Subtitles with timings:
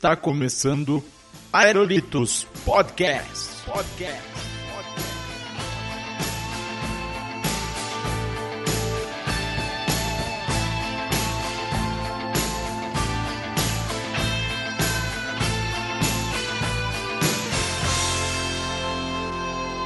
[0.00, 1.04] Está começando
[1.52, 3.66] Aerolitos Podcast.
[3.66, 4.22] Podcast.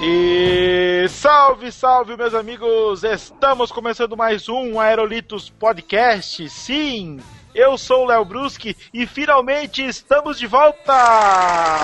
[0.01, 3.03] E salve, salve, meus amigos!
[3.03, 6.49] Estamos começando mais um Aerolitos Podcast.
[6.51, 7.19] Sim,
[7.55, 10.93] eu sou o Léo Bruschi e finalmente estamos de volta!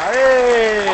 [0.08, 0.88] Aê!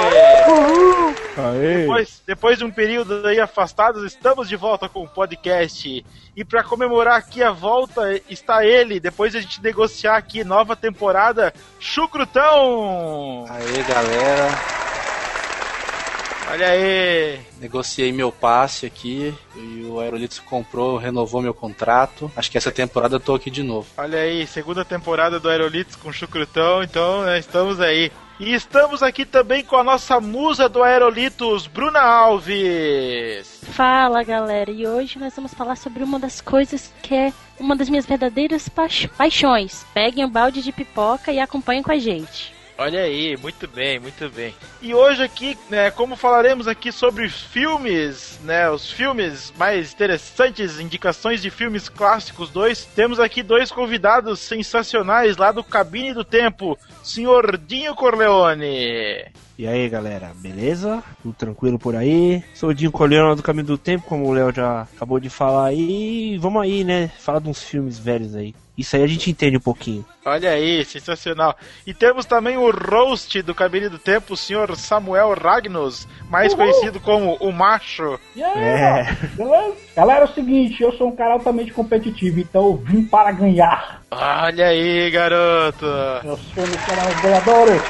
[1.37, 1.81] Aê!
[1.81, 6.05] Depois, depois de um período aí afastados, estamos de volta com o podcast.
[6.37, 10.77] E para comemorar aqui a volta está ele, depois de a gente negociar aqui nova
[10.77, 13.47] temporada, Chucrutão!
[13.49, 14.86] Aê, galera.
[16.49, 17.41] Olha aí!
[17.61, 22.31] Negociei meu passe aqui e o Aerolitos comprou, renovou meu contrato.
[22.37, 23.89] Acho que essa temporada eu tô aqui de novo.
[23.97, 28.13] Olha aí, segunda temporada do Aerolitos com Chucrutão, então né, estamos aí.
[28.39, 33.61] E estamos aqui também com a nossa musa do Aerolitos, Bruna Alves.
[33.73, 37.89] Fala galera, e hoje nós vamos falar sobre uma das coisas que é uma das
[37.89, 39.85] minhas verdadeiras paix- paixões.
[39.95, 42.55] Peguem um balde de pipoca e acompanhem com a gente.
[42.79, 44.55] Olha aí, muito bem, muito bem.
[44.83, 51.41] E hoje aqui, né, como falaremos aqui sobre filmes, né, os filmes mais interessantes, indicações
[51.41, 57.57] de filmes clássicos 2, temos aqui dois convidados sensacionais lá do Cabine do Tempo, senhor
[57.57, 59.25] Dinho Corleone.
[59.59, 61.03] E aí galera, beleza?
[61.23, 62.45] Tudo tranquilo por aí?
[62.55, 65.69] Sou o Dinho Corleone do Caminho do Tempo, como o Léo já acabou de falar
[65.69, 66.37] aí.
[66.37, 67.09] Vamos aí, né?
[67.19, 68.55] Falar de uns filmes velhos aí.
[68.77, 70.05] Isso aí a gente entende um pouquinho.
[70.25, 71.57] Olha aí, sensacional.
[71.87, 77.01] E temos também o roast do Cabine do Tempo, o senhor Samuel Ragnos, mais conhecido
[77.01, 78.21] como o Macho.
[78.37, 79.17] Aí, É.
[79.35, 79.75] beleza?
[79.97, 84.03] Galera, é o seguinte, eu sou um cara altamente competitivo, então eu vim para ganhar.
[84.11, 85.87] Olha aí, garoto.
[86.25, 87.83] Eu sou um dos ganhadores.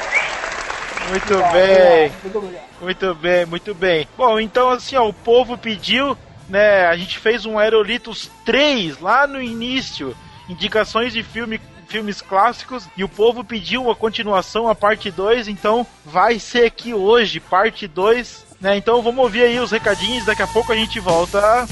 [1.10, 2.12] Muito bem.
[2.22, 2.66] Muito obrigado.
[2.80, 4.08] Muito bem, muito bem.
[4.16, 6.16] Bom, então assim, ó, o povo pediu,
[6.48, 6.86] né?
[6.86, 10.14] A gente fez um Aerolitos 3 lá no início,
[10.48, 15.86] indicações de filme, filmes clássicos, e o povo pediu a continuação, a parte 2, então
[16.04, 18.76] vai ser aqui hoje, parte 2, né?
[18.76, 21.66] Então vamos ouvir aí os recadinhos, daqui a pouco a gente volta.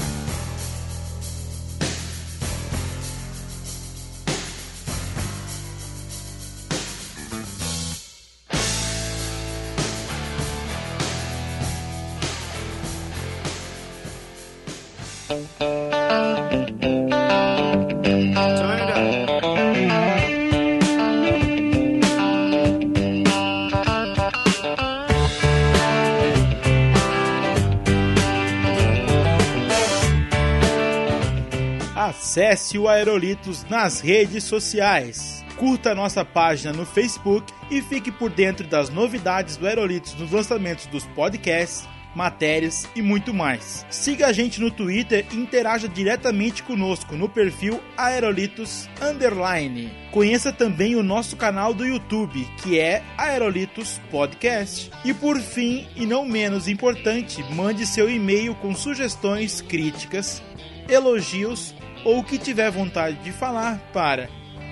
[32.35, 35.43] Acesse o Aerolitos nas redes sociais.
[35.55, 40.85] Curta nossa página no Facebook e fique por dentro das novidades do Aerolitos nos lançamentos
[40.87, 43.85] dos podcasts, matérias e muito mais.
[43.89, 49.91] Siga a gente no Twitter e interaja diretamente conosco no perfil Aerolitos Underline.
[50.11, 54.89] Conheça também o nosso canal do YouTube, que é Aerolitos Podcast.
[55.03, 60.41] E por fim, e não menos importante, mande seu e-mail com sugestões, críticas,
[60.87, 64.29] elogios ou o que tiver vontade de falar para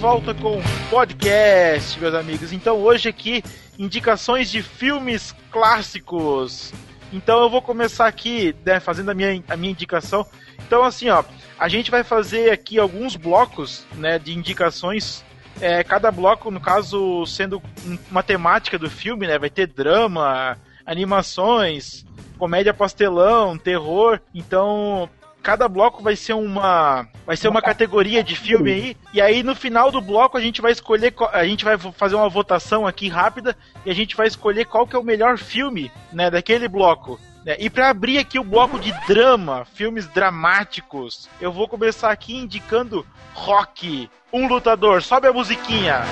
[0.00, 2.52] Volta com o podcast, meus amigos.
[2.54, 3.42] Então hoje aqui
[3.78, 6.72] indicações de filmes clássicos.
[7.12, 10.26] Então eu vou começar aqui, né, fazendo a minha, a minha indicação.
[10.66, 11.22] Então assim, ó,
[11.58, 15.22] a gente vai fazer aqui alguns blocos, né, de indicações.
[15.60, 20.56] É, cada bloco, no caso, sendo um- uma temática do filme, né, vai ter drama,
[20.86, 22.06] animações,
[22.38, 24.18] comédia pastelão, terror.
[24.34, 25.10] Então
[25.42, 29.54] cada bloco vai ser uma vai ser uma categoria de filme aí, e aí no
[29.54, 33.56] final do bloco a gente vai escolher a gente vai fazer uma votação aqui rápida
[33.84, 37.18] e a gente vai escolher qual que é o melhor filme, né, daquele bloco.
[37.44, 37.56] Né?
[37.58, 43.06] E para abrir aqui o bloco de drama, filmes dramáticos, eu vou começar aqui indicando
[43.32, 45.02] Rock, um lutador.
[45.02, 46.02] Sobe a musiquinha.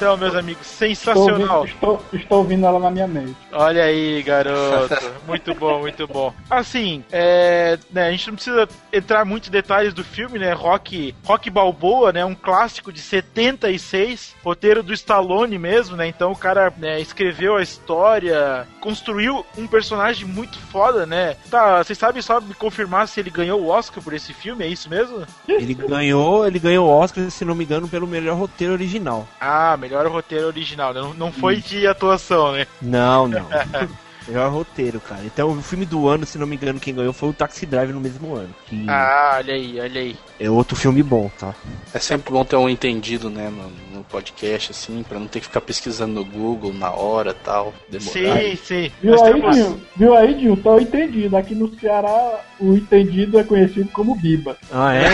[0.00, 1.66] Então, meus amigos, sensacional.
[1.66, 3.36] Estou ouvindo, estou, estou ouvindo ela na minha mente.
[3.52, 4.96] Olha aí, garoto.
[5.28, 6.32] muito bom, muito bom.
[6.48, 10.54] Assim, é, né, a gente não precisa entrar muito em detalhes do filme, né?
[10.54, 12.24] Rock, Rock Balboa, né?
[12.24, 16.06] Um clássico de 76, roteiro do Stallone mesmo, né?
[16.06, 21.36] Então o cara né, escreveu a história, construiu um personagem muito foda, né?
[21.50, 24.68] Tá, vocês sabem só me confirmar se ele ganhou o Oscar por esse filme, é
[24.68, 25.26] isso mesmo?
[25.46, 29.28] Ele ganhou, ele ganhou o Oscar, se não me engano, pelo melhor roteiro original.
[29.40, 31.00] Ah, melhor roteiro original, né?
[31.00, 32.66] Não, não foi de atuação, né?
[32.80, 33.46] Não, não.
[34.30, 35.22] melhor roteiro, cara.
[35.24, 37.92] Então, o filme do ano, se não me engano, quem ganhou foi o Taxi Drive
[37.92, 38.54] no mesmo ano.
[38.66, 40.16] Que Ah, olha aí, olha aí.
[40.38, 41.54] é outro filme bom, tá?
[41.92, 45.46] É sempre bom ter um entendido, né, no, no podcast, assim, pra não ter que
[45.46, 47.74] ficar pesquisando no Google na hora tal.
[47.88, 48.12] Demorar.
[48.12, 48.90] Sim, sim.
[49.02, 49.80] Viu Nós aí, temos- Dinho?
[49.96, 50.56] Viu aí, Dinho?
[50.56, 51.36] Tô entendido.
[51.36, 54.56] Aqui no Ceará, o entendido é conhecido como Biba.
[54.72, 55.06] Ah, é?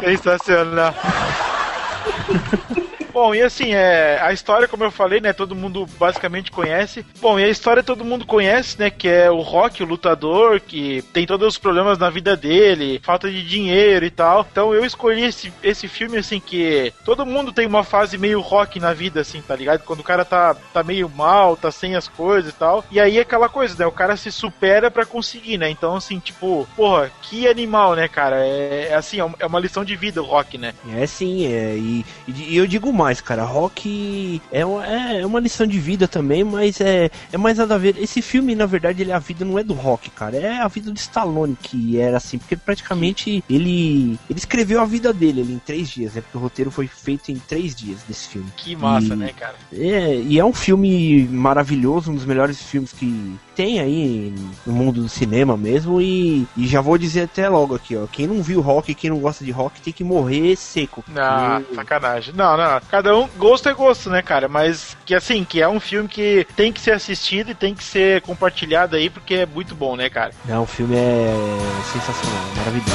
[0.00, 0.94] Sensacional.
[3.12, 7.04] Bom, e assim, é, a história, como eu falei, né, todo mundo basicamente conhece.
[7.20, 11.02] Bom, e a história todo mundo conhece, né, que é o Rock, o lutador, que
[11.12, 14.46] tem todos os problemas na vida dele, falta de dinheiro e tal.
[14.50, 18.80] Então eu escolhi esse, esse filme, assim, que todo mundo tem uma fase meio rock
[18.80, 19.82] na vida, assim, tá ligado?
[19.82, 22.84] Quando o cara tá, tá meio mal, tá sem as coisas e tal.
[22.90, 25.68] E aí é aquela coisa, né, o cara se supera pra conseguir, né?
[25.68, 28.46] Então, assim, tipo, porra, que animal, né, cara?
[28.46, 30.72] É, é assim, é uma lição de vida o rock, né?
[30.96, 31.74] É sim, é.
[31.76, 36.44] E, e eu digo mais, cara, rock é, uma- é uma lição de vida também,
[36.44, 37.96] mas é, é mais nada a ver.
[37.98, 40.36] Esse filme, na verdade, ele, a vida não é do rock, cara.
[40.36, 45.12] É a vida do Stallone que era assim, porque praticamente ele, ele escreveu a vida
[45.12, 46.20] dele ali em três dias, né?
[46.20, 48.48] Porque o roteiro foi feito em três dias desse filme.
[48.56, 49.54] Que massa, E- né, cara?
[49.72, 54.34] É, e é um filme maravilhoso, um dos melhores filmes que tem aí
[54.66, 56.00] no mundo do cinema mesmo.
[56.00, 58.06] E, e já vou dizer até logo aqui, ó.
[58.06, 61.04] Quem não viu rock, quem não gosta de rock, tem que morrer seco.
[61.16, 62.34] Ah, porque- sacanagem.
[62.34, 62.80] Não, não.
[62.92, 64.48] Cada um, gosto é gosto, né, cara?
[64.48, 67.82] Mas que assim, que é um filme que tem que ser assistido e tem que
[67.82, 70.32] ser compartilhado aí, porque é muito bom, né, cara?
[70.44, 71.34] Não, o filme é
[71.90, 72.92] sensacional, maravilhoso.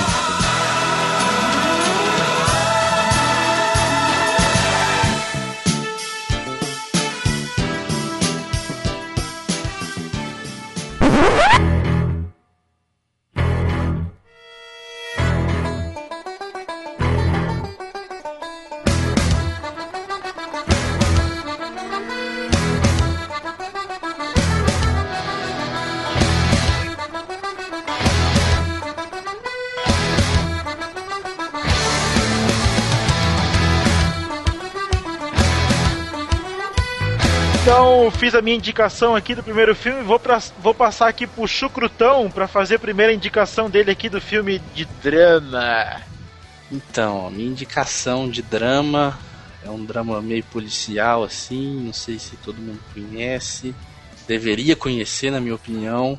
[37.68, 41.46] Então, fiz a minha indicação aqui do primeiro filme, vou, pra, vou passar aqui pro
[41.46, 46.02] Chucrutão pra fazer a primeira indicação dele aqui do filme de drama.
[46.72, 49.20] Então, a minha indicação de drama
[49.62, 53.76] é um drama meio policial, assim, não sei se todo mundo conhece.
[54.26, 56.18] Deveria conhecer, na minha opinião,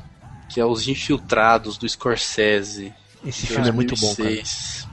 [0.49, 2.93] que é Os Infiltrados, do Scorsese.
[3.25, 4.29] Esse filme é muito bom, cara.
[4.29, 4.87] 2006.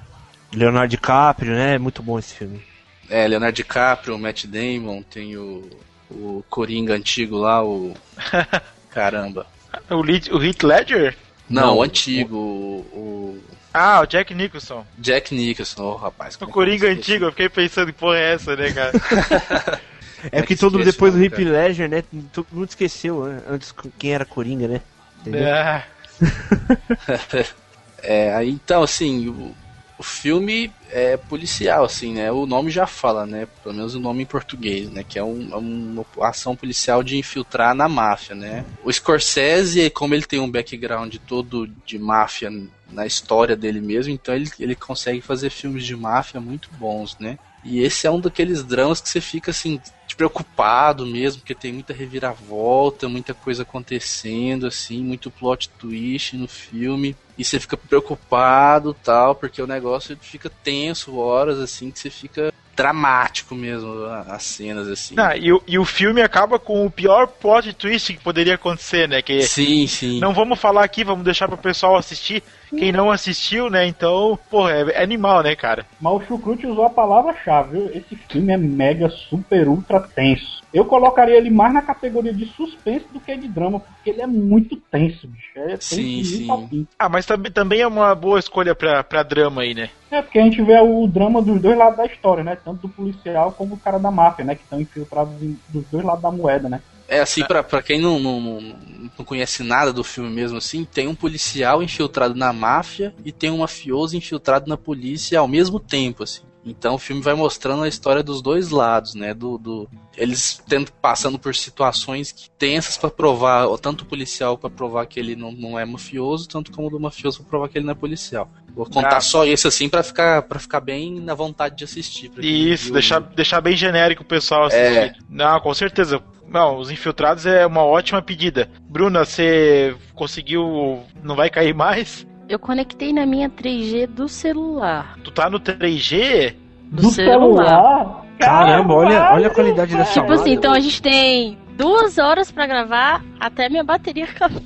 [0.55, 1.75] Leonardo DiCaprio, né?
[1.75, 2.65] É muito bom esse filme.
[3.11, 5.69] É, Leonardo DiCaprio, Matt Damon, tem o,
[6.11, 7.95] o Coringa antigo lá, o...
[8.91, 9.47] Caramba.
[9.91, 11.17] O, Lead, o Heath Ledger?
[11.49, 14.85] Não, Não, o antigo, o, o Ah, o Jack Nicholson.
[14.99, 16.37] Jack Nicholson, ô rapaz.
[16.41, 18.93] O é Coringa antigo, eu fiquei pensando, que porra é essa, né, cara?
[20.33, 22.03] É que que todo esquece depois do Hip Ledger, né?
[22.33, 24.81] Todo mundo esqueceu né, antes quem era Coringa, né?
[25.21, 25.47] Entendeu?
[25.47, 25.85] É.
[28.03, 29.53] É, aí, então, assim, o,
[29.99, 32.31] o filme é policial, assim, né?
[32.31, 33.49] O nome já fala, né?
[33.63, 35.03] Pelo menos o nome em português, né?
[35.03, 38.65] Que é, um, é uma ação policial de infiltrar na máfia, né?
[38.85, 42.51] O Scorsese, como ele tem um background todo de máfia
[42.91, 47.39] na história dele mesmo, então ele, ele consegue fazer filmes de máfia muito bons, né?
[47.65, 49.81] E esse é um daqueles dramas que você fica assim,
[50.17, 57.17] preocupado mesmo, porque tem muita reviravolta, muita coisa acontecendo, assim, muito plot twist no filme.
[57.39, 62.53] E você fica preocupado tal, porque o negócio fica tenso horas, assim, que você fica
[62.75, 65.15] dramático mesmo as cenas, assim.
[65.15, 69.09] Não, e, o- e o filme acaba com o pior plot twist que poderia acontecer,
[69.09, 69.23] né?
[69.23, 70.21] Que Sim, sim.
[70.21, 72.43] não vamos falar aqui, vamos deixar pro pessoal assistir.
[72.71, 73.87] Quem não assistiu, né?
[73.87, 75.87] Então, pô, é, é animal, né, cara?
[76.01, 77.87] Mas o Chucrute usou a palavra-chave, viu?
[77.91, 80.63] Esse filme é mega, super, ultra tenso.
[80.73, 84.27] Eu colocaria ele mais na categoria de suspense do que de drama, porque ele é
[84.27, 85.47] muito tenso, bicho.
[85.57, 86.51] É tenso Sim, sim.
[86.51, 86.87] ao fim.
[86.99, 89.91] Ah, mas também, também é uma boa escolha pra, pra drama aí, né?
[90.11, 92.57] É, porque a gente vê o drama dos dois lados da história, né?
[92.57, 94.55] Tanto do policial como do cara da máfia, né?
[94.55, 96.81] Que estão infiltrados em- dos dois lados da moeda, né?
[97.09, 101.07] É assim, pra, pra quem não, não, não, conhece nada do filme mesmo assim, tem
[101.09, 106.23] um policial infiltrado na máfia e tem um mafioso infiltrado na polícia ao mesmo tempo,
[106.23, 106.43] assim.
[106.69, 109.33] Então o filme vai mostrando a história dos dois lados, né?
[109.33, 114.59] Do, do eles tendo, passando por situações que- tensas pra provar, ou tanto o policial
[114.59, 117.79] pra provar que ele não, não é mafioso, tanto como do mafioso pra provar que
[117.79, 118.51] ele não é policial.
[118.75, 119.21] Vou contar Ah.
[119.21, 122.31] só isso assim pra ficar para ficar bem na vontade de assistir.
[122.39, 122.93] Isso, viu.
[122.95, 124.83] deixar, deixar bem genérico o pessoal assistir.
[124.99, 125.15] É.
[125.31, 126.21] Não, com certeza.
[126.49, 128.69] Não, os infiltrados é uma ótima pedida.
[128.89, 131.01] Bruna, você conseguiu.
[131.23, 132.27] Não vai cair mais?
[132.49, 135.19] Eu conectei na minha 3G do celular.
[135.25, 136.55] Tu tá no 3G?
[136.85, 138.25] Do, celular.
[138.39, 142.67] Caramba, olha, olha a qualidade da Tipo assim, então a gente tem duas horas pra
[142.67, 144.61] gravar até minha bateria acabar.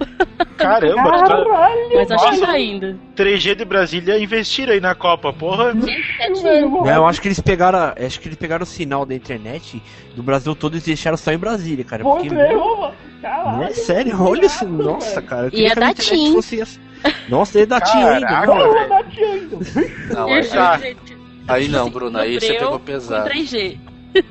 [0.56, 2.96] Caramba, Caralho, Mas acho que tá ainda.
[3.16, 5.72] 3G de Brasília investiram aí na Copa, porra.
[5.74, 9.82] Não, eu acho que eles pegaram, acho que eles pegaram o sinal da internet
[10.14, 12.02] do Brasil todo e deixaram só em Brasília, cara.
[12.02, 12.92] Pô, Porque, mano.
[13.20, 13.56] Caralho.
[13.58, 14.66] Não é sério, olha isso.
[14.66, 15.46] Nossa, cara.
[15.46, 16.32] eu queria é da TIM.
[16.34, 16.80] fosse assim.
[17.28, 18.46] Nossa, é da TIM ainda.
[18.46, 18.88] Não.
[18.88, 19.56] Da tia ainda.
[20.14, 20.80] Não, aí, Tá.
[21.48, 23.28] aí não, Bruno, aí você pegou pesado.
[23.28, 23.78] 3G.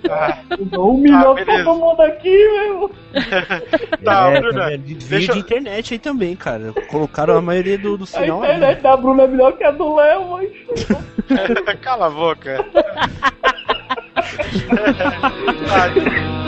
[0.09, 0.37] Ah,
[0.77, 2.91] Um milhão Ah, todo mundo aqui, meu.
[4.03, 4.71] tá, é, Bruna.
[4.71, 6.73] tá deixa de internet aí também, cara.
[6.89, 8.49] Colocaram a maioria do, do A sinal aí.
[8.49, 10.49] internet da Bruna é melhor que a do Léo, mas.
[11.81, 12.65] Cala a boca.
[15.67, 16.38] Tá,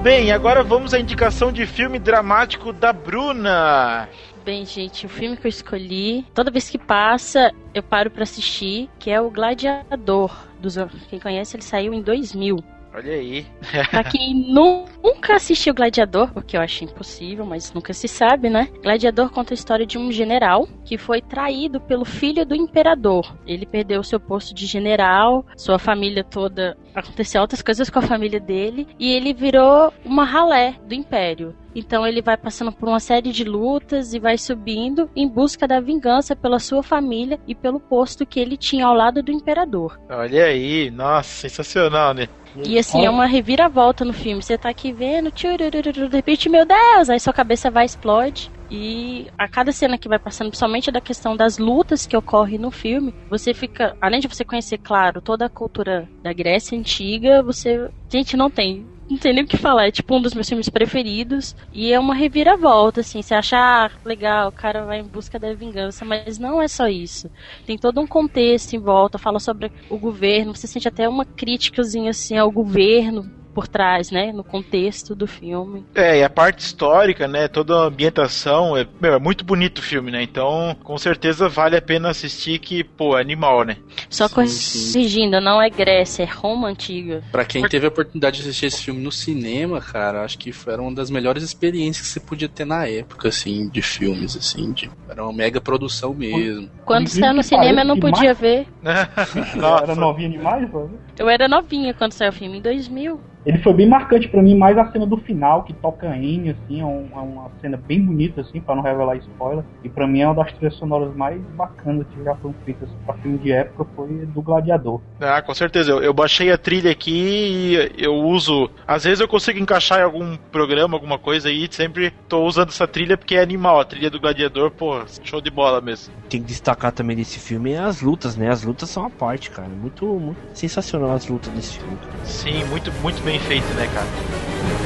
[0.00, 0.32] bem.
[0.32, 4.08] Agora vamos à indicação de filme dramático da Bruna.
[4.44, 8.88] Bem, gente, o filme que eu escolhi, toda vez que passa, eu paro pra assistir,
[8.98, 10.34] que é o Gladiador.
[10.58, 10.76] Dos,
[11.08, 12.56] quem conhece, ele saiu em 2000.
[12.92, 13.46] Olha aí.
[13.88, 18.68] Pra quem nu- nunca assistiu Gladiador, porque eu acho impossível, mas nunca se sabe, né?
[18.82, 23.32] Gladiador conta a história de um general que foi traído pelo filho do imperador.
[23.46, 26.76] Ele perdeu seu posto de general, sua família toda.
[26.94, 31.54] Aconteceu outras coisas com a família dele, e ele virou uma ralé do império.
[31.74, 35.80] Então ele vai passando por uma série de lutas e vai subindo em busca da
[35.80, 40.00] vingança pela sua família e pelo posto que ele tinha ao lado do imperador.
[40.10, 40.90] Olha aí.
[40.90, 42.28] Nossa, sensacional, né?
[42.66, 44.42] E assim, é uma reviravolta no filme.
[44.42, 48.50] Você tá aqui vendo, de repente, meu Deus, aí sua cabeça vai explode.
[48.72, 52.70] E a cada cena que vai passando, principalmente da questão das lutas que ocorrem no
[52.70, 57.90] filme, você fica, além de você conhecer, claro, toda a cultura da Grécia antiga, você,
[58.12, 60.68] gente, não tem, não tem nem o que falar, é tipo um dos meus filmes
[60.68, 61.52] preferidos.
[61.72, 65.52] E é uma reviravolta, assim, você acha, ah, legal, o cara vai em busca da
[65.52, 67.28] vingança, mas não é só isso.
[67.66, 72.10] Tem todo um contexto em volta, fala sobre o governo, você sente até uma críticazinha,
[72.10, 73.24] assim, ao governo
[73.60, 75.84] por trás, né, no contexto do filme.
[75.94, 77.46] É, e a parte histórica, né?
[77.46, 78.74] Toda a ambientação.
[78.74, 80.22] É, meu, é muito bonito o filme, né?
[80.22, 83.76] Então, com certeza vale a pena assistir que, pô, é animal, né?
[84.08, 87.22] Só Sim, corrigindo, não é Grécia, é Roma antiga.
[87.30, 90.74] Pra quem teve a oportunidade de assistir esse filme no cinema, cara, acho que foi
[90.78, 94.90] uma das melhores experiências que você podia ter na época, assim, de filmes, assim, de,
[95.06, 96.70] era uma mega produção mesmo.
[96.86, 98.66] Quando saiu no cinema eu não podia ver.
[99.54, 99.84] Nossa.
[99.84, 100.98] Era novinha demais, mano.
[101.20, 103.20] Eu era novinha quando saiu o filme, em 2000.
[103.44, 106.80] Ele foi bem marcante pra mim, mais a cena do final, que toca N, assim,
[106.80, 109.64] é, um- é uma cena bem bonita, assim, pra não revelar spoiler.
[109.82, 113.14] E pra mim é uma das trilhas sonoras mais bacanas que já foram feitas pra
[113.16, 115.02] filme de época, foi do Gladiador.
[115.18, 115.90] Ah, com certeza.
[115.90, 118.70] Eu, eu baixei a trilha aqui e eu uso.
[118.86, 121.66] Às vezes eu consigo encaixar em algum programa, alguma coisa aí.
[121.70, 123.80] Sempre tô usando essa trilha porque é animal.
[123.80, 126.12] A trilha do Gladiador, pô, show de bola mesmo.
[126.28, 128.48] Tem que destacar também desse filme é as lutas, né?
[128.50, 129.68] As lutas são a parte, cara.
[129.68, 131.98] Muito, muito sensacional as lutas desse filme.
[132.24, 134.79] Sim, muito, muito bem feito, né, cara?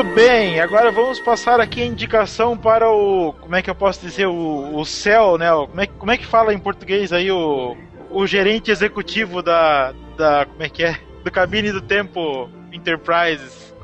[0.00, 3.34] Muito bem, agora vamos passar aqui a indicação para o.
[3.34, 4.26] Como é que eu posso dizer?
[4.28, 5.50] O, o céu, né?
[5.50, 7.76] Como é, como é que fala em português aí o,
[8.10, 10.46] o gerente executivo da, da.
[10.46, 10.96] Como é que é?
[11.22, 13.74] Do Cabine do Tempo Enterprises.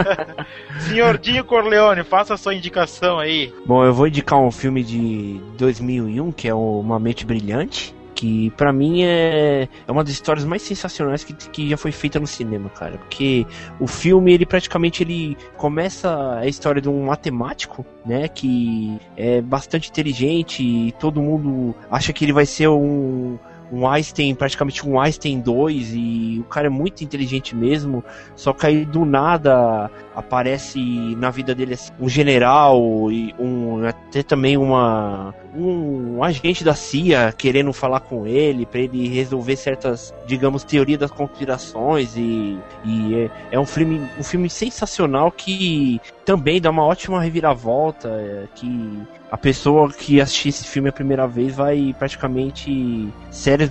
[0.88, 3.52] Senhor Dinho Corleone, faça a sua indicação aí.
[3.66, 8.50] Bom, eu vou indicar um filme de 2001 que é o Uma Mente Brilhante que
[8.50, 12.26] para mim é, é uma das histórias mais sensacionais que, que já foi feita no
[12.26, 12.96] cinema, cara.
[12.96, 13.44] Porque
[13.80, 19.90] o filme, ele praticamente ele começa a história de um matemático, né, que é bastante
[19.90, 23.36] inteligente e todo mundo acha que ele vai ser um
[23.72, 28.04] um Einstein, praticamente um Einstein 2, e o cara é muito inteligente mesmo,
[28.36, 30.78] só que aí do nada aparece
[31.16, 37.32] na vida dele assim, um general e um até também uma um agente da CIA
[37.36, 43.30] querendo falar com ele para ele resolver certas, digamos, teorias das conspirações e, e é,
[43.52, 48.98] é, um filme um filme sensacional que também dá uma ótima reviravolta é, que
[49.30, 53.70] a pessoa que assistir esse filme a primeira vez vai praticamente séries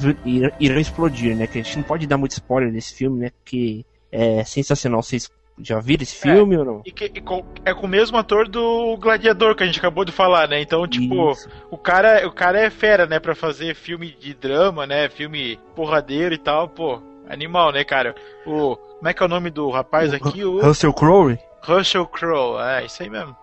[0.59, 1.45] irão explodir, né?
[1.45, 3.29] Que a gente não pode dar muito spoiler nesse filme, né?
[3.29, 5.01] Porque é sensacional.
[5.03, 5.29] Vocês
[5.59, 6.81] já viram esse filme é, ou não?
[6.85, 10.05] E que, e com, é com o mesmo ator do Gladiador que a gente acabou
[10.05, 10.61] de falar, né?
[10.61, 11.33] Então, tipo,
[11.69, 13.19] o cara, o cara é fera, né?
[13.19, 15.09] Pra fazer filme de drama, né?
[15.09, 17.01] Filme porradeiro e tal, pô.
[17.29, 18.15] Animal, né, cara?
[18.45, 18.75] O.
[18.75, 20.43] Como é que é o nome do rapaz aqui?
[20.43, 21.39] O Russell Crowe?
[21.63, 23.35] Russell Crowe, é, isso aí mesmo.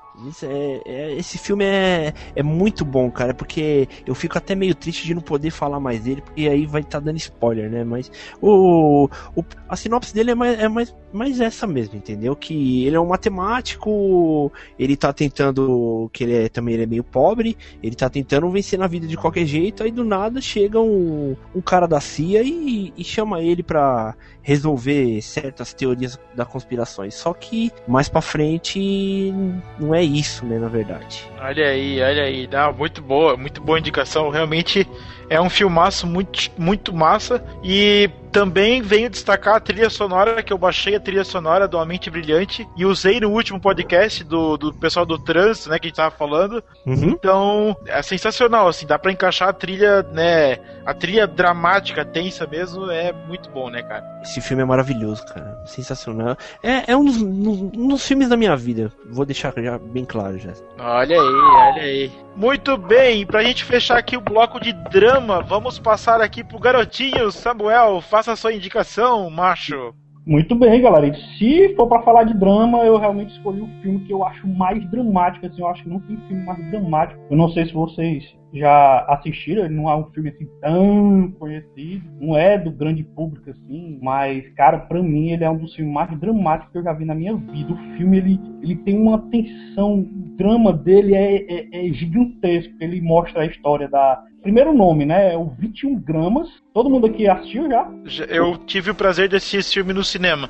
[0.42, 5.06] É, é, esse filme é, é muito bom, cara, porque eu fico até meio triste
[5.06, 7.84] de não poder falar mais dele, porque aí vai estar tá dando spoiler, né?
[7.84, 12.34] Mas o, o, a sinopse dele é mais, é mais, mais essa mesmo, entendeu?
[12.34, 17.04] Que ele é um matemático, ele tá tentando, que ele é, também ele é meio
[17.04, 21.36] pobre, ele tá tentando vencer na vida de qualquer jeito, aí do nada chega um,
[21.54, 24.16] um cara da CIA e, e chama ele pra
[24.48, 27.14] resolver certas teorias da conspirações.
[27.14, 29.30] Só que mais para frente
[29.78, 31.28] não é isso, né, na verdade.
[31.40, 34.30] Olha aí, olha aí, dá muito boa, muito boa indicação.
[34.30, 34.88] Realmente
[35.28, 37.42] é um filmaço muito, muito massa.
[37.62, 41.86] E também venho destacar a trilha sonora, que eu baixei a trilha sonora do A
[41.86, 45.88] Mente Brilhante e usei no último podcast do, do pessoal do trânsito, né, que a
[45.88, 46.62] gente tava falando.
[46.86, 47.10] Uhum.
[47.10, 52.90] Então, é sensacional, assim, dá pra encaixar a trilha, né, a trilha dramática, tensa mesmo,
[52.90, 54.04] é muito bom, né, cara?
[54.22, 56.36] Esse filme é maravilhoso, cara, sensacional.
[56.62, 60.38] É, é um, dos, um dos filmes da minha vida, vou deixar já bem claro
[60.38, 60.52] já.
[60.78, 62.12] Olha aí, olha aí.
[62.36, 67.30] Muito bem, pra gente fechar aqui o bloco de drama, vamos passar aqui pro garotinho
[67.32, 69.92] Samuel, faça sua indicação, macho.
[70.24, 71.06] Muito bem, galera.
[71.06, 74.46] E se for para falar de drama, eu realmente escolhi o filme que eu acho
[74.46, 75.46] mais dramático.
[75.46, 77.20] Assim, eu acho que não tem filme mais dramático.
[77.30, 82.04] Eu não sei se vocês já assistiram, ele não é um filme assim tão conhecido,
[82.20, 85.92] não é do grande público assim, mas cara, para mim ele é um dos filmes
[85.92, 87.72] mais dramáticos que eu já vi na minha vida.
[87.72, 92.72] O filme ele, ele tem uma tensão, o drama dele é, é, é gigantesco.
[92.80, 95.34] Ele mostra a história da primeiro nome, né?
[95.34, 96.48] É o 21 gramas.
[96.72, 97.86] Todo mundo aqui assistiu já?
[98.28, 100.48] Eu tive o prazer de assistir esse filme no cinema.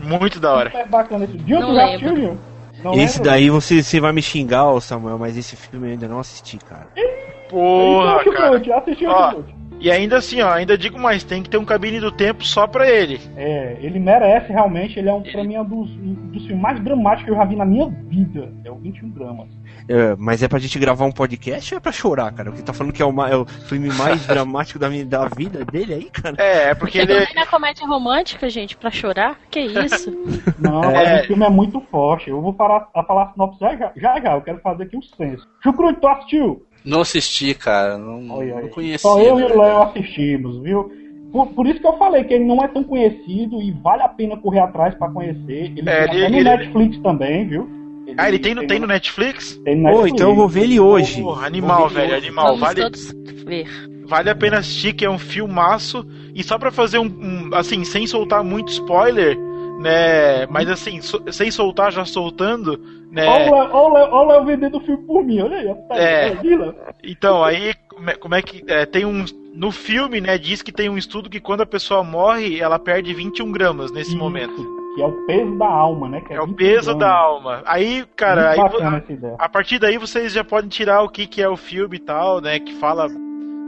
[0.00, 0.70] Muito da hora.
[0.74, 1.38] É bacana esse.
[1.38, 2.38] Gil, tu já assistiu, Gil?
[2.82, 3.30] Não esse lembro.
[3.30, 6.88] daí você, você vai me xingar, Samuel, mas esse filme eu ainda não assisti, cara.
[7.48, 8.78] Porra, cara.
[8.78, 9.34] Assistiu, Ó,
[9.78, 12.66] e ainda assim, ó, ainda digo mais, tem que ter um cabine do tempo só
[12.66, 13.20] pra ele.
[13.36, 16.80] É, ele merece realmente, ele é um, pra mim, um dos, um dos filmes mais
[16.82, 18.52] dramáticos que eu já vi na minha vida.
[18.64, 19.48] É o 21 gramas.
[19.88, 22.50] É, mas é pra gente gravar um podcast ou é pra chorar, cara?
[22.50, 25.26] O que tá falando que é o, é o filme mais dramático da, minha, da
[25.28, 26.36] vida dele aí, cara?
[26.38, 27.06] É, é porque ele.
[27.06, 29.38] Também na comédia romântica, gente, pra chorar?
[29.50, 30.10] Que isso?
[30.58, 30.92] Não, é...
[30.92, 32.30] mas o filme é muito forte.
[32.30, 35.02] Eu vou falar, a falar sinopse já, já, já, eu quero fazer aqui o um
[35.02, 35.46] senso.
[35.62, 36.66] Chucrute, tu assistiu?
[36.84, 37.98] Não assisti, cara.
[37.98, 38.62] Não, oi, oi.
[38.62, 39.02] não conheci.
[39.02, 40.90] Só eu e o Léo assistimos, viu?
[41.32, 44.08] Por, por, isso que eu falei que ele não é tão conhecido e vale a
[44.08, 45.72] pena correr atrás para conhecer.
[45.76, 46.44] Ele é, tem ele, no ele...
[46.44, 47.75] Netflix também, viu?
[48.06, 49.56] Ele, ah, ele tem, no, tem no Netflix?
[49.64, 50.12] Tem no Netflix.
[50.12, 51.22] Oh, então eu vou ver ele hoje.
[51.22, 52.46] Oh, animal, velho, animal.
[52.46, 53.12] Vamos vale, todos
[53.46, 53.66] ver.
[54.04, 56.06] Vale a pena assistir, que é um filmaço.
[56.34, 59.38] E só pra fazer um, um assim, sem soltar muito spoiler,
[59.80, 60.46] né?
[60.46, 62.78] Mas assim, so, sem soltar, já soltando,
[63.10, 63.26] né?
[63.26, 65.74] Olha o Léo vendendo o filme por mim, olha aí.
[65.88, 66.36] Tá é.
[67.02, 67.72] Então, aí,
[68.20, 68.64] como é, que.
[68.66, 69.24] É, tem um.
[69.54, 73.14] No filme, né, diz que tem um estudo que quando a pessoa morre, ela perde
[73.14, 74.18] 21 gramas nesse Isso.
[74.18, 74.75] momento.
[74.96, 76.22] Que é o peso da alma, né?
[76.30, 76.98] é, é o peso gramas.
[76.98, 77.62] da alma.
[77.66, 81.48] Aí, cara, aí, a, a, partir daí vocês já podem tirar o que, que é
[81.48, 82.58] o filme e tal, né?
[82.58, 83.06] Que fala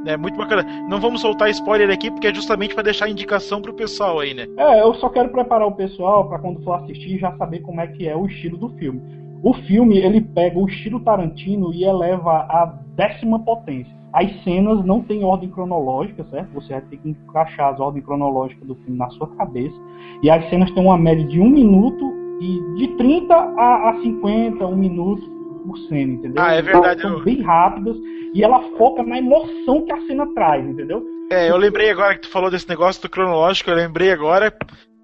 [0.06, 0.64] é muito bacana.
[0.88, 4.46] Não vamos soltar spoiler aqui porque é justamente para deixar indicação pro pessoal aí, né?
[4.56, 7.86] É, eu só quero preparar o pessoal para quando for assistir já saber como é
[7.86, 9.02] que é o estilo do filme.
[9.42, 13.97] O filme ele pega o estilo Tarantino e eleva a décima potência.
[14.12, 16.52] As cenas não têm ordem cronológica, certo?
[16.54, 19.76] Você vai ter que encaixar as ordens cronológicas do filme na sua cabeça.
[20.22, 24.66] E as cenas têm uma média de um minuto e de 30 a, a 50,
[24.66, 25.28] um minuto
[25.66, 26.42] por cena, entendeu?
[26.42, 27.02] Ah, é verdade.
[27.02, 27.24] São eu...
[27.24, 27.96] bem rápidas
[28.34, 31.04] e ela foca na emoção que a cena traz, entendeu?
[31.30, 34.52] É, eu lembrei agora que tu falou desse negócio do cronológico, eu lembrei agora.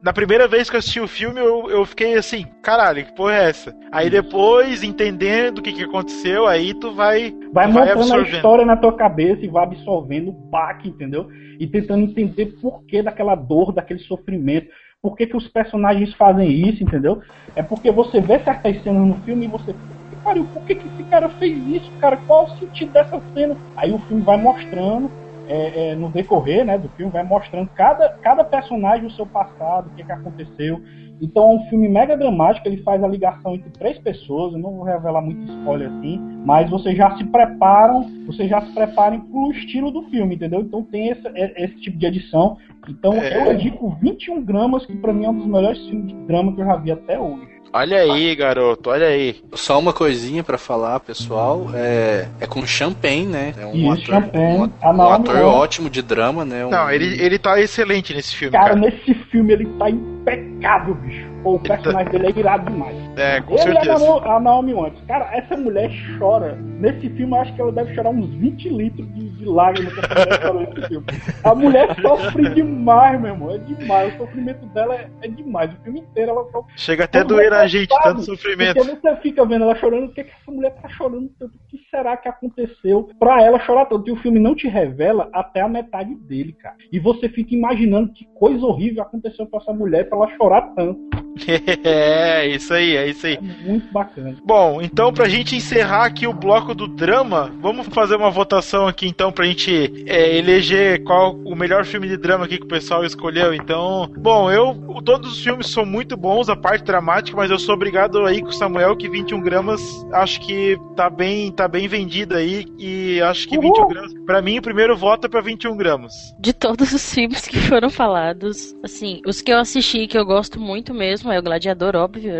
[0.04, 3.36] Na primeira vez que eu assisti o filme, eu, eu fiquei assim, caralho, que porra
[3.36, 3.74] é essa?
[3.90, 7.34] Aí depois, entendendo o que, que aconteceu, aí tu vai.
[7.50, 11.26] Vai tu montando a história na tua cabeça e vai absorvendo o baque, entendeu?
[11.58, 14.68] E tentando entender por que daquela dor, daquele sofrimento.
[15.00, 17.22] Por que, que os personagens fazem isso, entendeu?
[17.56, 19.74] É porque você vê certas cenas no filme e você
[20.22, 22.18] pariu, por que, que esse cara fez isso, cara?
[22.26, 23.56] Qual o sentido dessa cena?
[23.74, 25.10] Aí o filme vai mostrando,
[25.48, 29.88] é, é, no decorrer né, do filme, vai mostrando cada, cada personagem o seu passado,
[29.88, 30.80] o que, que aconteceu.
[31.20, 34.72] Então é um filme mega dramático, ele faz a ligação entre três pessoas, eu não
[34.72, 39.52] vou revelar muito spoiler assim, mas vocês já se preparam, vocês já se preparem pro
[39.52, 40.60] estilo do filme, entendeu?
[40.60, 41.22] Então tem esse,
[41.56, 42.56] esse tipo de edição.
[42.88, 43.48] Então É.
[43.48, 46.60] eu indico 21 gramas, que pra mim é um dos melhores filmes de drama que
[46.60, 47.53] eu já vi até hoje.
[47.76, 49.42] Olha aí, garoto, olha aí.
[49.52, 51.66] Só uma coisinha pra falar, pessoal.
[51.74, 53.52] É, é com Champagne, né?
[53.58, 54.58] É um Isso, ator, Champagne.
[54.58, 56.64] um, A um ator ótimo de drama, né?
[56.64, 58.80] Um- Não, ele, ele tá excelente nesse filme, Cara, cara.
[58.80, 61.33] nesse filme ele tá impecável, bicho.
[61.44, 62.96] Pô, o personagem dele é irado demais.
[63.18, 63.98] É, com Ele a certeza.
[63.98, 65.04] Naomi- a Naomi Watts.
[65.06, 66.56] Cara, essa mulher chora.
[66.56, 70.00] Nesse filme, eu acho que ela deve chorar uns 20 litros de, de lágrimas que
[70.00, 71.06] essa mulher chorou nesse filme.
[71.44, 73.50] A mulher sofre demais, meu irmão.
[73.50, 74.14] É demais.
[74.14, 75.70] O sofrimento dela é, é demais.
[75.72, 76.72] O filme inteiro ela sofre.
[76.76, 78.74] Chega até a doer mundo na gente, sabe, tanto sofrimento.
[78.76, 81.54] Porque você fica vendo ela chorando, o que, que essa mulher tá chorando tanto?
[81.54, 84.08] O que será que aconteceu pra ela chorar tanto?
[84.08, 86.76] E o filme não te revela até a metade dele, cara.
[86.90, 90.98] E você fica imaginando que coisa horrível aconteceu com essa mulher pra ela chorar tanto.
[91.84, 93.34] é, isso aí, é isso aí.
[93.34, 94.36] É muito bacana.
[94.44, 99.06] Bom, então pra gente encerrar aqui o bloco do drama, vamos fazer uma votação aqui
[99.06, 103.04] então pra gente é, eleger qual o melhor filme de drama aqui que o pessoal
[103.04, 103.52] escolheu.
[103.54, 107.74] Então, bom, eu todos os filmes são muito bons, a parte dramática, mas eu sou
[107.74, 112.34] obrigado aí com o Samuel que 21 gramas acho que tá bem, tá bem vendido
[112.34, 116.14] aí e acho que 21 gramas, pra mim o primeiro voto é pra 21 gramas.
[116.38, 120.58] De todos os filmes que foram falados, assim, os que eu assisti que eu gosto
[120.58, 122.32] muito mesmo é o Gladiador, óbvio,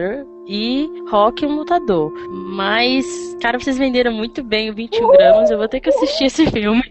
[0.46, 2.12] e Rock o Lutador.
[2.30, 3.04] Mas,
[3.40, 6.82] cara, vocês venderam muito bem o 21 gramas, eu vou ter que assistir esse filme.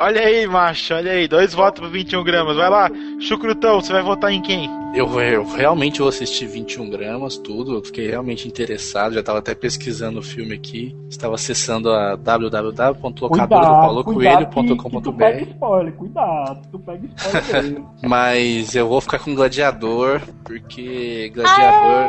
[0.00, 2.56] Olha aí, macho, olha aí, dois votos pra 21 gramas.
[2.56, 4.66] Vai lá, Chucrutão, você vai votar em quem?
[4.94, 7.74] Eu, eu realmente vou assistir 21 gramas, tudo.
[7.74, 10.96] Eu fiquei realmente interessado, já estava até pesquisando o filme aqui.
[11.06, 15.02] Estava acessando a www.locadorapaulocoelho.com.br.
[15.02, 17.82] Tu pega spoiler, cuidado, tu pega spoiler.
[18.02, 22.08] Mas eu vou ficar com Gladiador, porque Gladiador,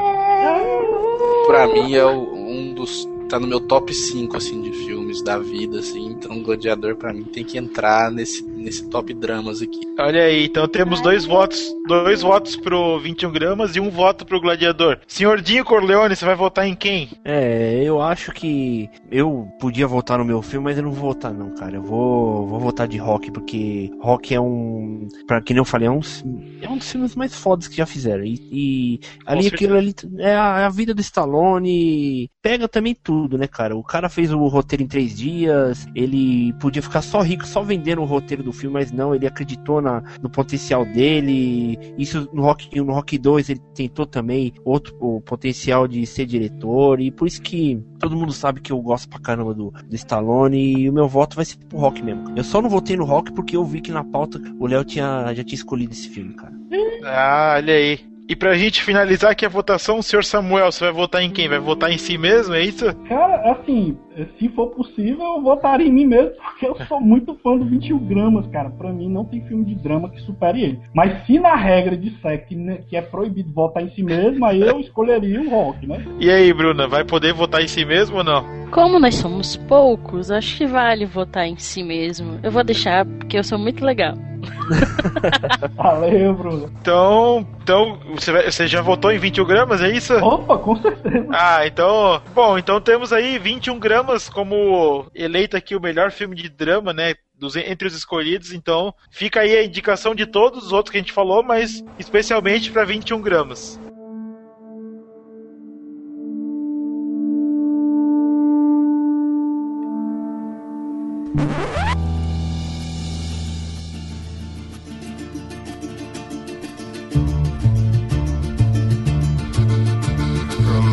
[1.46, 3.06] pra mim, é um dos.
[3.32, 6.08] Tá no meu top 5 assim, de filmes da vida, assim.
[6.08, 9.80] Então, Gladiador, pra mim, tem que entrar nesse, nesse top dramas aqui.
[9.98, 14.42] Olha aí, então temos dois votos, dois votos pro 21 gramas e um voto pro
[14.42, 15.00] Gladiador.
[15.08, 17.10] Senhor Dinho Corleone, você vai votar em quem?
[17.24, 21.34] É, eu acho que eu podia votar no meu filme, mas eu não vou votar
[21.34, 21.78] não, cara.
[21.78, 25.92] Eu vou, vou votar de Rock, porque Rock é um, pra quem não falei, é
[25.92, 26.02] um,
[26.62, 28.26] é um dos filmes mais fodas que já fizeram.
[28.26, 33.21] E, e ali aquilo ali é a, é a vida do Stallone, pega também tudo,
[33.38, 33.76] né, cara?
[33.76, 38.02] O cara fez o roteiro em três dias, ele podia ficar só rico, só vendendo
[38.02, 41.78] o roteiro do filme, mas não, ele acreditou na, no potencial dele.
[41.98, 47.00] Isso no Rock, no Rock 2 ele tentou também outro o potencial de ser diretor,
[47.00, 50.82] e por isso que todo mundo sabe que eu gosto pra caramba do, do Stallone,
[50.82, 52.34] e o meu voto vai ser pro Rock mesmo.
[52.36, 55.34] Eu só não votei no Rock porque eu vi que na pauta o Léo tinha,
[55.34, 56.54] já tinha escolhido esse filme, cara.
[57.04, 58.11] Ah, olha aí.
[58.32, 61.50] E pra gente finalizar aqui a votação, o senhor Samuel, você vai votar em quem?
[61.50, 62.86] Vai votar em si mesmo, é isso?
[63.10, 63.98] Cara, assim,
[64.40, 67.98] se for possível, eu votaria em mim mesmo, porque eu sou muito fã do 21
[68.08, 68.70] gramas, cara.
[68.70, 70.80] Pra mim, não tem filme de drama que supere ele.
[70.94, 74.62] Mas se na regra disser que, né, que é proibido votar em si mesmo, aí
[74.62, 76.02] eu escolheria o rock, né?
[76.18, 78.46] E aí, Bruna, vai poder votar em si mesmo ou não?
[78.72, 82.40] Como nós somos poucos, acho que vale votar em si mesmo.
[82.42, 84.16] Eu vou deixar porque eu sou muito legal.
[85.76, 86.72] Valeu, Bruno.
[86.82, 90.14] Então, então você, você já votou em 21 gramas, é isso?
[90.16, 91.28] Opa, com certeza.
[91.32, 92.22] Ah, então.
[92.34, 97.16] Bom, então temos aí 21 gramas como eleito aqui o melhor filme de drama, né?
[97.38, 101.02] Dos, entre os escolhidos, então fica aí a indicação de todos os outros que a
[101.02, 103.80] gente falou, mas especialmente para 21 gramas.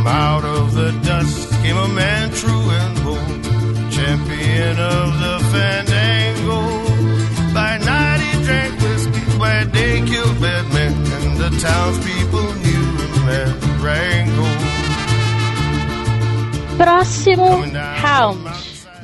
[0.08, 3.44] Out of the dust came a man true and bold,
[3.92, 6.60] champion of the fandango.
[7.52, 13.28] By night he drank whiskey, by day killed bad men, and the townspeople knew him
[13.28, 14.28] as Rain.
[16.76, 17.64] Próximo
[18.00, 18.48] round.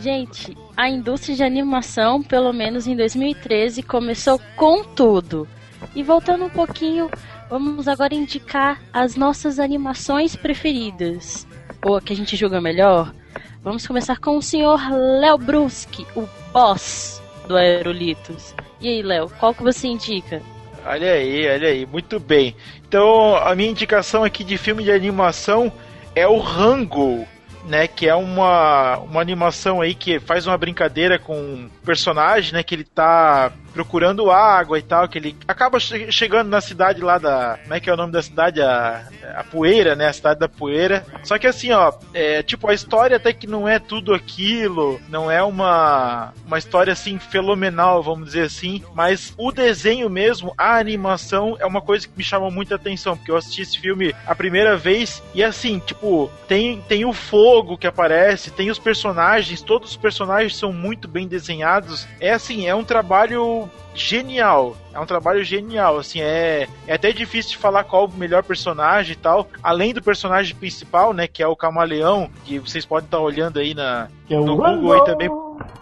[0.01, 5.49] Gente, a indústria de animação, pelo menos em 2013, começou com tudo.
[5.95, 7.11] E voltando um pouquinho,
[7.59, 11.47] vamos agora indicar as nossas animações preferidas.
[11.85, 13.15] Ou a que a gente julga melhor.
[13.63, 14.81] Vamos começar com o senhor
[15.21, 18.57] Léo Bruschi, o boss do Aerolitos.
[18.81, 20.43] E aí, Léo, qual que você indica?
[20.85, 22.57] Olha aí, olha aí, muito bem.
[22.89, 25.73] Então, a minha indicação aqui de filme de animação
[26.13, 27.25] é o Rango,
[27.67, 32.65] né, que é uma, uma animação aí que faz uma brincadeira com um personagem, né,
[32.65, 37.19] que ele tá procurando água e tal, que ele acaba che chegando na cidade lá
[37.19, 37.59] da.
[37.63, 38.63] Como é que é o nome da cidade?
[38.63, 39.03] A,
[39.37, 40.07] a Poeira, né?
[40.09, 41.05] A cidade da Poeira.
[41.25, 45.31] Só que assim, ó, é, tipo, a história até que não é tudo aquilo, não
[45.31, 51.57] é uma, uma história assim fenomenal, vamos dizer assim, mas o desenho mesmo, a animação,
[51.59, 54.77] é uma coisa que me chamou muita atenção, porque eu assisti esse filme a primeira
[54.77, 59.97] vez e assim, tipo, tem, tem o fogo que aparece, tem os personagens, todos os
[59.97, 62.07] personagens são muito bem desenhados.
[62.21, 63.64] É assim, é um trabalho
[63.95, 64.77] genial.
[64.93, 69.13] É um trabalho genial, assim, é, é até difícil de falar qual o melhor personagem
[69.13, 69.49] e tal.
[69.63, 73.75] Além do personagem principal, né, que é o Camaleão, que vocês podem estar olhando aí
[73.75, 75.29] na, Que é no Google aí também.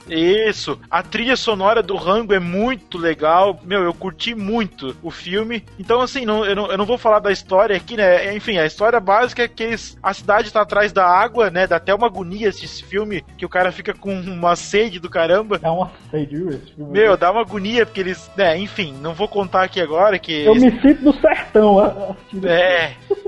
[0.09, 0.79] Isso.
[0.91, 3.59] A trilha sonora do Rango é muito legal.
[3.63, 5.65] Meu, eu curti muito o filme.
[5.79, 8.35] Então, assim, não, eu, não, eu não vou falar da história aqui, né?
[8.35, 11.67] Enfim, a história básica é que eles, a cidade tá atrás da água, né?
[11.67, 15.61] Dá até uma agonia esse filme, que o cara fica com uma sede do caramba.
[15.63, 16.93] É uma sede, esse filme.
[16.93, 18.31] Meu, dá uma agonia, porque eles.
[18.37, 20.45] Né, enfim, não vou contar aqui agora que.
[20.45, 22.97] Eu me sinto no sertão a- assistindo esse É.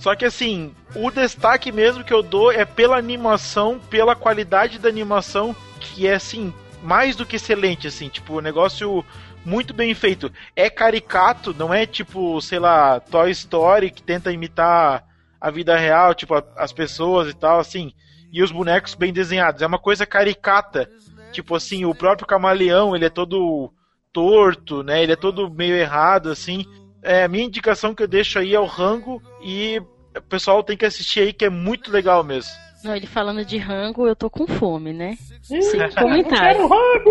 [0.00, 4.88] Só que assim, o destaque mesmo que eu dou é pela animação, pela qualidade da
[4.88, 9.04] animação, que é assim, mais do que excelente, assim, tipo, um negócio
[9.44, 10.30] muito bem feito.
[10.54, 15.04] É caricato, não é tipo, sei lá, Toy Story que tenta imitar
[15.40, 17.92] a vida real, tipo, a- as pessoas e tal, assim,
[18.32, 19.62] e os bonecos bem desenhados.
[19.62, 20.88] É uma coisa caricata.
[21.32, 23.72] Tipo assim, o próprio camaleão, ele é todo
[24.12, 25.02] torto, né?
[25.02, 26.64] Ele é todo meio errado, assim.
[27.02, 29.80] É, a minha indicação que eu deixo aí é o Rango e
[30.16, 32.50] o pessoal tem que assistir aí que é muito legal mesmo.
[32.82, 35.18] Não, ele falando de rango, eu tô com fome, né?
[35.50, 36.66] Ih, Sem eu quero comentário.
[36.66, 37.10] rango!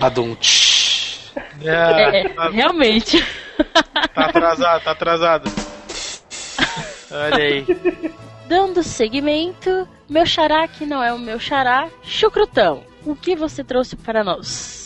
[0.00, 0.36] Adum.
[1.62, 3.24] É, tá, realmente.
[4.14, 5.50] tá atrasado, tá atrasado.
[7.10, 7.66] Olha aí.
[8.48, 12.82] Dando seguimento, meu xará que não é o meu xará, chucrutão.
[13.06, 14.84] O que você trouxe para nós?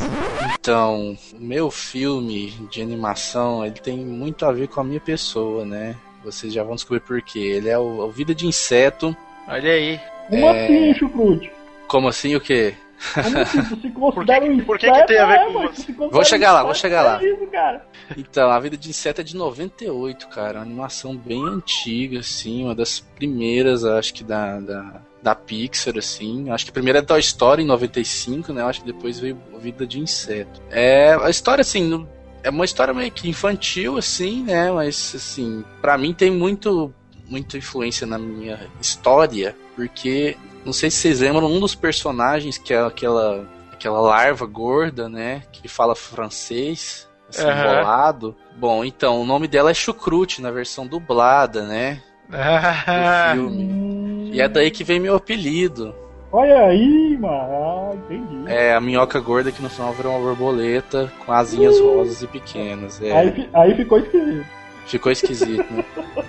[0.54, 5.96] Então, meu filme de animação, ele tem muito a ver com a minha pessoa, né?
[6.24, 7.38] Vocês já vão descobrir por quê.
[7.38, 9.16] Ele é o, o Vida de Inseto.
[9.46, 10.00] Olha aí.
[10.30, 10.64] Como É.
[10.64, 11.52] assim, Chucrute?
[11.86, 12.74] Como assim o quê?
[13.12, 13.62] Como assim?
[13.64, 16.24] Tu se considera um por que que tem a ver com É, se considera Vou
[16.24, 17.22] chegar lá, vou inseto, chegar lá.
[17.22, 17.86] é isso, cara.
[18.16, 20.58] Então, A Vida de Inseto é de 98, cara.
[20.58, 22.64] Uma animação bem antiga, assim.
[22.64, 26.50] Uma das primeiras, acho que, da, da, da Pixar, assim.
[26.50, 28.62] Acho que a primeira é Toy Story, em 95, né?
[28.62, 30.62] Acho que depois veio A Vida de Inseto.
[30.70, 32.08] É, a história, assim, não-
[32.44, 34.70] é uma história meio que infantil, assim, né?
[34.70, 36.92] Mas, assim, pra mim tem muito,
[37.26, 42.74] muita influência na minha história, porque, não sei se vocês lembram, um dos personagens, que
[42.74, 45.42] é aquela, aquela larva gorda, né?
[45.50, 48.36] Que fala francês, assim, enrolado.
[48.56, 52.02] Bom, então, o nome dela é Chucrute, na versão dublada, né?
[52.30, 54.30] Ah, Do filme.
[54.34, 55.94] E é daí que vem meu apelido.
[56.30, 57.73] Olha aí, mano.
[57.94, 58.44] Entendi.
[58.46, 63.00] É a minhoca gorda que no final virou uma borboleta com asinhas rosas e pequenas.
[63.02, 64.46] É, Aí, aí ficou esquisito.
[64.86, 65.84] ficou esquisito, né?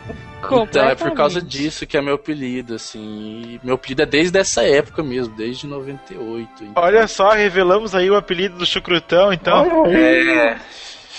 [0.48, 3.00] Então é por causa disso que é meu apelido, assim.
[3.02, 6.50] E meu apelido é desde essa época mesmo, desde 98.
[6.66, 9.88] então- olha só, revelamos aí o apelido do Chucrutão, então.
[9.88, 10.56] É,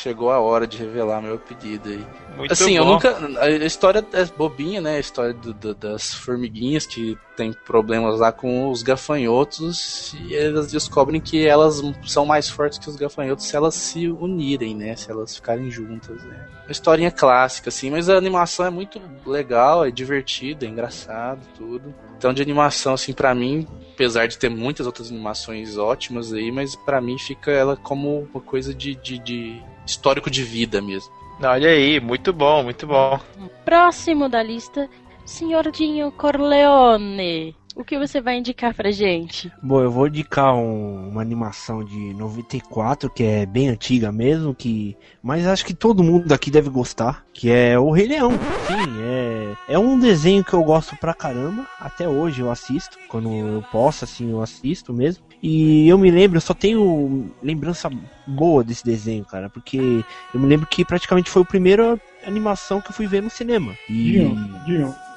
[0.07, 2.07] chegou a hora de revelar meu apelido aí.
[2.37, 2.93] Muito assim, eu bom.
[2.93, 3.17] nunca.
[3.41, 4.97] A história é bobinha, né?
[4.97, 10.71] A história do- do- das formiguinhas que tem problemas lá com os gafanhotos e elas
[10.71, 14.95] descobrem que elas são mais fortes que os gafanhotos se elas se unirem, né?
[14.95, 16.47] Se elas ficarem juntas, né?
[16.67, 21.95] Uma historinha clássica, assim, mas a animação é muito legal, é divertida, é engraçado, tudo.
[22.17, 26.75] Então, de animação, assim, pra mim, apesar de ter muitas outras animações ótimas aí, mas
[26.77, 31.13] pra mim fica ela como uma coisa de, de, de histórico de vida mesmo.
[31.43, 33.21] Olha aí, muito bom, muito bom.
[33.65, 34.89] Próximo da lista,
[35.25, 37.55] Senhordinho Corleone.
[37.75, 39.53] O que você vai indicar pra gente?
[39.63, 44.97] Bom, eu vou indicar um- uma animação de 94, que é bem antiga mesmo, que
[45.23, 48.31] mas acho que todo mundo daqui deve gostar, que é o Rei Leão.
[48.31, 53.31] Sim, é, é um desenho que eu gosto pra caramba, até hoje eu assisto, quando
[53.31, 55.26] eu posso, assim, eu assisto mesmo.
[55.43, 57.91] E eu me lembro, eu só tenho lembrança
[58.27, 62.91] boa desse desenho, cara, porque eu me lembro que praticamente foi a primeira animação que
[62.91, 63.77] eu fui ver no cinema.
[63.89, 64.17] E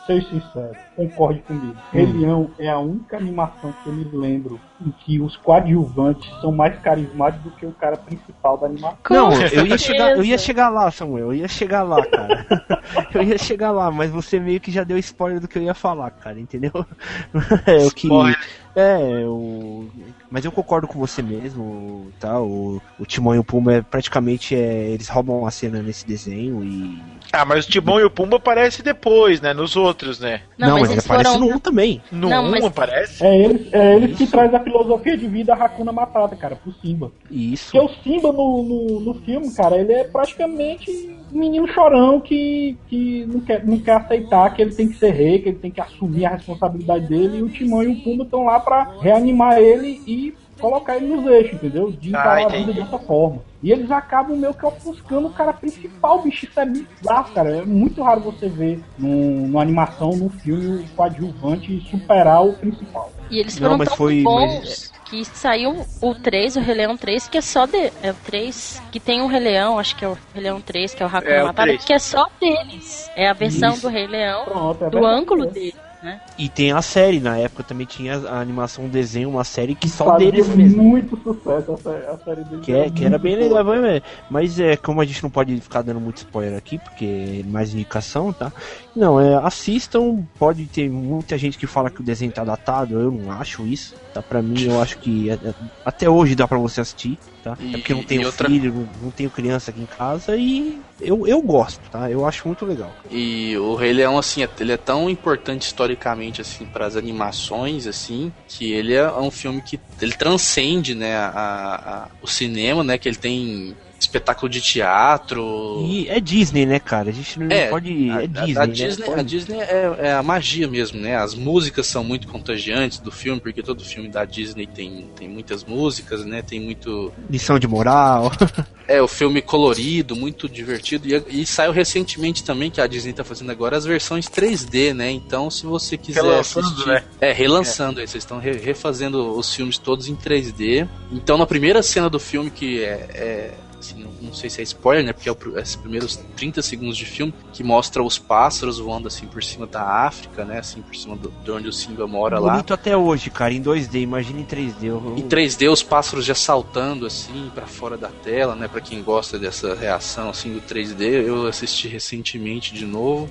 [0.10, 1.78] seja sincero, concorde comigo.
[1.93, 6.80] Leão é a única animação que eu me lembro em que os coadjuvantes são mais
[6.80, 8.98] carismáticos do que o cara principal da animação.
[9.12, 11.28] Não, eu ia, chegar, eu ia chegar lá, Samuel.
[11.28, 12.45] Eu ia chegar lá, cara.
[13.13, 15.76] eu ia chegar lá, mas você meio que já deu spoiler do que eu ia
[15.76, 16.72] falar, cara, entendeu?
[17.67, 18.08] é o que.
[18.08, 18.39] Spoiler.
[18.76, 19.88] É, o.
[20.31, 22.39] Mas eu concordo com você mesmo, tá?
[22.39, 26.63] O, o Timão e o Pumba é praticamente é, eles roubam a cena nesse desenho
[26.63, 27.01] e.
[27.33, 29.53] Ah, mas o Timão e o Pumba aparece depois, né?
[29.55, 30.41] Nos outros, né?
[30.57, 32.01] Não, mas, ele eles aparece foram- no 1 também.
[32.11, 33.25] No Não, 1 mas- aparece?
[33.25, 37.11] É eles, é eles que traz a filosofia de vida Hakuna Matata, cara, pro Simba.
[37.31, 37.71] Isso.
[37.71, 43.25] Porque o Simba no, no, no filme, cara, ele é praticamente menino chorão que, que
[43.27, 45.81] não, quer, não quer aceitar que ele tem que ser rei, que ele tem que
[45.81, 50.01] assumir a responsabilidade dele, e o Timão e o Pumba estão lá pra reanimar ele
[50.07, 51.89] e colocar ele nos eixos, entendeu?
[51.91, 53.41] De Ah, encarar a vida dessa forma.
[53.63, 56.45] E eles acabam meio que ofuscando o cara principal, bicho.
[56.45, 57.57] Isso é bizarro, cara.
[57.57, 63.09] É muito raro você ver num, numa animação, num filme, o coadjuvante superar o principal.
[63.29, 66.95] E eles Não, foram mas tão foi- bons que saiu o 3, o Rei Leão
[66.98, 67.91] 3, que é só de.
[68.04, 70.93] É o 3, que tem o Rei Leão, acho que é o Rei Leão 3,
[70.93, 71.84] que é o Hakuna É, Matata, 3.
[71.86, 73.10] que é só deles.
[73.15, 73.82] É a versão Isso.
[73.82, 75.76] do Rei Leão, Pronto, é do ângulo dele.
[76.02, 76.22] Né?
[76.38, 79.89] E tem a série, na época também tinha a animação, um desenho, uma série que
[79.89, 80.82] só Fazia deles mesmo.
[80.82, 82.62] muito sucesso a série, a série dele.
[82.62, 85.82] Que, é, que era bem legal, mas- mas é como a gente não pode ficar
[85.82, 88.50] dando muito spoiler aqui, porque é mais indicação, tá?
[88.95, 93.12] Não, é, assistam, pode ter muita gente que fala que o desenho tá datado, eu
[93.12, 94.23] não acho isso, tá?
[94.23, 95.53] Pra mim, eu acho que é- é-
[95.84, 97.58] até hoje dá pra você assistir, tá?
[97.60, 100.36] E- é porque eu não tenho outra- filho, não, não tenho criança aqui em casa
[100.36, 102.10] e eu, eu gosto, tá?
[102.12, 102.93] Eu acho muito legal.
[103.10, 107.88] E o Rei Leão, assim, é- ele é tão importante historicamente, assim, para as animações,
[107.88, 112.97] assim, que ele é um filme que ele transcende, né, a, a- o cinema, né,
[112.97, 115.85] que ele tem espetáculo de teatro.
[115.88, 117.09] E é Disney, né, cara?
[117.09, 118.09] A gente não É, pode.
[118.09, 118.73] A, É a- Disney, a né?
[118.73, 121.15] Disney, Pode- a Disney é, é a magia mesmo, né?
[121.17, 125.63] As músicas são muito contagiantes do filme, porque todo filme da Disney tem, tem muitas
[125.63, 126.41] músicas, né?
[126.41, 127.12] Tem muito.
[127.29, 128.31] Lição de moral.
[128.89, 131.07] É, o filme colorido, muito divertido.
[131.07, 135.12] E, e saiu recentemente também, que a Disney tá fazendo agora, as versões 3D, né?
[135.12, 136.88] Então, se você quiser Relançando, assistir.
[136.88, 137.03] né?
[137.21, 140.88] É, relançando, aí, vocês estão re- refazendo os filmes todos em 3D.
[141.12, 143.51] Então, na primeira cena do filme, que é.
[143.79, 145.13] Assim, não, não sei se é spoiler, né?
[145.13, 149.07] Porque é o pr- esses primeiros 30 segundos de filme que mostra os pássaros voando
[149.07, 150.59] assim por cima da África, né?
[150.59, 152.51] Assim, por cima do, de onde o Simba mora lá.
[152.51, 154.87] Bonito até hoje, cara, em 2D, imagina em 3D.
[154.87, 158.67] eu- Em 3D os pássaros já saltando assim pra fora da tela, né?
[158.67, 163.29] Para quem gosta dessa reação assim do 3D, eu assisti recentemente de novo.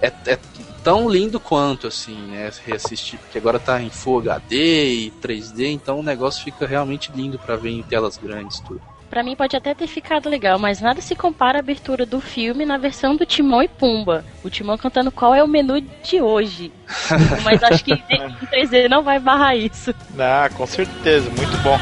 [0.00, 0.38] É, é
[0.82, 2.50] tão lindo quanto assim, né?
[2.64, 7.38] Reassistir, porque agora tá em Full HD e 3D, então o negócio fica realmente lindo
[7.38, 8.80] pra ver em telas grandes tudo.
[9.14, 12.66] Pra mim pode até ter ficado legal, mas nada se compara à abertura do filme
[12.66, 14.24] na versão do Timão e Pumba.
[14.42, 16.72] O Timão cantando qual é o menu de hoje.
[17.44, 19.94] mas acho que em 3D não vai barrar isso.
[20.18, 21.78] Ah, com certeza, muito bom.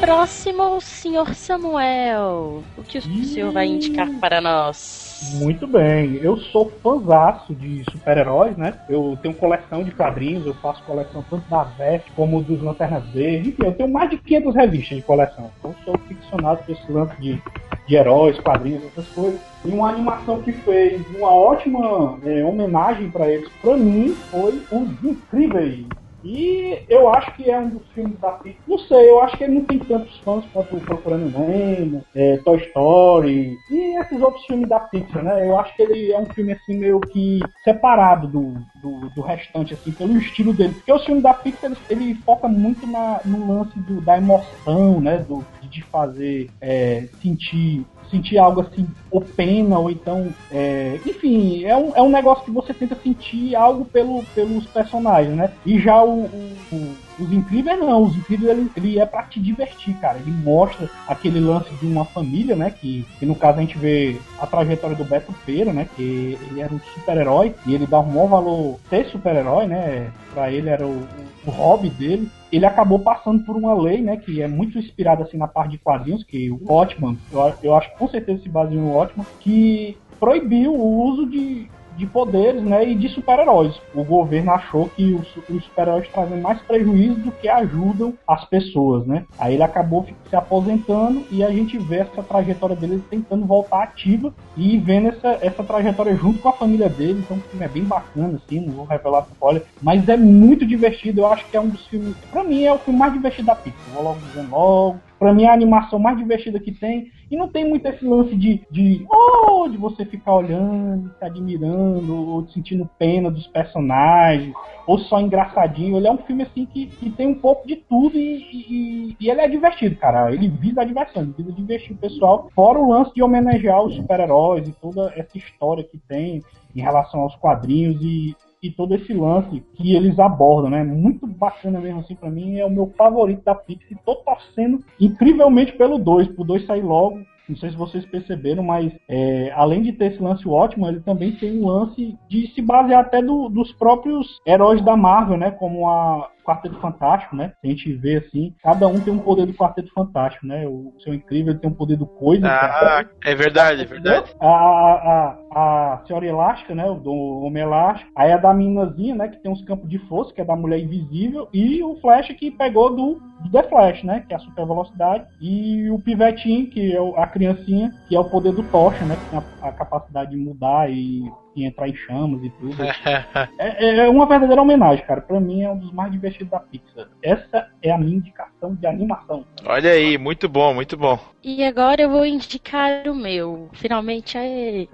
[0.00, 2.62] Próximo, senhor Samuel.
[2.78, 5.05] O que o senhor vai indicar para nós?
[5.22, 8.74] Muito bem, eu sou fãzaço de super-heróis, né?
[8.88, 13.48] Eu tenho coleção de quadrinhos, eu faço coleção tanto da Veste como dos Lanternas Verdes,
[13.48, 15.50] enfim, eu tenho mais de 500 revistas de coleção.
[15.58, 17.42] Então sou ficcionado por esse lance de,
[17.88, 19.40] de heróis, quadrinhos, essas coisas.
[19.64, 25.02] E uma animação que fez uma ótima é, homenagem para eles, pra mim, foi Os
[25.02, 25.86] Incríveis.
[26.26, 28.60] E eu acho que é um dos filmes da Pixar.
[28.66, 32.58] Não sei, eu acho que ele não tem tantos fãs quanto Procurando Nemo, é, Toy
[32.58, 35.46] Story e esses outros filmes da Pixar, né?
[35.46, 39.74] Eu acho que ele é um filme assim meio que separado do, do, do restante,
[39.74, 40.74] assim, pelo estilo dele.
[40.74, 45.00] Porque o filme da Pixar ele, ele foca muito na, no lance do, da emoção,
[45.00, 45.18] né?
[45.18, 45.44] Do,
[45.76, 50.36] de fazer é, sentir sentir algo assim, ou pena, ou então.
[50.48, 55.36] é, enfim, é um, é um negócio que você tenta sentir algo pelo, pelos personagens,
[55.36, 55.56] né?
[55.64, 59.40] E já o, o- o- os incríveis não, os incríveis ele, ele é pra te
[59.40, 60.18] divertir, cara.
[60.18, 62.70] Ele mostra aquele lance de uma família, né?
[62.70, 65.88] Que, que no caso a gente vê a trajetória do Beto Feira, né?
[65.96, 70.10] Que ele era um super-herói e ele dá um maior valor ser super-herói, né?
[70.32, 71.06] Pra ele era o,
[71.46, 75.36] o hobby dele ele acabou passando por uma lei, né, que é muito inspirada assim
[75.36, 78.94] na parte de quadrinhos, que o Watchman, eu, eu acho com certeza se baseia no
[78.94, 83.80] Watchman, que proibiu o uso de, de poderes, né, e de super-heróis.
[83.94, 89.06] O governo achou que os, os super-heróis trazem mais prejuízo do que ajudam as pessoas,
[89.06, 89.24] né.
[89.38, 94.32] Aí ele acabou se aposentando e a gente vê essa trajetória dele tentando voltar ativa
[94.56, 97.24] e vendo essa, essa trajetória junto com a família dele.
[97.24, 101.20] Então é bem bacana, assim, não vou revelar spoiler, mas é muito divertido.
[101.20, 103.54] Eu acho que é um dos filmes, pra mim, é o filme mais divertido da
[103.54, 103.80] Pixar.
[103.94, 105.00] Vou logo dizendo logo.
[105.18, 107.10] Pra mim é a animação mais divertida que tem.
[107.30, 112.14] E não tem muito esse lance de, de, oh, de você ficar olhando, se admirando,
[112.14, 114.54] ou sentindo pena dos personagens,
[114.86, 115.96] ou só engraçadinho.
[115.96, 119.30] Ele é um filme assim que, que tem um pouco de tudo e, e, e
[119.30, 120.32] ele é divertido, cara.
[120.32, 122.48] Ele visa a diversão, ele visa divertir o pessoal.
[122.54, 126.42] Fora o lance de homenagear os super-heróis e toda essa história que tem
[126.74, 128.36] em relação aos quadrinhos e,
[128.66, 130.82] e todo esse lance que eles abordam, né?
[130.84, 133.98] Muito bacana mesmo assim para mim, é o meu favorito da Pixar.
[134.04, 137.20] Tô torcendo incrivelmente pelo 2, pro 2 sair logo.
[137.48, 141.30] Não sei se vocês perceberam, mas é, além de ter esse lance ótimo, ele também
[141.36, 145.52] tem um lance de se basear até do, dos próprios heróis da Marvel, né?
[145.52, 147.52] Como a, Quarteto Fantástico, né?
[147.62, 150.64] A gente vê assim, cada um tem um poder do Quarteto Fantástico, né?
[150.66, 152.46] O seu incrível tem um poder do coisa.
[152.46, 154.32] Ah, é verdade, é verdade.
[154.40, 156.88] A, a, a, a senhora elástica, né?
[156.88, 158.10] O do Homem Elástico.
[158.14, 159.28] Aí a da meninazinha, né?
[159.28, 161.48] Que tem uns campos de força, que é da mulher invisível.
[161.52, 164.24] E o Flash que pegou do, do The Flash, né?
[164.28, 165.26] Que é a super velocidade.
[165.40, 169.16] E o Pivetinho, que é a criancinha, que é o poder do Tocha, né?
[169.16, 171.24] Que tem a, a capacidade de mudar e
[171.64, 172.76] entrar em chamas e tudo.
[173.58, 175.20] é, é, uma verdadeira homenagem, cara.
[175.20, 177.08] Pra mim é um dos mais divertidos da Pixar.
[177.22, 179.44] Essa é a minha indicação de animação.
[179.64, 181.18] Olha aí, muito bom, muito bom.
[181.48, 183.70] E agora eu vou indicar o meu.
[183.72, 184.82] Finalmente é.
[184.82, 184.88] é.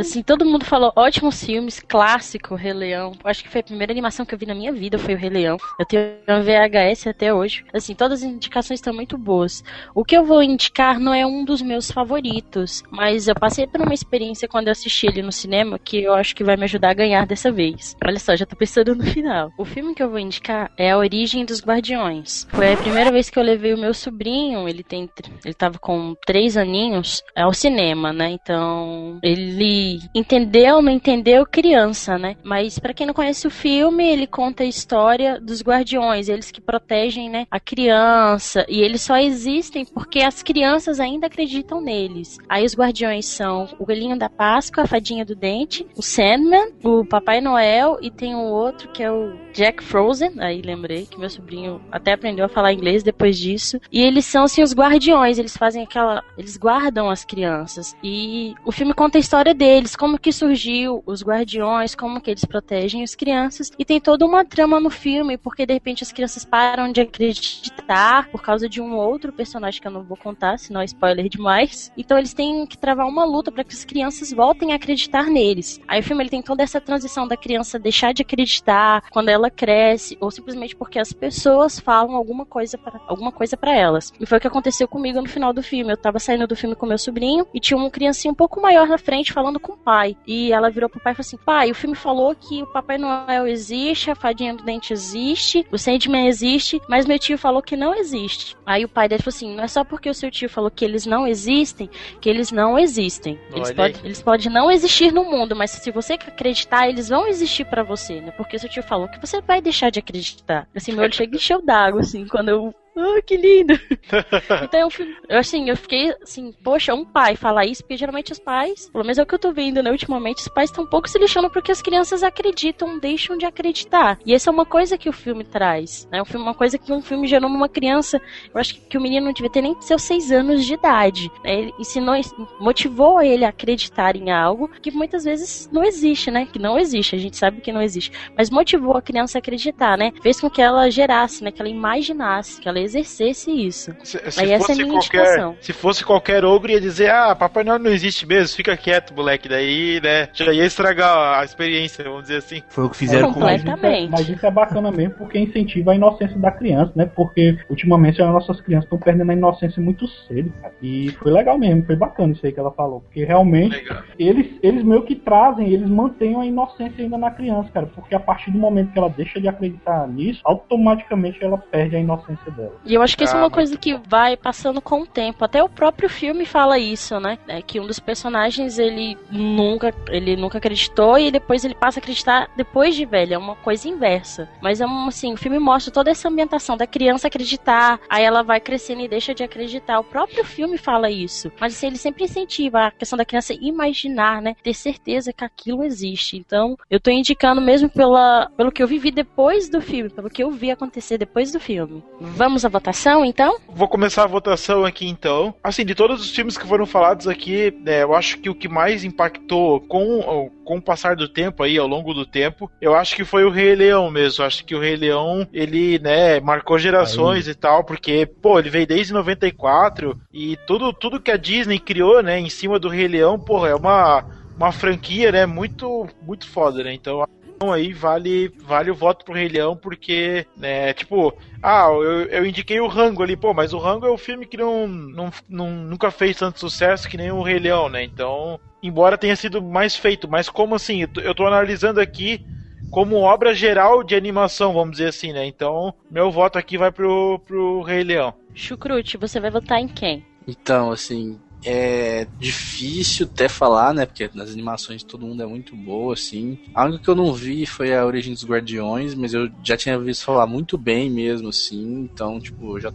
[0.00, 3.12] Assim, todo mundo falou ótimos filmes, clássico, Rei Leão.
[3.22, 5.28] Acho que foi a primeira animação que eu vi na minha vida, foi o Rei
[5.28, 5.58] Leão.
[5.78, 7.62] Eu tenho um VHS até hoje.
[7.74, 9.62] Assim, todas as indicações estão muito boas.
[9.94, 13.82] O que eu vou indicar não é um dos meus favoritos, mas eu passei por
[13.82, 16.92] uma experiência quando eu assisti ele no cinema que eu acho que vai me ajudar
[16.92, 17.94] a ganhar dessa vez.
[18.02, 19.52] Olha só, já tô pensando no final.
[19.58, 22.46] O filme que eu vou indicar é A Origem dos Guardiões.
[22.50, 25.06] Foi a primeira vez que eu levei o meu sobrinho, ele tem
[25.44, 28.30] ele tava com três aninhos, ao cinema, né?
[28.30, 32.36] Então, ele entendeu, não entendeu criança, né?
[32.42, 36.60] Mas para quem não conhece o filme, ele conta a história dos guardiões, eles que
[36.60, 42.38] protegem, né, a criança, e eles só existem porque as crianças ainda acreditam neles.
[42.48, 47.04] Aí os guardiões são o Coelhinho da Páscoa, a Fadinha do Dente, o Sandman, o
[47.04, 50.34] Papai Noel e tem um outro que é o Jack Frozen.
[50.38, 53.80] Aí lembrei que meu sobrinho até aprendeu a falar inglês depois disso.
[53.90, 57.96] E eles são assim os guardiões, eles fazem aquela, eles guardam as crianças.
[58.02, 62.44] E o filme conta a história deles, como que surgiu os guardiões, como que eles
[62.44, 66.44] protegem as crianças e tem toda uma trama no filme, porque de repente as crianças
[66.44, 70.80] param de acreditar por causa de um outro personagem que eu não vou contar, senão
[70.80, 71.90] é spoiler demais.
[71.96, 75.80] Então eles têm que travar uma luta para que as crianças voltem a acreditar neles.
[75.88, 79.50] Aí o filme ele tem toda essa transição da criança deixar de acreditar quando ela
[79.50, 84.12] cresce, ou simplesmente porque as pessoas falam alguma coisa para alguma coisa para elas.
[84.20, 85.92] E foi o que aconteceu comigo no final do filme.
[85.92, 88.86] Eu tava saindo do filme com meu sobrinho e tinha uma criancinha um pouco maior
[88.88, 90.16] na frente falando com o pai.
[90.26, 92.98] E ela virou pro pai e falou assim: "Pai, o filme falou que o Papai
[92.98, 97.76] Noel existe, a fadinha do dente existe, o Sandman existe, mas meu tio falou que
[97.76, 98.56] não existe".
[98.64, 100.84] Aí o pai dele falou assim: "Não é só porque o seu tio falou que
[100.84, 101.90] eles não existem,
[102.20, 103.38] que eles não existem.
[103.54, 107.64] Eles, pode, eles podem não existir no mundo, mas se você acreditar, eles vão existir
[107.64, 108.30] para você, né?
[108.32, 110.68] Porque seu tio falou que você vai deixar de acreditar.
[110.74, 113.74] Assim, meu olho chega e encheu d'água, assim, quando eu ah, que lindo!
[114.62, 114.88] então eu,
[115.28, 119.04] eu, assim, eu fiquei assim, poxa, um pai falar isso, porque geralmente os pais, pelo
[119.04, 121.18] menos é o que eu tô vendo, né, ultimamente, os pais estão um pouco se
[121.18, 124.18] lixando porque as crianças acreditam, deixam de acreditar.
[124.24, 126.20] E essa é uma coisa que o filme traz, né?
[126.20, 128.20] Um filme, uma coisa que um filme gerou numa criança,
[128.52, 131.30] eu acho que, que o menino não devia ter nem seus seis anos de idade.
[131.44, 131.58] Né?
[131.58, 132.14] Ele ensinou,
[132.60, 136.46] motivou ele a acreditar em algo que muitas vezes não existe, né?
[136.46, 138.12] Que não existe, a gente sabe que não existe.
[138.36, 140.12] Mas motivou a criança a acreditar, né?
[140.22, 141.50] Fez com que ela gerasse, né?
[141.50, 143.94] Que ela imaginasse, que ela exercesse isso.
[144.02, 145.56] Se, se Aí essa é a minha qualquer, indicação.
[145.60, 149.48] Se fosse qualquer ogro, ia dizer, ah, Papai Noel não existe mesmo, fica quieto, moleque.
[149.48, 152.62] Daí, né, já ia estragar a experiência, vamos dizer assim.
[152.68, 153.62] Foi o que fizeram com Mas,
[154.10, 157.06] mas isso é bacana mesmo, porque incentiva a inocência da criança, né?
[157.06, 160.74] Porque ultimamente as nossas crianças estão perdendo a inocência muito cedo, cara.
[160.82, 163.00] E foi legal mesmo, foi bacana isso aí que ela falou.
[163.00, 163.84] Porque realmente
[164.18, 167.86] eles, eles meio que trazem, eles mantêm a inocência ainda na criança, cara.
[167.86, 172.00] Porque a partir do momento que ela deixa de acreditar nisso, automaticamente ela perde a
[172.00, 172.77] inocência dela.
[172.84, 175.44] E eu acho que isso é uma coisa que vai passando com o tempo.
[175.44, 177.38] Até o próprio filme fala isso, né?
[177.46, 182.00] É que um dos personagens ele nunca, ele nunca acreditou e depois ele passa a
[182.00, 183.34] acreditar depois de velho.
[183.34, 184.48] É uma coisa inversa.
[184.62, 188.42] Mas é um, assim, o filme mostra toda essa ambientação da criança acreditar, aí ela
[188.42, 189.98] vai crescendo e deixa de acreditar.
[189.98, 191.52] O próprio filme fala isso.
[191.60, 194.54] Mas assim, ele sempre incentiva a questão da criança imaginar, né?
[194.62, 196.36] Ter certeza que aquilo existe.
[196.36, 200.42] Então, eu tô indicando mesmo pela, pelo que eu vivi depois do filme, pelo que
[200.42, 202.02] eu vi acontecer depois do filme.
[202.20, 203.56] Vamos Vamos à votação, então?
[203.68, 205.54] Vou começar a votação aqui então.
[205.62, 208.68] Assim, de todos os filmes que foram falados aqui, né, eu acho que o que
[208.68, 213.14] mais impactou com, com o passar do tempo aí, ao longo do tempo, eu acho
[213.14, 214.42] que foi o Rei Leão mesmo.
[214.42, 217.52] Eu acho que o Rei Leão, ele, né, marcou gerações aí.
[217.52, 222.24] e tal, porque, pô, ele veio desde 94 e tudo, tudo que a Disney criou,
[222.24, 224.24] né, em cima do Rei Leão, porra, é uma,
[224.56, 226.92] uma franquia, né, muito, muito foda, né?
[226.92, 227.24] Então
[227.58, 232.46] então, aí vale vale o voto pro Rei Leão, porque, né, tipo, ah, eu, eu
[232.46, 235.70] indiquei o Rango ali, pô, mas o Rango é um filme que não, não, não,
[235.70, 238.04] nunca fez tanto sucesso que nem o Rei Leão, né?
[238.04, 242.46] Então, embora tenha sido mais feito, mas como assim, eu tô analisando aqui
[242.92, 245.44] como obra geral de animação, vamos dizer assim, né?
[245.44, 248.32] Então, meu voto aqui vai pro, pro Rei Leão.
[248.54, 250.24] Chucrute, você vai votar em quem?
[250.46, 254.06] Então, assim, é difícil até falar, né?
[254.06, 256.58] Porque nas animações todo mundo é muito boa, assim.
[256.74, 259.98] A única que eu não vi foi a Origem dos Guardiões, mas eu já tinha
[259.98, 262.08] visto falar muito bem mesmo, assim.
[262.12, 262.92] Então, tipo, já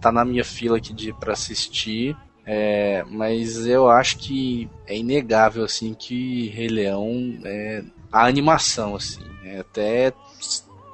[0.00, 2.16] tá na minha fila aqui de para assistir.
[2.44, 9.24] É, mas eu acho que é inegável, assim, que Rei Leão é a animação, assim.
[9.44, 10.12] É até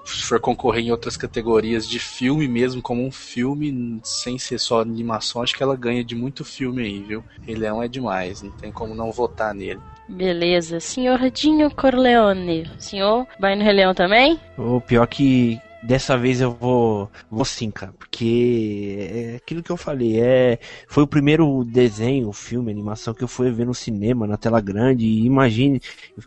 [0.06, 4.80] se for concorrer em outras categorias de filme mesmo, como um filme, sem ser só
[4.80, 7.24] animação, acho que ela ganha de muito filme aí, viu?
[7.42, 9.80] Rei Leão é demais, não tem como não votar nele.
[10.08, 10.78] Beleza.
[10.78, 14.38] Senhor Dinho Corleone, senhor vai no Rei Leão também?
[14.56, 19.76] O pior que dessa vez eu vou, vou sim, cara, porque é aquilo que eu
[19.76, 20.58] falei, é,
[20.88, 25.06] foi o primeiro desenho, filme, animação que eu fui ver no cinema, na tela grande,
[25.06, 25.80] e imagine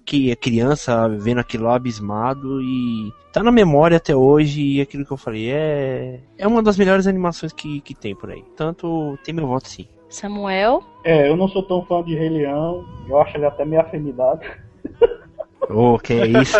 [0.05, 5.05] que a criança vendo aquilo lá abismado e tá na memória até hoje, e aquilo
[5.05, 9.17] que eu falei, é, é uma das melhores animações que, que tem por aí, tanto
[9.23, 9.87] tem meu voto sim.
[10.07, 10.83] Samuel?
[11.03, 14.49] É, eu não sou tão fã de Rei Leão, eu acho ele até meio afinidade.
[15.67, 16.57] Oh, que é isso?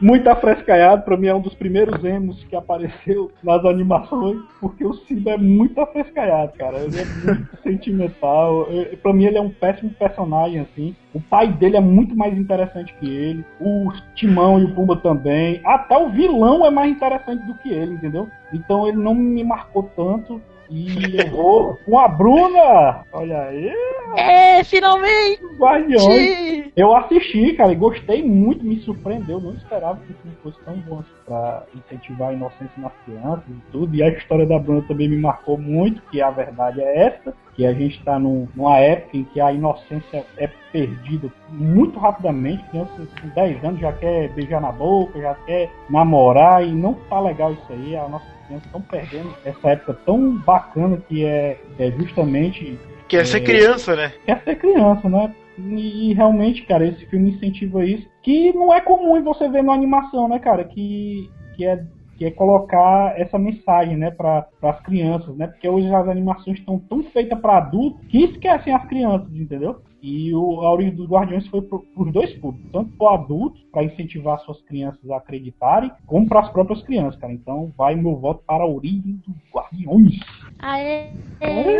[0.00, 4.94] Muito afrescaiado, pra mim é um dos primeiros emos que apareceu nas animações, porque o
[4.94, 6.78] Simba é muito afrescaiado, cara.
[6.78, 8.66] Ele é muito sentimental.
[8.70, 10.96] Eu, pra mim ele é um péssimo personagem, assim.
[11.12, 13.44] O pai dele é muito mais interessante que ele.
[13.60, 15.60] O Timão e o Pumba também.
[15.64, 18.28] Até o vilão é mais interessante do que ele, entendeu?
[18.52, 20.40] Então ele não me marcou tanto.
[20.70, 23.04] E eu vou com a Bruna!
[23.12, 23.72] Olha aí!
[24.16, 25.42] É, finalmente!
[25.58, 26.70] Guardiões!
[26.76, 29.40] Eu assisti, cara, e gostei muito, me surpreendeu.
[29.40, 33.48] Não esperava que o filme fosse tão bom assim, pra incentivar a inocência nas crianças
[33.48, 33.96] e tudo.
[33.96, 37.66] E a história da Bruna também me marcou muito, que a verdade é essa, que
[37.66, 42.62] a gente está numa época em que a inocência é perdida muito rapidamente.
[42.70, 47.18] Criança com 10 anos já quer beijar na boca, já quer namorar, e não tá
[47.18, 47.96] legal isso aí.
[47.96, 52.78] A nossa crianças estão perdendo essa época tão bacana que é, é justamente.
[53.08, 54.12] Quer é, ser criança, né?
[54.24, 55.34] Quer ser criança, né?
[55.58, 58.08] E, e, realmente, cara, esse filme incentiva isso.
[58.22, 60.64] Que não é comum você ver na animação, né, cara?
[60.64, 61.84] Que, que, é,
[62.16, 65.46] que é colocar essa mensagem, né, para as crianças, né?
[65.46, 69.82] Porque hoje as animações estão tão feitas para adultos que esquecem as crianças, entendeu?
[70.02, 73.84] E o, a origem dos Guardiões foi para os dois públicos, tanto para adultos, para
[73.84, 77.32] incentivar suas crianças a acreditarem, como para as próprias crianças, cara.
[77.32, 80.18] Então vai meu voto para a origem dos Guardiões.
[80.58, 81.10] Aê!
[81.40, 81.76] Aê!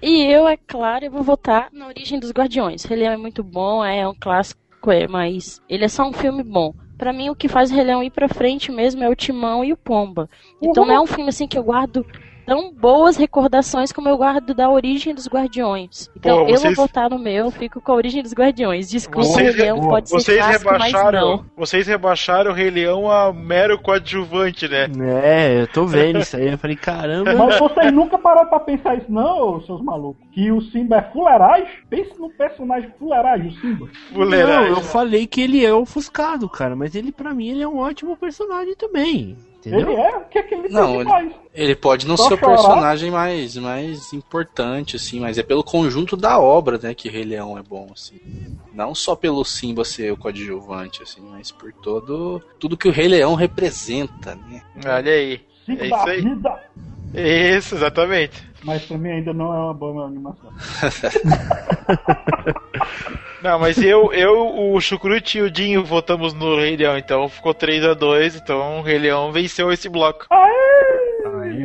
[0.00, 2.88] e eu, é claro, eu vou votar na origem dos Guardiões.
[2.88, 6.72] Ele é muito bom, é um clássico, é, mas ele é só um filme bom.
[6.96, 9.64] Para mim, o que faz o Rei Leão ir pra frente mesmo é o Timão
[9.64, 10.28] e o Pomba.
[10.60, 10.88] Então uhum.
[10.88, 12.04] não é um filme assim que eu guardo
[12.50, 16.10] tão boas recordações como eu guardo da origem dos Guardiões.
[16.16, 16.64] Então Pô, vocês...
[16.64, 18.90] eu vou votar no meu, fico com a origem dos Guardiões.
[18.90, 23.08] Desculpa, vocês, o Rei Leão pode vocês ser clássico, rebaixaram, Vocês rebaixaram o Rei Leão
[23.08, 24.88] a mero coadjuvante, né?
[25.22, 26.48] É, eu tô vendo isso aí.
[26.50, 27.32] Eu falei, caramba.
[27.32, 30.20] Mas vocês nunca pararam pra pensar isso, não, seus malucos?
[30.32, 31.68] Que o Simba é fuleiragem?
[31.88, 33.88] Pense no personagem fuleiragem, o Simba.
[34.12, 34.70] Fuleiragem.
[34.70, 37.78] Não, eu falei que ele é ofuscado, cara, mas ele, pra mim, ele é um
[37.78, 39.36] ótimo personagem também.
[39.60, 39.90] Entendeu?
[39.90, 40.16] Ele é?
[40.16, 43.56] O que é que ele não, ele, ele, pode não Só ser o personagem mais,
[43.56, 47.90] mais importante, assim, mas é pelo conjunto da obra, né, que Rei Leão é bom,
[47.92, 48.18] assim.
[48.72, 53.08] Não só pelo Simba ser o coadjuvante, assim, mas por todo tudo que o Rei
[53.08, 54.62] Leão representa, né?
[54.86, 55.40] Olha aí.
[55.68, 56.20] é isso aí.
[56.22, 56.70] Vida.
[57.12, 58.48] Isso, exatamente.
[58.62, 60.50] Mas pra mim ainda não é uma boa animação.
[63.42, 67.54] Não, mas eu, eu, o Chucrute e o Dinho votamos no Rei Leão, então ficou
[67.54, 70.26] 3 a 2 então o Rei Leão venceu esse bloco.
[70.30, 70.60] Aê!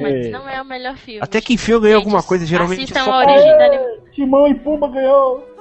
[0.01, 1.21] Mas não é o melhor filme.
[1.21, 2.83] Até que enfim eu ganhei alguma coisa, geralmente.
[2.83, 3.11] Assistam só...
[3.11, 3.95] a origem da.
[4.11, 5.54] Timão e Pumba ganhou!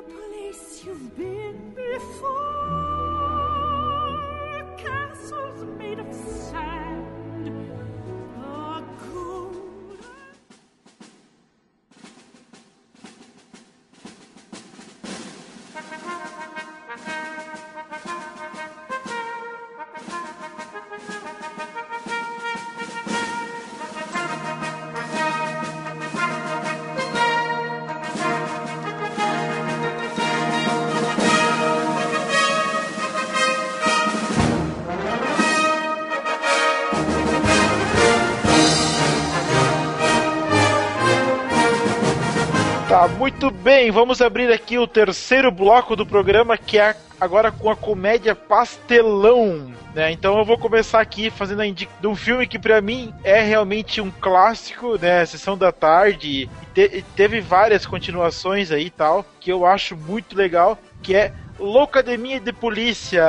[43.05, 47.69] Ah, muito bem, vamos abrir aqui o terceiro bloco do programa, que é agora com
[47.69, 49.71] a comédia Pastelão.
[49.95, 50.11] Né?
[50.11, 53.43] Então eu vou começar aqui fazendo a indicação de um filme que para mim é
[53.43, 55.27] realmente um clássico, né?
[55.27, 56.49] Sessão da tarde.
[56.49, 61.31] E te teve várias continuações aí e tal, que eu acho muito legal, que é
[61.59, 63.23] Loucademia de Polícia,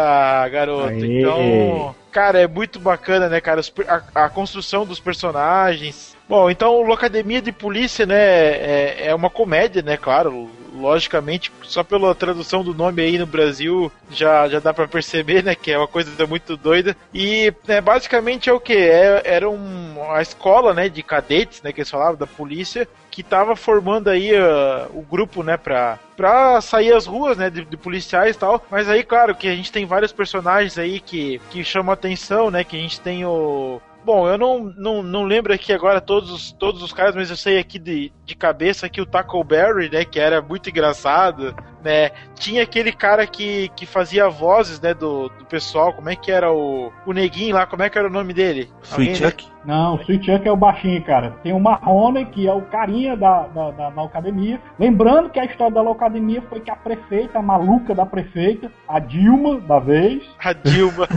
[0.53, 0.87] garoto.
[0.87, 1.19] Aê.
[1.19, 3.59] Então, cara, é muito bacana, né, cara?
[3.89, 6.14] A, a construção dos personagens.
[6.27, 10.49] Bom, então Locademia de Polícia, né, é, é uma comédia, né, claro.
[10.75, 15.55] Logicamente, só pela tradução do nome aí no Brasil já, já dá pra perceber, né,
[15.55, 16.97] que é uma coisa muito doida.
[17.13, 18.73] E né, basicamente é o que?
[18.73, 23.23] É, era um, a escola, né, de cadetes, né, que eles falavam, da polícia, que
[23.23, 27.77] tava formando aí ah, o grupo, né, pra, pra sair às ruas, né, de, de
[27.77, 28.61] policiais e tal.
[28.69, 32.65] Mas aí, claro, que a gente tem vários personagens aí que, que chamam atenção, né,
[32.65, 33.79] que a gente tem o...
[34.05, 37.35] Bom, eu não, não, não lembro aqui agora todos, os- todos os caras, mas eu
[37.35, 42.61] sei aqui de, de cabeça que o Tackleberry, né, que era muito engraçado, né, tinha
[42.61, 46.91] aquele cara que, que fazia vozes, né, do, do pessoal, como é que era o,
[47.05, 48.69] o neguinho lá, como é que era o nome dele?
[48.83, 49.54] Sweet Alguém- Chuck.
[49.65, 51.31] Não, o Sweet Chuck é o baixinho, cara.
[51.41, 54.61] Tem o Marrone, que é o carinha da, da, da, da academia.
[54.79, 58.99] Lembrando que a história da academia foi que a prefeita, a maluca da prefeita, a
[58.99, 61.07] Dilma, da vez, A Dilma.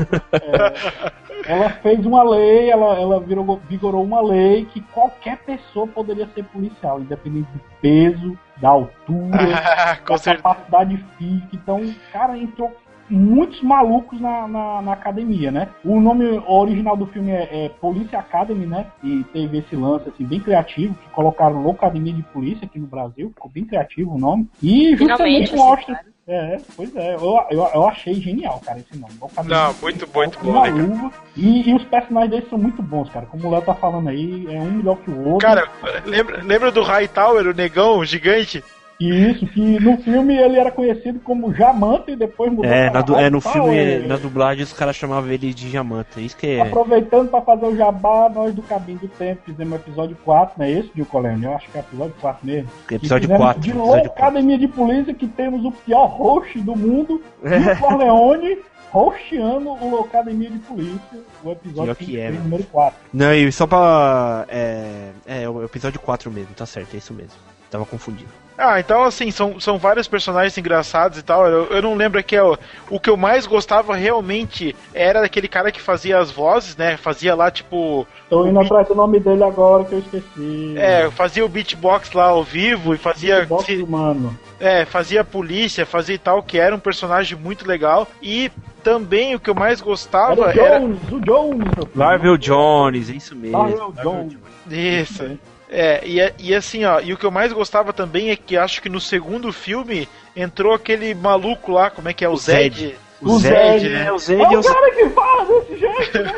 [1.46, 6.44] ela fez uma lei, ela, ela virou, vigorou uma lei que qualquer pessoa poderia ser
[6.44, 9.38] policial, independente do peso, da altura,
[10.08, 10.42] da certeza.
[10.42, 11.48] capacidade física.
[11.52, 12.74] Então, cara, entrou
[13.10, 15.68] muitos malucos na, na, na academia, né?
[15.84, 18.86] O nome original do filme é, é Police Academy, né?
[19.02, 23.30] E teve esse lance assim bem criativo, que colocaram Locademia de Polícia aqui no Brasil,
[23.34, 24.48] ficou bem criativo o nome.
[24.62, 25.94] E Finalmente, justamente mostra.
[25.94, 29.14] assim, É, pois é, eu, eu, eu achei genial, cara, esse nome.
[29.46, 31.10] Não, de muito muito bom, né, luva.
[31.36, 33.26] E, e os personagens deles são muito bons, cara.
[33.26, 35.46] Como o Léo tá falando aí, é um melhor que o outro.
[35.46, 35.66] Cara,
[36.04, 38.62] lembra, lembra do Hightower, o negão, o gigante?
[39.00, 42.94] E isso, que no filme ele era conhecido como Jamanta e depois mudou É, pra
[42.98, 46.24] na du- é, no filme, na dublagem, os caras chamavam ele de diamante.
[46.24, 46.60] Isso que é.
[46.62, 50.66] Aproveitando pra fazer o jabá, nós do Cabinho do Tempo fizemos o episódio 4, não
[50.66, 51.44] é esse, Gil Colégio?
[51.44, 52.68] Eu acho que é episódio 4 mesmo.
[52.90, 53.62] Episódio E fizemos 4.
[53.62, 54.12] De Episódio 4.
[54.12, 58.58] Academia de Polícia, que temos o pior host do mundo, Gil Corleone,
[58.92, 62.98] hosteando o Academia de Polícia, o episódio que é, número 4.
[63.12, 64.44] Não, e só pra.
[64.48, 67.38] É, é, o episódio 4 mesmo, tá certo, é isso mesmo.
[67.70, 68.30] Tava confundido.
[68.60, 71.46] Ah, então assim, são, são vários personagens engraçados e tal.
[71.46, 72.56] Eu, eu não lembro aqui, ó,
[72.90, 76.96] o que eu mais gostava realmente era aquele cara que fazia as vozes, né?
[76.96, 78.04] Fazia lá, tipo.
[78.28, 80.74] Tô indo atrás do nome dele agora que eu esqueci.
[80.76, 83.46] É, fazia o beatbox lá ao vivo e fazia.
[83.46, 84.36] Box se- humano.
[84.58, 88.08] É, fazia polícia, fazia e tal, que era um personagem muito legal.
[88.20, 88.50] E
[88.82, 90.80] também o que eu mais Era gostava o era.
[90.80, 91.58] Jones, o Jones.
[91.58, 91.90] meu filho.
[91.94, 93.56] Larvel Jones, é isso mesmo.
[93.56, 94.36] Larvel Jones.
[94.68, 95.38] Isso.
[95.70, 98.80] É, e, e assim, ó, e o que eu mais gostava também é que acho
[98.80, 102.28] que no segundo filme entrou aquele maluco lá, como é que é?
[102.28, 102.74] O, O Zed.
[102.78, 102.96] Zed.
[103.20, 104.04] O O Zed, Zed, né?
[104.04, 104.12] né?
[104.12, 106.32] O Zed É é o cara que fala desse jeito, né?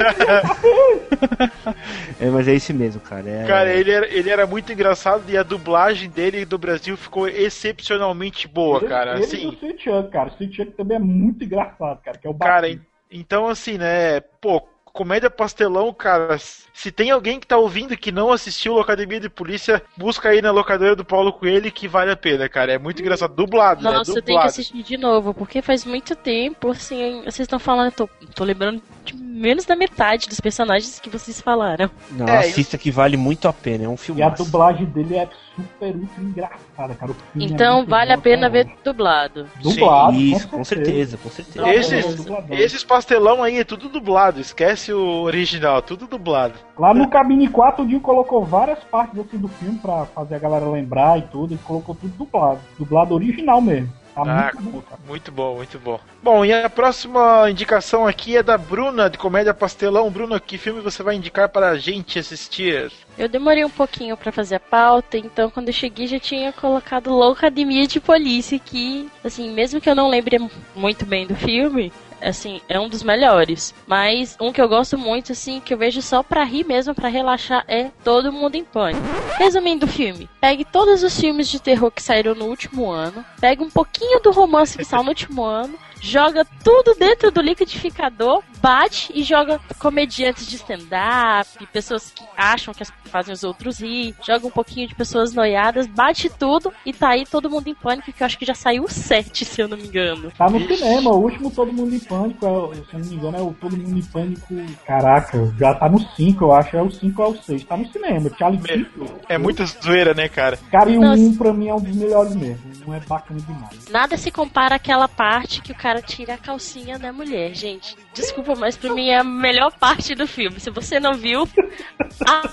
[2.20, 3.28] É, mas é esse mesmo, cara.
[3.28, 3.46] É...
[3.46, 8.46] Cara, ele era, ele era muito engraçado e a dublagem dele do Brasil ficou excepcionalmente
[8.48, 9.14] boa, cara.
[9.14, 10.28] Ele, Assim, ele e o Sweet Chuck, cara.
[10.28, 12.18] O Sweet Chuck também é muito engraçado, cara.
[12.18, 12.66] Que é o cara,
[13.10, 14.62] então assim, né, pô,
[14.92, 19.82] comédia pastelão, cara, se tem alguém que tá ouvindo que não assistiu Locademia de Polícia,
[19.96, 22.72] busca aí na locadora do Paulo Coelho que vale a pena, cara.
[22.72, 23.34] É muito engraçado.
[23.34, 23.90] Dublado, né?
[23.90, 27.86] Nossa, eu tenho que assistir de novo, porque faz muito tempo, assim, vocês estão falando,
[27.86, 31.90] eu tô, tô lembrando de menos da metade dos personagens que vocês falaram.
[32.10, 34.20] Não, É, assista que vale muito a pena, é um filme.
[34.20, 37.12] E a dublagem dele é super, ultra engraçada, cara.
[37.12, 39.46] O filme é Então muito vale a pena ver dublado.
[39.62, 41.68] Dublado, Isso, com certeza, com certeza.
[41.68, 42.56] Esses, Dubladão.
[42.58, 46.54] esses pastelão aí é tudo dublado, esquece o original, tudo dublado.
[46.78, 50.38] Lá no Cabine 4, o Dio colocou várias partes assim do filme pra fazer a
[50.38, 51.54] galera lembrar e tudo.
[51.54, 52.60] Ele colocou tudo dublado.
[52.78, 53.99] Dublado original mesmo.
[54.14, 54.98] Tá Ah, muito bom.
[55.06, 56.00] Muito bom, muito bom.
[56.22, 60.10] Bom, e a próxima indicação aqui é da Bruna, de Comédia Pastelão.
[60.10, 62.92] Bruna, que filme você vai indicar para a gente assistir?
[63.18, 67.10] Eu demorei um pouquinho pra fazer a pauta, então quando eu cheguei já tinha colocado
[67.10, 70.38] Loucademia de Polícia, que, assim, mesmo que eu não lembre
[70.74, 71.92] muito bem do filme,
[72.22, 73.74] assim, é um dos melhores.
[73.86, 77.08] Mas um que eu gosto muito, assim, que eu vejo só pra rir mesmo, pra
[77.08, 79.02] relaxar, é Todo Mundo em Pânico.
[79.38, 83.62] Resumindo o filme, pegue todos os filmes de terror que saíram no último ano, pegue
[83.62, 89.12] um pouquinho do romance que saiu no último ano joga tudo dentro do liquidificador, bate
[89.14, 94.50] e joga comediantes de stand-up, pessoas que acham que fazem os outros rir, joga um
[94.50, 98.26] pouquinho de pessoas noiadas, bate tudo e tá aí todo mundo em pânico, que eu
[98.26, 100.30] acho que já saiu o 7, se eu não me engano.
[100.36, 103.36] Tá no cinema, o último Todo Mundo em Pânico, é, se eu não me engano,
[103.36, 104.54] é o Todo Mundo em Pânico.
[104.86, 107.64] Caraca, já tá no 5, eu acho, é o 5 ou é o 6.
[107.64, 108.88] Tá no cinema, Charlie
[109.28, 110.58] É, é muita zoeira, né, cara?
[110.70, 112.60] Cara, e o 1 um, pra mim é um dos melhores mesmo.
[112.86, 113.88] Um é bacana demais.
[113.90, 117.96] Nada se compara àquela parte que o cara tira a calcinha da mulher, gente.
[118.14, 120.58] Desculpa, mas pra mim é a melhor parte do filme.
[120.58, 121.48] Se você não viu,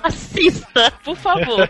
[0.03, 1.69] assista, por favor.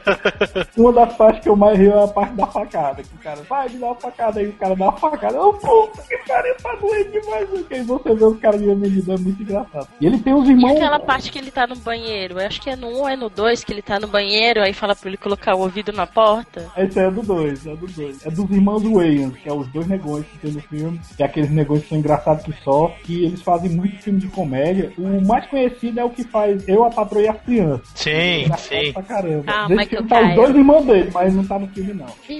[0.76, 3.02] Uma das partes que eu mais rio é a parte da facada.
[3.02, 5.38] Que o cara vai me dar uma facada aí, o cara dá uma facada.
[5.38, 7.50] Eu, puta que pariu, tá doendo demais.
[7.70, 9.88] E aí você vê os caras de medida, é muito engraçado.
[10.02, 10.74] E ele tem os irmãos.
[10.74, 13.10] E aquela parte que ele tá no banheiro, eu acho que é no 1 ou
[13.10, 15.94] é no 2 que ele tá no banheiro, aí fala pra ele colocar o ouvido
[15.94, 16.70] na porta.
[16.76, 18.26] Esse é do 2, é do 2.
[18.26, 21.26] É dos irmãos Wayans, que é os dois negões que tem no filme, que é
[21.26, 24.92] aqueles negões que são engraçados que só, que eles fazem muito filme de comédia.
[24.98, 27.88] O mais conhecido é o que faz Eu, a Patroa e as Crianças.
[27.94, 28.94] Sim, sim.
[28.94, 29.44] Pra caramba.
[29.48, 32.08] Ah, Nesse filme tá os dois irmãos dele, mas não tá no filme não.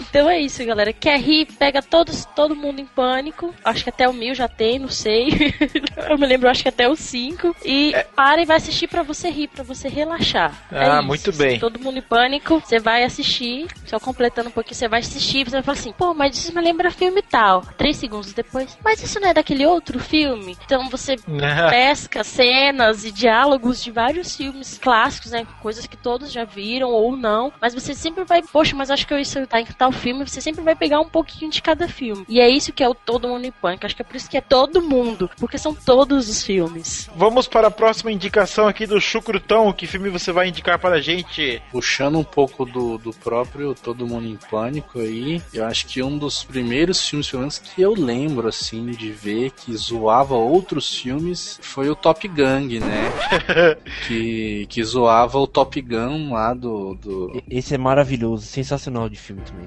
[0.00, 0.92] então é isso, galera.
[0.92, 3.54] Quer rir, pega todos, todo mundo em pânico.
[3.64, 5.30] Acho que até o mil já tem, não sei.
[6.08, 7.56] eu me lembro, acho que até o 5.
[7.64, 8.04] E é.
[8.04, 10.54] para e vai assistir para você rir, para você relaxar.
[10.70, 11.58] Ah, é muito bem.
[11.58, 15.56] Todo mundo em pânico, você vai assistir, só completando um pouquinho, você vai assistir, você
[15.56, 17.62] vai falar assim, pô, mas isso me lembra filme tal.
[17.76, 20.49] Três segundos depois, mas isso não é daquele outro filme?
[20.64, 21.16] Então você
[21.70, 25.46] pesca cenas e diálogos de vários filmes clássicos, né?
[25.60, 27.52] Coisas que todos já viram ou não.
[27.60, 30.26] Mas você sempre vai, poxa, mas acho que isso tá em tal filme.
[30.26, 32.24] Você sempre vai pegar um pouquinho de cada filme.
[32.28, 33.86] E é isso que é o Todo Mundo em Pânico.
[33.86, 35.30] Acho que é por isso que é todo mundo.
[35.38, 37.08] Porque são todos os filmes.
[37.14, 39.72] Vamos para a próxima indicação aqui do Chucrutão.
[39.72, 41.62] Que filme você vai indicar para a gente?
[41.70, 46.16] Puxando um pouco do, do próprio Todo Mundo em Pânico aí, eu acho que um
[46.16, 51.58] dos primeiros filmes, pelo menos, que eu lembro, assim, de ver que zoava outros filmes
[51.62, 53.10] foi o Top Gang, né?
[54.06, 57.42] que, que zoava o Top Gun lá do, do...
[57.48, 59.66] Esse é maravilhoso, sensacional de filme também.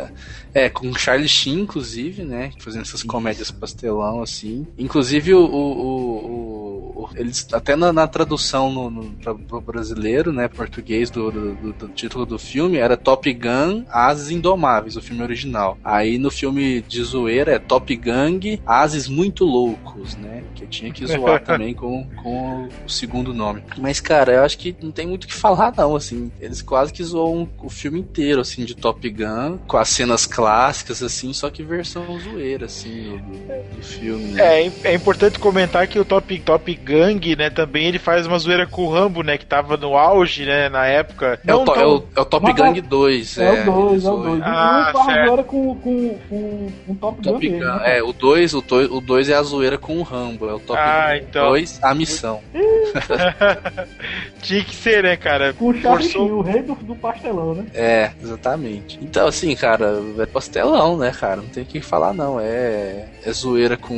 [0.54, 2.52] é, com Charlie Sheen, inclusive, né?
[2.58, 4.66] Fazendo essas comédias pastelão, assim.
[4.78, 6.65] Inclusive, o, o, o,
[7.14, 10.48] eles, até na, na tradução no, no, pro brasileiro, né?
[10.48, 15.76] Português do, do, do, título do filme, era Top Gun Ases Indomáveis, o filme original.
[15.84, 20.42] Aí no filme de zoeira é Top Gang Ases Muito Loucos, né?
[20.54, 23.62] Que tinha que zoar também com, com o segundo nome.
[23.78, 26.30] Mas, cara, eu acho que não tem muito o que falar, não, assim.
[26.40, 31.02] Eles quase que zoam o filme inteiro, assim, de Top Gun, com as cenas clássicas,
[31.02, 34.32] assim, só que versão zoeira, assim, do, do filme.
[34.32, 34.66] Né?
[34.66, 38.64] É, é importante comentar que o Top, Top Gang, né, também ele faz uma zoeira
[38.64, 41.40] com o Rambo, né, que tava no auge, né, na época.
[41.44, 43.44] É, o, to, é, o, é o Top Gang 2, é.
[43.44, 44.42] É o 2, é o 2.
[44.44, 47.58] Ah, e agora com, com, com, com Top, Top Gun.
[47.58, 47.98] Gun né?
[47.98, 50.60] É, o 2 o dois, o dois é a zoeira com o Rambo, é o
[50.60, 51.48] Top ah, Gun então.
[51.48, 52.40] 2, a missão.
[54.40, 55.52] Tinha que ser, né, cara?
[55.52, 56.30] Com o Forçou...
[56.30, 57.66] o rei do, do pastelão, né?
[57.74, 58.98] É, exatamente.
[59.02, 61.36] Então, assim, cara, é pastelão, né, cara?
[61.36, 62.38] Não tem o que falar, não.
[62.38, 63.96] É, é zoeira com.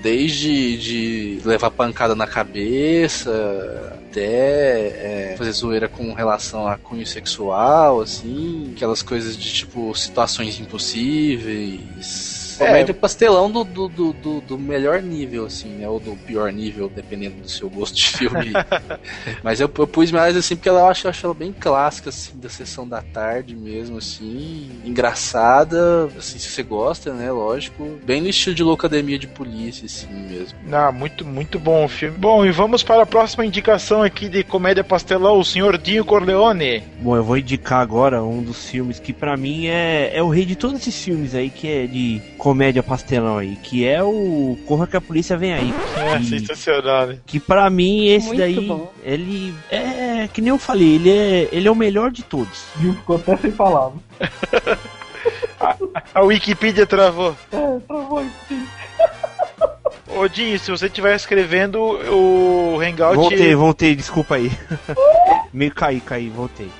[0.00, 3.30] Desde de levar pancada na cabeça
[4.10, 10.60] até é, fazer zoeira com relação a cunho sexual, assim, aquelas coisas de tipo situações
[10.60, 12.94] impossíveis Comédia é.
[12.94, 15.88] pastelão do, do, do, do, melhor nível, assim, né?
[15.88, 18.52] Ou do pior nível, dependendo do seu gosto de filme.
[19.42, 22.10] Mas eu, eu pus mais assim, porque ela, eu acho, eu acho ela bem clássica,
[22.10, 24.70] assim, da sessão da tarde mesmo, assim.
[24.84, 27.32] Engraçada, assim, se você gosta, né?
[27.32, 27.98] Lógico.
[28.04, 30.58] Bem no estilo de Loucademia de Polícia, assim mesmo.
[30.70, 32.18] Ah, muito, muito bom o filme.
[32.18, 36.82] Bom, e vamos para a próxima indicação aqui de comédia pastelão, o Senhor Dinho Corleone.
[37.00, 40.44] Bom, eu vou indicar agora um dos filmes que para mim é, é o rei
[40.44, 42.49] de todos esses filmes aí, que é de comédia
[42.82, 45.74] pastelão aí, que é o Corra que a Polícia Vem Aí.
[45.96, 47.18] É, que, sensacional, né?
[47.26, 48.92] Que pra mim, esse Muito daí, bom.
[49.02, 52.64] ele é, que nem eu falei, ele é, ele é o melhor de todos.
[52.76, 52.94] Viu?
[52.94, 54.00] Ficou até sem palavras.
[55.60, 55.76] a,
[56.14, 57.36] a Wikipedia travou.
[57.52, 58.24] É, travou
[60.10, 60.18] sim.
[60.18, 63.16] Odin, se você estiver escrevendo o Hangout.
[63.16, 64.50] Voltei, voltei, desculpa aí.
[65.52, 66.70] Meio caí, caí, voltei.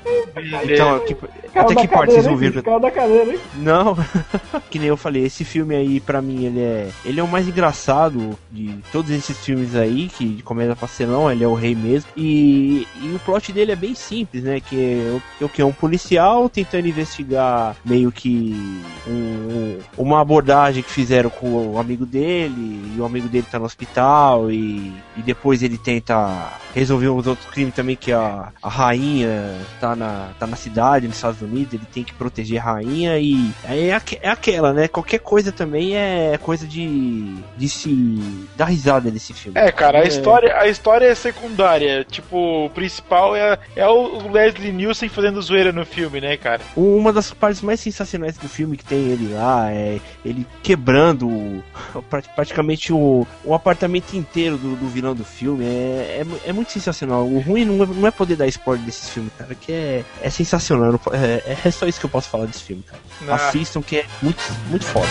[0.62, 1.16] Então, que,
[1.54, 2.62] até que parte vocês ouviram?
[2.80, 3.40] Da cadeira, hein?
[3.56, 3.96] Não,
[4.70, 6.88] que nem eu falei, esse filme aí, pra mim, ele é.
[7.04, 11.42] Ele é o mais engraçado de todos esses filmes aí, que de comédia pastelão, ele
[11.42, 12.10] é o rei mesmo.
[12.16, 14.60] E, e o plot dele é bem simples, né?
[14.60, 20.90] Que é o que é um policial tentando investigar meio que um, uma abordagem que
[20.90, 25.62] fizeram com o amigo dele, e o amigo dele tá no hospital, e, e depois
[25.62, 30.56] ele tenta resolver uns outros crimes também, que a, a rainha tá na, tá na
[30.56, 34.72] cidade, nos Estados Unidos, ele tem que proteger a rainha e é, aqu- é aquela,
[34.72, 34.88] né?
[34.88, 39.58] Qualquer coisa também é coisa de, de se dar risada nesse filme.
[39.58, 42.04] É, cara, a história, a história é secundária.
[42.04, 46.60] Tipo, o principal é, é o Leslie Nielsen fazendo zoeira no filme, né, cara?
[46.76, 51.62] Uma das partes mais sensacionais do filme que tem ele lá é ele quebrando
[52.34, 52.98] praticamente o,
[53.44, 55.64] o apartamento inteiro do, do vilão do filme.
[55.64, 57.26] É, é, é muito sensacional.
[57.26, 60.30] O ruim não é, não é poder dar spoiler desses filmes, cara, que é, é
[60.30, 60.92] sensacional.
[60.92, 63.02] Não É, é só isso que eu posso falar desse filme, cara.
[63.28, 63.48] Ah.
[63.48, 65.08] Assistam que é muito, muito foda.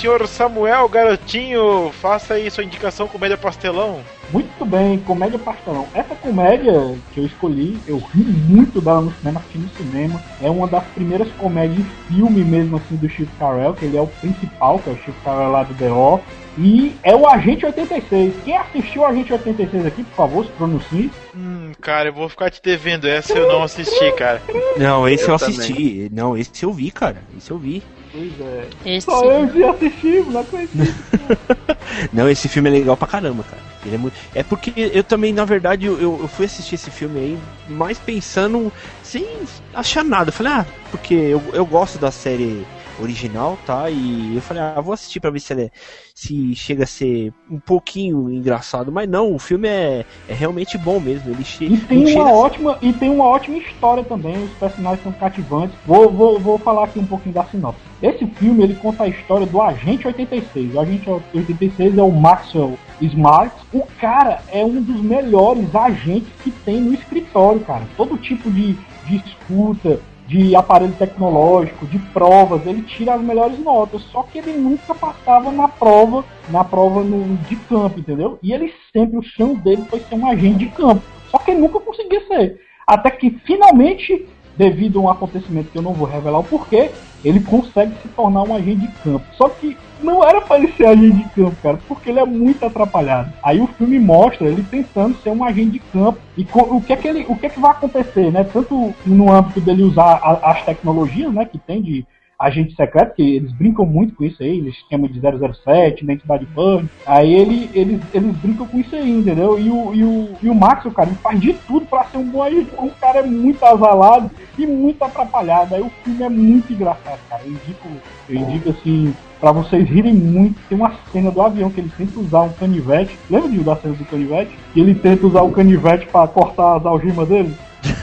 [0.00, 4.00] Senhor Samuel, garotinho, faça aí sua indicação comédia pastelão.
[4.32, 5.86] Muito bem, comédia pastelão.
[5.92, 10.22] Essa comédia que eu escolhi, eu ri muito dela no cinema, assisti no cinema.
[10.40, 14.00] É uma das primeiras comédias em filme mesmo assim do Steve Carell, que ele é
[14.00, 16.40] o principal, que é o Steve Carell lá do The Office.
[16.58, 18.34] E é o Agente 86.
[18.44, 21.10] Quem assistiu o Agente 86 aqui, por favor, se pronuncie.
[21.36, 24.40] Hum, cara, eu vou ficar te devendo essa, eu não assisti, cara.
[24.78, 26.08] Não, esse eu, Eu assisti.
[26.10, 27.22] Não, esse eu vi, cara.
[27.36, 27.82] Esse eu vi.
[28.12, 28.68] Pois é.
[28.84, 30.94] Esse Só eu vi assistir, não acredito.
[32.12, 33.62] Não, esse filme é legal pra caramba, cara.
[33.84, 34.14] Ele é, muito...
[34.34, 37.38] é porque eu também, na verdade, eu, eu fui assistir esse filme aí
[37.68, 39.26] mais pensando sem
[39.74, 40.28] achar nada.
[40.28, 42.66] Eu falei, ah, porque eu, eu gosto da série
[43.00, 43.90] original, tá?
[43.90, 45.70] E eu falei, ah, vou assistir pra ver se, é-
[46.14, 48.92] se chega a ser um pouquinho engraçado.
[48.92, 51.30] Mas não, o filme é, é realmente bom mesmo.
[51.30, 51.64] Ele che...
[51.64, 54.42] E tem chega uma a ser- ótima e tem uma ótima história também.
[54.44, 55.76] Os personagens são cativantes.
[55.86, 57.80] Vou, vou, vou falar aqui um pouquinho da sinopse.
[58.02, 60.74] Esse filme ele conta a história do Agente 86.
[60.74, 63.54] O Agente 86 é o Maxwell Smart.
[63.72, 67.86] O cara é um dos melhores agentes que tem no escritório, cara.
[67.96, 68.72] Todo tipo de,
[69.06, 70.00] de escuta,
[70.30, 74.00] de aparelho tecnológico, de provas, ele tira as melhores notas.
[74.12, 78.38] Só que ele nunca passava na prova, na prova no, de campo, entendeu?
[78.40, 81.02] E ele sempre, o sonho dele foi ser um agente de campo.
[81.32, 82.60] Só que ele nunca conseguia ser.
[82.86, 86.92] Até que finalmente, devido a um acontecimento que eu não vou revelar o porquê,
[87.24, 89.24] ele consegue se tornar um agente de campo.
[89.36, 92.64] Só que não era pra ele ser agente de campo, cara, porque ele é muito
[92.64, 93.32] atrapalhado.
[93.42, 96.96] Aí o filme mostra ele tentando ser um agente de campo e o que é
[96.96, 98.44] que ele, o que é que vai acontecer, né?
[98.44, 102.06] Tanto no âmbito dele usar a- as tecnologias, né, que tem de
[102.40, 106.88] agente secreto, que eles brincam muito com isso aí, eles chamam de 007, identidade pânico.
[107.04, 109.58] Aí ele, eles, eles brincam com isso aí, entendeu?
[109.60, 112.16] E o, e o, e o Max, o cara, ele faz de tudo pra ser
[112.16, 112.70] um bom agente.
[112.78, 115.74] O cara é muito azalado e muito atrapalhado.
[115.74, 117.42] Aí o filme é muito engraçado, cara.
[117.44, 117.88] Eu indico,
[118.30, 120.58] eu indico assim, pra vocês rirem muito.
[120.66, 123.18] Tem uma cena do avião que ele tenta usar um canivete.
[123.28, 124.50] Lembra de da cena do canivete?
[124.72, 127.54] Que ele tenta usar o canivete pra cortar as algemas dele?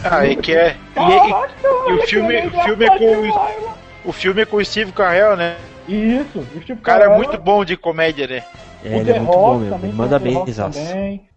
[0.04, 0.76] Ah, e que é.
[0.92, 4.66] E, Caraca, e- e o filme, o filme é com o- filme é com o
[4.66, 5.56] Steve Carell, né?
[5.88, 8.44] Isso, o Steve O cara é muito bom de comédia, né?
[8.84, 9.76] É, o ele The é muito bom Rock mesmo.
[9.76, 10.78] também, Ele manda bem, exato.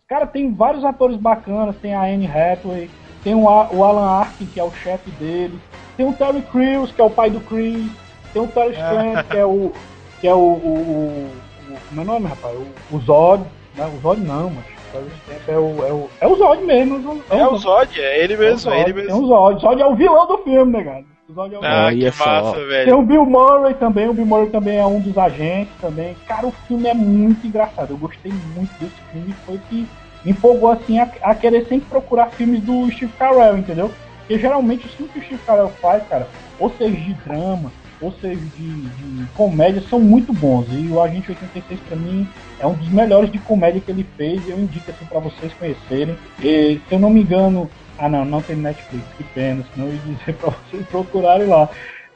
[0.09, 1.77] Cara, tem vários atores bacanas.
[1.77, 2.91] Tem a Anne Hathaway,
[3.23, 5.59] tem o, A- o Alan Arkin, que é o chefe dele.
[5.97, 7.87] Tem o Terry Crews, que é o pai do Chris.
[8.33, 9.73] Tem o Terry Strand, que é o.
[10.21, 10.39] que é o.
[10.39, 11.31] o,
[11.71, 12.57] o, o como é nome, rapaz?
[12.57, 13.45] O, o Zod.
[13.77, 14.65] Não, o Zod não, mas.
[14.65, 15.07] o Terry
[15.45, 17.23] Strand É o, é, o, é o Zod mesmo.
[17.31, 19.23] É o Zod, é ele É o mesmo, Zod, é ele Tem mesmo.
[19.23, 19.57] o Zod.
[19.57, 21.05] O Zod é o vilão do filme, né, cara?
[21.31, 22.25] O Zod é o Ah, Aí que é só.
[22.27, 22.99] massa, tem velho.
[22.99, 26.17] o Bill Murray também, o Bill Murray também é um dos agentes também.
[26.27, 27.91] Cara, o filme é muito engraçado.
[27.91, 29.33] Eu gostei muito desse filme.
[29.47, 29.87] Foi o que
[30.25, 33.91] me empolgou assim a, a querer sempre procurar filmes do Steve Carell, entendeu?
[34.21, 36.29] Porque geralmente os filmes que o Steve Carell faz, cara,
[36.59, 37.71] ou seja de drama,
[38.01, 40.67] ou seja de, de comédia, são muito bons.
[40.73, 42.27] E o Agente 86 pra mim
[42.59, 44.47] é um dos melhores de comédia que ele fez.
[44.49, 46.17] Eu indico assim pra vocês conhecerem.
[46.43, 47.71] E, se eu não me engano,
[48.01, 51.69] ah não, não tem Netflix, que pena, senão eu ia dizer pra vocês procurarem lá.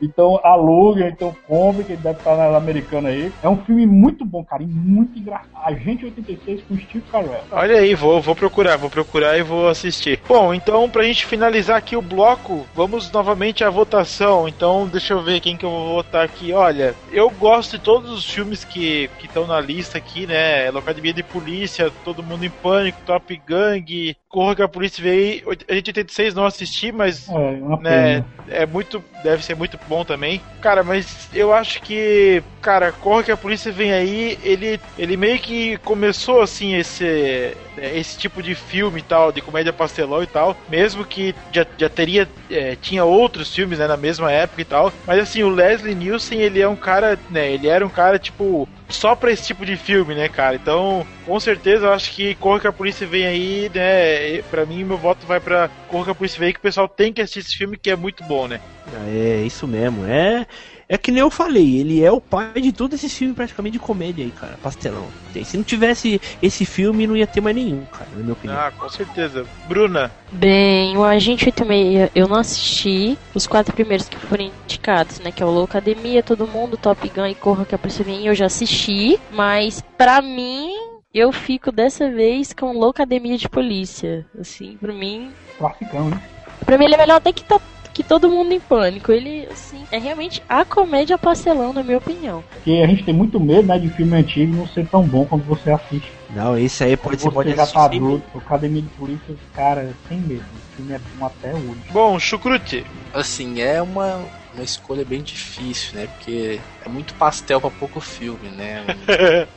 [0.03, 3.33] Então aluga, então compre, que deve estar na americana aí.
[3.43, 5.49] É um filme muito bom, cara, e muito engraçado.
[5.65, 7.41] Agente 86 com Steve Carell.
[7.51, 10.21] Olha aí, vou, vou procurar, vou procurar e vou assistir.
[10.29, 14.47] Bom, então pra gente finalizar aqui o bloco, vamos novamente à votação.
[14.49, 16.53] Então deixa eu ver quem que eu vou votar aqui.
[16.53, 20.71] Olha, eu gosto de todos os filmes que estão na lista aqui, né?
[20.71, 25.59] Locademia de Polícia, Todo Mundo em Pânico, Top Gang, Corra que a Polícia veio aí.
[25.69, 29.95] A gente 86 não assisti, mas É, uma né, é muito, deve ser muito bom
[29.95, 30.41] bom também.
[30.61, 35.39] Cara, mas eu acho que, cara, Corra que a Polícia Vem Aí, ele, ele meio
[35.39, 40.57] que começou, assim, esse, esse tipo de filme e tal, de comédia pastelão e tal,
[40.69, 44.93] mesmo que já, já teria, é, tinha outros filmes, né, na mesma época e tal,
[45.07, 48.69] mas assim, o Leslie Nielsen, ele é um cara, né, ele era um cara, tipo,
[48.95, 50.57] só pra esse tipo de filme, né, cara?
[50.57, 54.85] Então, com certeza, eu acho que Corra que a Polícia Vem Aí, né, pra mim,
[54.85, 57.21] meu voto vai pra Corra que a Polícia Vem Aí, que o pessoal tem que
[57.21, 58.61] assistir esse filme, que é muito bom, né?
[59.07, 60.07] É, isso mesmo.
[60.07, 60.47] É,
[60.95, 63.79] é que nem eu falei, ele é o pai de todos esses filmes praticamente de
[63.79, 64.57] comédia aí, cara.
[64.63, 65.07] Pastelão.
[65.45, 68.57] Se não tivesse esse filme, não ia ter mais nenhum, cara, na minha opinião.
[68.57, 69.45] Ah, com certeza.
[69.69, 70.13] Bruna.
[70.31, 73.19] Bem, o Agente 86 eu não assisti.
[73.35, 75.33] Os quatro primeiros que foram indicados, né?
[75.33, 77.75] Que é o Loucademia, Todo Mundo, Top Gun e Corra que
[78.05, 79.19] Vem, eu já assisti.
[79.33, 80.71] Mas, pra mim,
[81.13, 84.25] eu fico dessa vez com Loucademia de Polícia.
[84.39, 85.33] Assim, pra mim...
[85.59, 86.23] Classicão, né?
[86.65, 87.61] Pra mim ele é melhor até que tá
[87.95, 89.13] que todo mundo em pânico.
[89.13, 92.43] Ele, assim, é realmente a comédia pastelão, na minha opinião.
[92.53, 95.45] Porque a gente tem muito medo, né, de filme antigo não ser tão bom quando
[95.45, 96.13] você assiste.
[96.31, 97.97] Não, esse aí pode ser você pode já tá assistir.
[97.97, 100.43] adulto, o Academia de Polícia, cara, sem medo.
[100.43, 101.77] O filme é bom até hoje.
[101.91, 102.85] Bom, Chucrute.
[103.13, 104.21] Assim, é uma,
[104.53, 106.09] uma escolha bem difícil, né?
[106.09, 108.85] Porque é muito pastel pra pouco filme, né?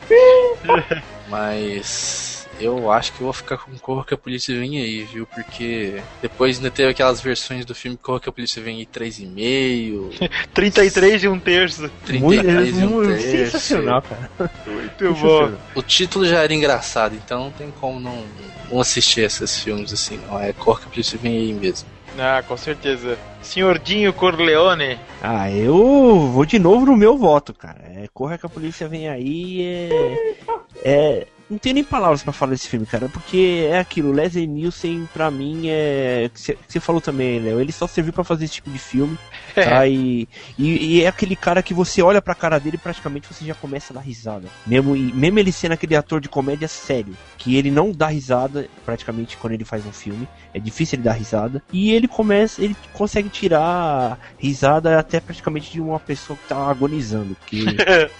[1.28, 5.26] Mas eu acho que eu vou ficar com Corra que a Polícia Vem Aí, viu?
[5.28, 10.30] Porque depois ainda teve aquelas versões do filme Corra que a Polícia Vem Aí 3,5,
[10.54, 11.82] 33 e um terço.
[12.10, 13.32] Muito, 33 e um muito terço.
[13.32, 14.52] sensacional, cara.
[14.66, 15.52] Muito bom.
[15.76, 18.24] O título já era engraçado, então não tem como não,
[18.72, 20.40] não assistir esses filmes assim, não.
[20.40, 21.98] É Corra que a Polícia Vem Aí mesmo.
[22.20, 23.18] Ah, com certeza.
[23.44, 25.00] Senhor Dinho Corleone.
[25.22, 27.80] Ah, eu vou de novo no meu voto, cara.
[27.96, 29.62] É, Corra que a polícia vem aí.
[29.62, 30.36] É.
[30.84, 34.12] é não tenho nem palavras pra falar desse filme, cara, porque é aquilo.
[34.12, 36.30] Leslie Nielsen, pra mim, é.
[36.34, 37.60] que Você falou também, Léo.
[37.60, 39.18] Ele só serviu pra fazer esse tipo de filme.
[39.64, 39.88] Tá?
[39.88, 40.28] E,
[40.58, 43.54] e, e é aquele cara que você olha pra cara dele e praticamente você já
[43.56, 44.48] começa a dar risada.
[44.66, 49.38] Mesmo, mesmo ele sendo aquele ator de comédia sério, que ele não dá risada praticamente
[49.38, 50.28] quando ele faz um filme.
[50.54, 51.62] É difícil ele dar risada.
[51.72, 57.36] E ele começa, ele consegue tirar risada até praticamente de uma pessoa que tá agonizando.
[57.46, 57.66] Que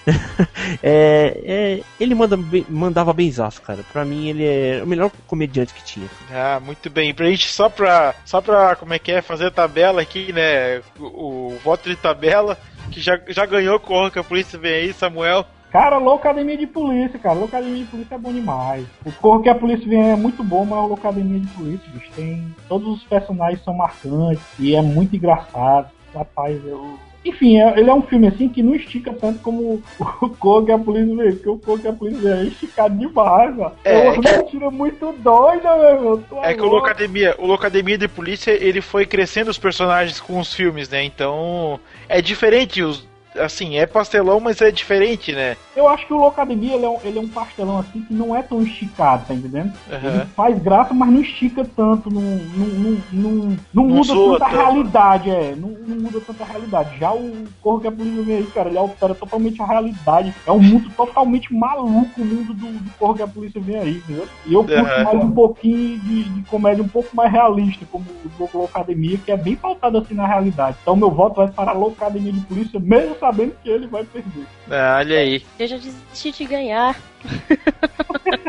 [0.82, 2.38] é, é, ele manda,
[2.70, 3.80] mandava benzaço, cara.
[3.92, 6.08] Pra mim ele é o melhor comediante que tinha.
[6.32, 7.14] Ah, muito bem.
[7.14, 10.82] Pra gente, só pra, só pra, como é que é, fazer a tabela aqui, né?
[11.00, 12.58] O, o voto de tabela,
[12.92, 15.46] que já, já ganhou Corra que a Polícia Vem Aí, Samuel.
[15.72, 17.36] Cara, Loucademia de Polícia, cara.
[17.36, 18.86] Loucademia de Polícia é bom demais.
[19.06, 22.10] O Corro que a Polícia vem é muito bom, mas o Loucademia de Polícia, bicho,
[22.16, 22.56] tem...
[22.70, 25.90] Todos os personagens são marcantes e é muito engraçado.
[26.14, 26.98] Rapaz, eu...
[27.28, 30.72] Enfim, é- ele é um filme assim que não estica tanto como o Corro que
[30.72, 33.72] a Polícia vem, porque o Corro que a Polícia vem é esticado demais, ó.
[33.84, 36.24] É, É uma mentira muito doida, meu irmão.
[36.30, 36.68] Tu É que o.
[36.68, 41.04] Locademia, o Locademia de Polícia, ele foi crescendo os personagens com os filmes, né?
[41.04, 43.06] Então, é diferente os
[43.40, 45.56] assim, é pastelão, mas é diferente, né?
[45.76, 48.36] Eu acho que o Locademia ele é, um, ele é um pastelão assim que não
[48.36, 49.72] é tão esticado, tá entendendo?
[49.88, 50.28] Ele Aham.
[50.36, 54.56] faz graça, mas não estica tanto, não, não, não, não, não muda tanta tanto.
[54.56, 55.56] realidade, é.
[55.56, 56.98] Não, não muda tanta realidade.
[56.98, 60.34] Já o Corro que a Polícia vem aí, cara, ele altera totalmente a realidade.
[60.46, 63.98] É um mundo totalmente maluco, o mundo do, do Corro que a Polícia vem aí,
[63.98, 64.28] entendeu?
[64.46, 65.04] E eu curto Aham.
[65.04, 68.06] mais um pouquinho de, de comédia um pouco mais realista, como
[68.40, 70.78] o Locademia, que é bem pautado assim na realidade.
[70.82, 74.46] Então meu voto vai para a Locademia de Polícia, mesmo sabendo que ele vai perder.
[74.70, 75.46] Ah, olha aí.
[75.60, 76.98] Eu já desisti de ganhar.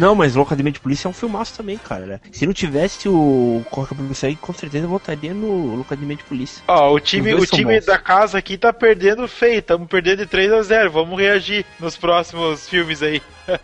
[0.00, 2.06] Não, mas Locademia de Polícia é um filmaço também, cara.
[2.06, 2.20] né?
[2.32, 6.16] Se não tivesse o Corra que a Polícia aí, com certeza eu votaria no Locademia
[6.16, 6.64] de Polícia.
[6.66, 7.84] Ó, o time, o time bons.
[7.84, 11.98] da casa aqui tá perdendo feio, estamos perdendo de 3 a 0 Vamos reagir nos
[11.98, 13.20] próximos filmes aí.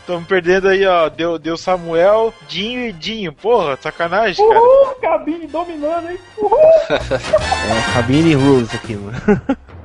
[0.00, 1.08] Estamos perdendo aí, ó.
[1.08, 3.32] Deu, deu Samuel, Dinho e Dinho.
[3.32, 4.60] Porra, sacanagem, cara.
[4.60, 6.18] Uhul, cabine dominando, hein?
[6.36, 6.58] Uhul!
[6.90, 9.16] É, Cabine Rules aqui, mano.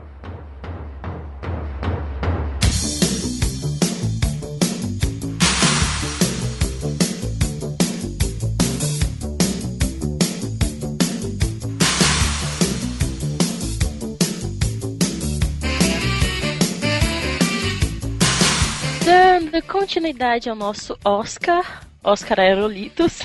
[19.56, 21.82] Dando continuidade ao nosso Oscar.
[22.04, 23.22] Oscar Aerolitos.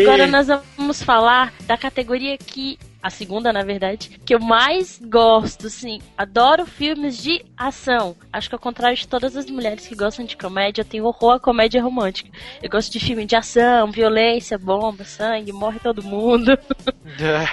[0.00, 2.78] Agora nós vamos falar da categoria que.
[3.04, 6.00] A segunda, na verdade, que eu mais gosto, sim.
[6.16, 8.16] Adoro filmes de ação.
[8.32, 11.34] Acho que ao contrário de todas as mulheres que gostam de comédia, eu tenho horror
[11.34, 12.30] à comédia romântica.
[12.62, 16.58] Eu gosto de filme de ação, violência, bomba, sangue, morre todo mundo.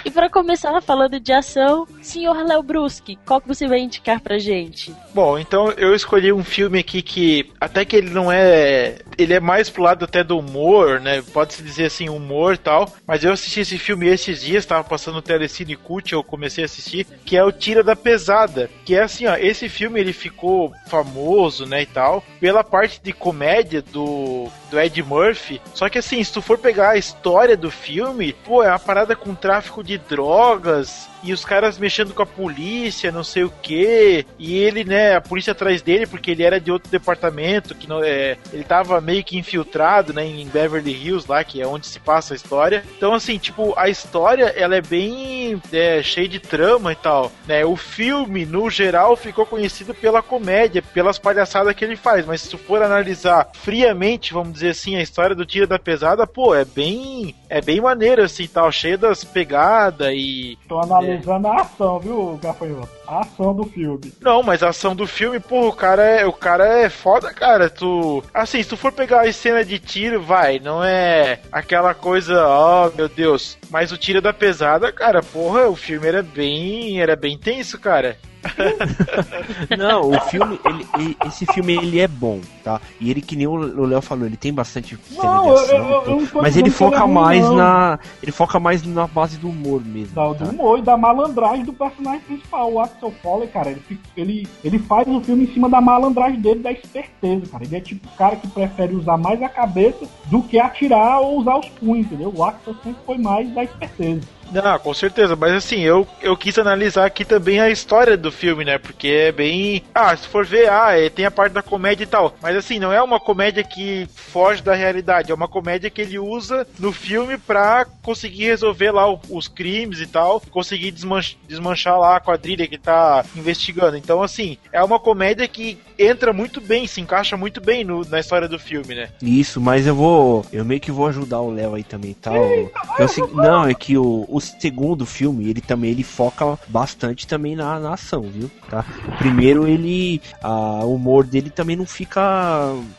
[0.06, 4.40] E para começar falando de ação, senhor Léo Bruschi, qual que você vai indicar pra
[4.40, 4.96] gente?
[5.14, 9.40] Bom, então eu escolhi um filme aqui que até que ele não é ele é
[9.40, 11.22] mais pro lado até do humor, né?
[11.34, 12.92] Pode-se dizer assim, humor e tal.
[13.06, 16.66] Mas eu assisti esse filme esses dias, tava passando no Telecine Cult, eu comecei a
[16.66, 18.70] assistir, que é o Tira da Pesada.
[18.86, 23.12] Que é assim, ó, esse filme ele ficou famoso, né, e tal, pela parte de
[23.12, 25.60] comédia do, do Ed Murphy.
[25.74, 29.16] Só que assim, se tu for pegar a história do filme, pô, é uma parada
[29.16, 34.26] com tráfico de drogas, e os caras mexendo com a polícia, não sei o que,
[34.38, 38.04] e ele, né, a polícia atrás dele porque ele era de outro departamento, que não
[38.04, 42.00] é, ele tava meio que infiltrado, né, em Beverly Hills lá, que é onde se
[42.00, 42.84] passa a história.
[42.98, 47.64] Então assim, tipo, a história ela é bem é, cheia de trama e tal, né?
[47.66, 52.50] O filme no geral ficou conhecido pela comédia, pelas palhaçadas que ele faz, mas se
[52.50, 56.66] tu for analisar friamente, vamos dizer assim, a história do Tira da Pesada, pô, é
[56.66, 62.40] bem é bem maneiro assim, tal, cheia das pegadas e Tô analisando a ação, viu,
[62.42, 63.01] Gafanhoto?
[63.12, 64.14] A ação do filme.
[64.22, 67.70] Não, mas a ação do filme, pô, o cara é, o cara é foda, cara.
[67.70, 72.48] Tu, assim, se tu for pegar a cena de tiro, vai, não é aquela coisa,
[72.48, 73.58] ó, meu Deus.
[73.70, 78.16] Mas o tiro da pesada, cara, porra, o filme era bem, era bem tenso, cara.
[79.78, 82.82] Não, o filme, ele, ele- esse filme ele é bom, tá?
[83.00, 85.78] E ele, que nem o Léo falou, ele tem bastante cena Não, de eu- ação,
[85.78, 87.56] eu- eu não mas ele é foca ruim, mais não.
[87.56, 90.16] na, ele foca mais na base do humor mesmo.
[90.16, 90.46] Da, tá?
[90.46, 93.72] do humor e da malandragem do personagem principal, o Axel Foley, cara.
[93.72, 93.82] Ele,
[94.16, 97.64] ele, ele faz o filme em cima da malandragem dele, da esperteza, cara.
[97.64, 101.40] Ele é tipo o cara que prefere usar mais a cabeça do que atirar ou
[101.40, 102.32] usar os punhos, entendeu?
[102.36, 104.22] O Axel sempre foi mais da esperteza.
[104.52, 108.66] Não, com certeza, mas assim, eu, eu quis analisar aqui também a história do filme,
[108.66, 108.78] né?
[108.78, 109.82] Porque é bem.
[109.96, 112.36] Ah, se for ver, ah, é, tem a parte da comédia e tal.
[112.42, 116.20] Mas assim, não é uma comédia que foge da realidade, é uma comédia que ele
[116.20, 121.98] usa no filme pra conseguir resolver lá o- os crimes e tal, conseguir desmanch- desmanchar
[121.98, 123.96] lá a quadrilha que tá investigando.
[123.96, 128.20] Então, assim, é uma comédia que entra muito bem, se encaixa muito bem no- na
[128.20, 129.10] história do filme, né?
[129.22, 130.46] Isso, mas eu vou.
[130.52, 132.32] Eu meio que vou ajudar o Léo aí também, tá?
[132.34, 137.56] O seg- não, é que o, o segundo filme, ele também ele foca bastante também
[137.56, 138.50] na, na ação, viu?
[138.70, 138.86] Tá?
[139.08, 140.22] O primeiro, ele.
[140.42, 142.22] A, o humor dele também não fica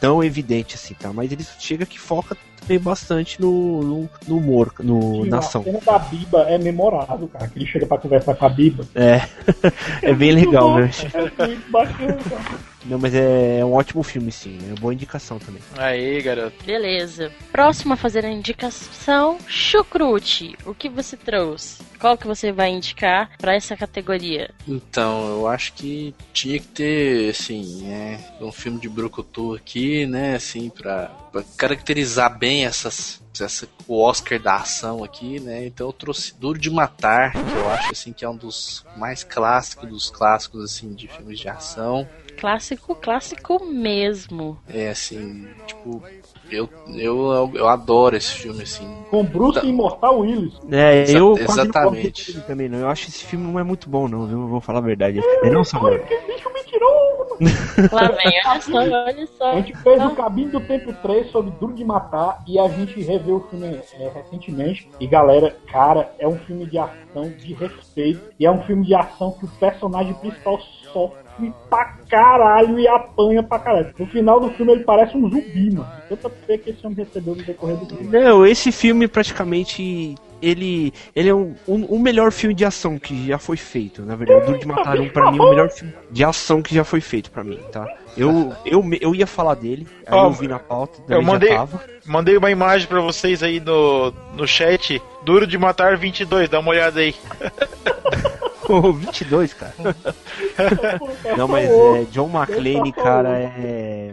[0.01, 1.13] tão evidente assim, tá?
[1.13, 5.65] Mas ele chega que foca também bastante no, no, no humor, no, na a ação.
[5.65, 7.49] cena da Biba é memorável, cara.
[7.49, 8.85] Que ele chega pra conversar com a Biba.
[8.95, 9.23] É.
[10.03, 10.91] é bem legal, né?
[11.13, 12.72] É muito bacana, cara.
[12.85, 14.59] Não, mas é, é um ótimo filme, sim.
[14.63, 15.63] É uma boa indicação também.
[15.77, 16.65] Aí, garoto.
[16.65, 17.33] Beleza.
[17.51, 20.57] Próximo a fazer a indicação, Chucrute.
[20.67, 21.83] O que você trouxe?
[21.99, 24.51] Qual que você vai indicar pra essa categoria?
[24.67, 30.35] Então, eu acho que tinha que ter, assim, né, um filme de brucutu aqui, né,
[30.35, 31.11] assim, pra
[31.57, 36.71] caracterizar bem essas, essa, o Oscar da ação aqui, né, então eu trouxe Duro de
[36.71, 41.09] Matar, que eu acho, assim, que é um dos mais clássicos dos clássicos, assim, de
[41.09, 42.09] filmes de ação.
[42.37, 44.59] Clássico, clássico mesmo.
[44.69, 46.03] É, assim, tipo,
[46.51, 49.67] eu, eu, eu adoro esse filme, assim, Com Bruce Tá.
[49.67, 50.55] Imortal Willis.
[50.71, 52.41] É, Exa- eu exatamente.
[52.43, 52.79] também, não.
[52.79, 54.41] Eu acho esse filme não é muito bom, não, viu?
[54.41, 55.21] Eu vou falar a verdade.
[55.43, 56.01] É não, Samuel?
[56.05, 57.22] Que bicho mentiroso!
[57.93, 59.53] Lá vem, olha só, olha só.
[59.53, 63.01] A gente fez o Cabine do Tempo 3 sobre Duro de Matar e a gente
[63.03, 64.89] reveu o filme é, recentemente.
[65.01, 68.21] E galera, cara, é um filme de ação de respeito.
[68.39, 70.61] E é um filme de ação que o personagem principal
[70.93, 73.95] sofre pra caralho e apanha pra caralho.
[73.99, 75.91] No final do filme ele parece um zumbi, mano.
[76.09, 78.19] Tanta pena que esse homem recebeu no decorrer do filme.
[78.19, 80.15] Não, esse filme praticamente.
[80.43, 84.03] Ele, ele é um, um, o melhor filme de ação que já foi feito.
[84.03, 86.61] Na verdade, o Duro de Matar um, pra mim, é o melhor filme de ação
[86.61, 87.87] que já foi feito pra mim, tá?
[88.17, 91.57] Eu, eu, eu ia falar dele, aí Ó, eu vi na pauta, eu mandei- já
[91.57, 91.85] tava.
[92.05, 95.01] Mandei uma imagem pra vocês aí no, no chat.
[95.23, 97.15] Duro de Matar 22, dá uma olhada aí.
[98.67, 99.75] Pô, 22, cara.
[101.37, 104.13] Não, mas é, John McClane, cara, é.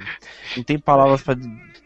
[0.57, 1.35] Não tem palavras pra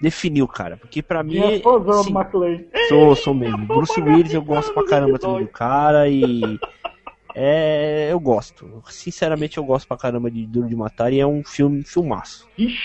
[0.03, 0.77] definir o cara.
[0.77, 1.61] Porque pra mim.
[1.61, 2.59] Fãzão sim, do McLean.
[2.89, 3.65] Sou, sou mesmo.
[3.65, 6.59] Bruce Willis eu gosto pra caramba também do cara e.
[7.33, 8.09] É.
[8.11, 8.83] Eu gosto.
[8.89, 12.47] Sinceramente eu gosto pra caramba de Duro de Matar e é um filme filmaço.
[12.57, 12.77] Ixi,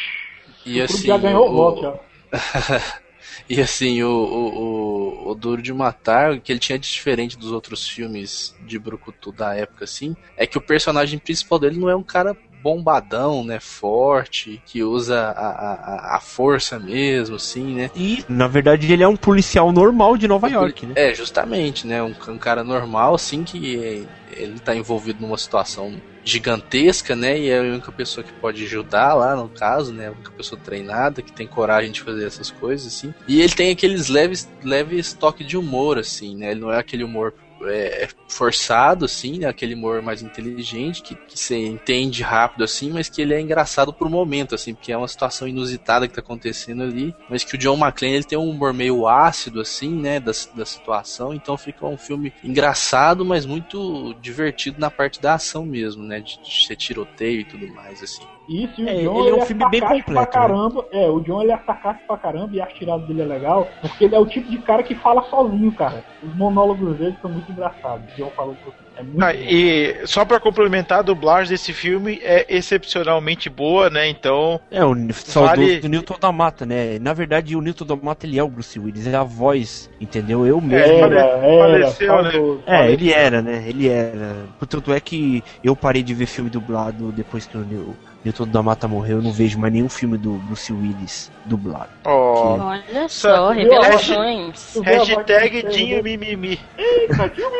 [0.64, 1.98] E o assim, já ganhou o voto já.
[3.48, 7.38] E assim, o, o, o, o Duro de Matar, o que ele tinha de diferente
[7.38, 11.88] dos outros filmes de Brucutu da época, assim, é que o personagem principal dele não
[11.88, 17.90] é um cara bombadão, né, forte, que usa a, a, a força mesmo, assim, né.
[17.94, 20.94] E, na verdade, ele é um policial normal de Nova York, né?
[20.96, 24.02] É, justamente, né, um, um cara normal, assim, que é,
[24.42, 29.14] ele tá envolvido numa situação gigantesca, né, e é a única pessoa que pode ajudar
[29.14, 32.86] lá, no caso, né, a única pessoa treinada, que tem coragem de fazer essas coisas,
[32.86, 33.14] assim.
[33.26, 37.04] E ele tem aqueles leves, leves toques de humor, assim, né, ele não é aquele
[37.04, 37.32] humor
[37.62, 39.48] é, forçado, assim, né?
[39.48, 43.92] Aquele humor mais inteligente, que, que você entende rápido, assim, mas que ele é engraçado
[43.92, 47.14] pro momento, assim, porque é uma situação inusitada que tá acontecendo ali.
[47.28, 50.20] Mas que o John McClane, ele tem um humor meio ácido, assim, né?
[50.20, 51.34] Da, da situação.
[51.34, 56.20] Então fica um filme engraçado, mas muito divertido na parte da ação mesmo, né?
[56.20, 58.37] De, de ser tiroteio e tudo mais, assim.
[58.48, 60.26] Isso, e o É, John ele é um filme bem completo, pra né?
[60.26, 60.86] caramba.
[60.90, 64.04] É, o John ele é sarcástico pra caramba e a tirada dele é legal, porque
[64.06, 66.02] ele é o tipo de cara que fala sozinho, cara.
[66.22, 68.06] Os monólogos dele são muito engraçados.
[68.10, 72.18] O John falou que é muito Ah, e só pra complementar, a dublagem desse filme
[72.22, 74.08] é excepcionalmente boa, né?
[74.08, 76.98] Então, É, o saudoso Vale- do Newton da Mata, né?
[76.98, 80.46] Na verdade, o Newton da Mata, ele é o Bruce Willis, é a voz, entendeu?
[80.46, 80.92] Eu mesmo...
[80.94, 82.30] É, Era, era, faleceu, né?
[82.32, 83.64] saudoso, É, ele era, né?
[83.68, 84.46] Ele era.
[84.68, 88.62] Tanto é que eu parei de ver filme dublado depois que o Neu- Newton da
[88.62, 89.18] Mata morreu.
[89.18, 91.88] Eu não vejo mais nenhum filme do Bruce Willis dublado.
[92.04, 92.58] ó.
[92.58, 94.74] Olha só, revelações.
[94.84, 96.02] Hashtag Dinho?
[96.02, 96.58] Mimimi.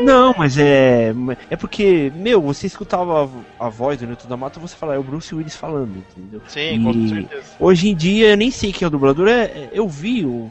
[0.03, 1.15] Não, mas é.
[1.51, 4.99] É porque, meu, você escutava a, a voz do Newton da Mata, você fala, é
[4.99, 6.41] o Bruce Willis falando, entendeu?
[6.49, 7.45] Sim, com E- certeza.
[7.59, 9.29] Hoje em dia eu nem sei quem é o dublador.
[9.29, 10.51] É, é- eu vi o.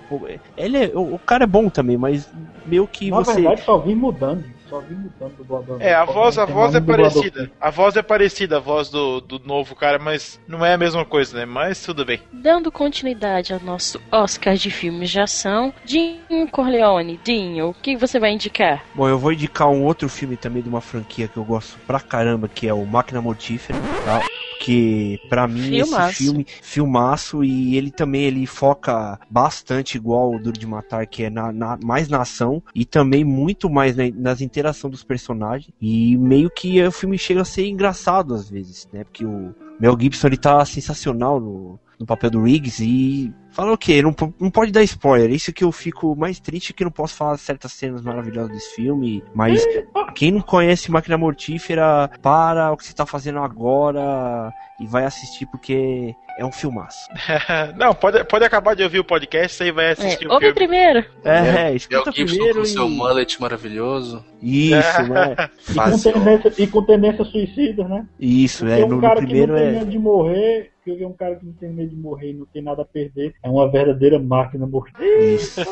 [0.57, 2.29] Ele é, o, o cara é bom também, mas
[2.65, 3.35] meio que Na você.
[3.35, 4.43] verdade, só vim mudando.
[4.69, 5.81] Só vim mudando do dublador.
[5.81, 7.51] É, a voz, vim a voz é parecida.
[7.59, 11.05] A voz é parecida, a voz do, do novo cara, mas não é a mesma
[11.05, 11.45] coisa, né?
[11.45, 12.19] Mas tudo bem.
[12.33, 18.19] Dando continuidade ao nosso Oscar de filmes de ação, Dinho Corleone, Dinho, o que você
[18.19, 18.83] vai indicar?
[18.93, 21.99] Bom, eu vou indicar um outro filme também de uma franquia que eu gosto pra
[21.99, 24.21] caramba, que é o Máquina Mortífera, tá?
[24.59, 26.09] Que pra mim Filmaço.
[26.09, 31.23] esse filme, filmaço, e ele também ele foca bastante igual o Duro de Matar, que
[31.23, 35.71] é na, na- mais na ação, e também muito mais na- nas interações dos personagens.
[35.79, 39.03] E meio que o filme chega a ser engraçado às vezes, né?
[39.03, 43.77] Porque o Mel Gibson ele tá sensacional no, no papel do Riggs e fala o
[43.77, 44.03] quê?
[44.03, 45.31] Não, não pode dar spoiler.
[45.31, 48.75] Isso que eu fico mais triste que eu não posso falar certas cenas maravilhosas desse
[48.75, 49.23] filme.
[49.33, 49.65] Mas
[50.13, 55.47] quem não conhece Máquina Mortífera, para o que você tá fazendo agora e vai assistir
[55.47, 57.09] porque é um filmaço.
[57.75, 60.53] não, pode, pode acabar de ouvir o podcast e vai assistir É, o ouve filme.
[60.55, 61.03] primeiro.
[61.23, 62.91] É, Mel escuta Gibson primeiro com seu e...
[62.91, 64.23] mullet maravilhoso.
[64.39, 65.35] Isso, né?
[65.67, 68.05] E com, tendência, e com tendência suicida, né?
[68.19, 68.85] Isso, Porque é.
[68.85, 69.71] um No, no cara que primeiro é.
[69.71, 72.61] medo de morrer, porque um cara que não tem medo de morrer e não tem
[72.61, 75.67] nada a perder, é uma verdadeira máquina mortífera.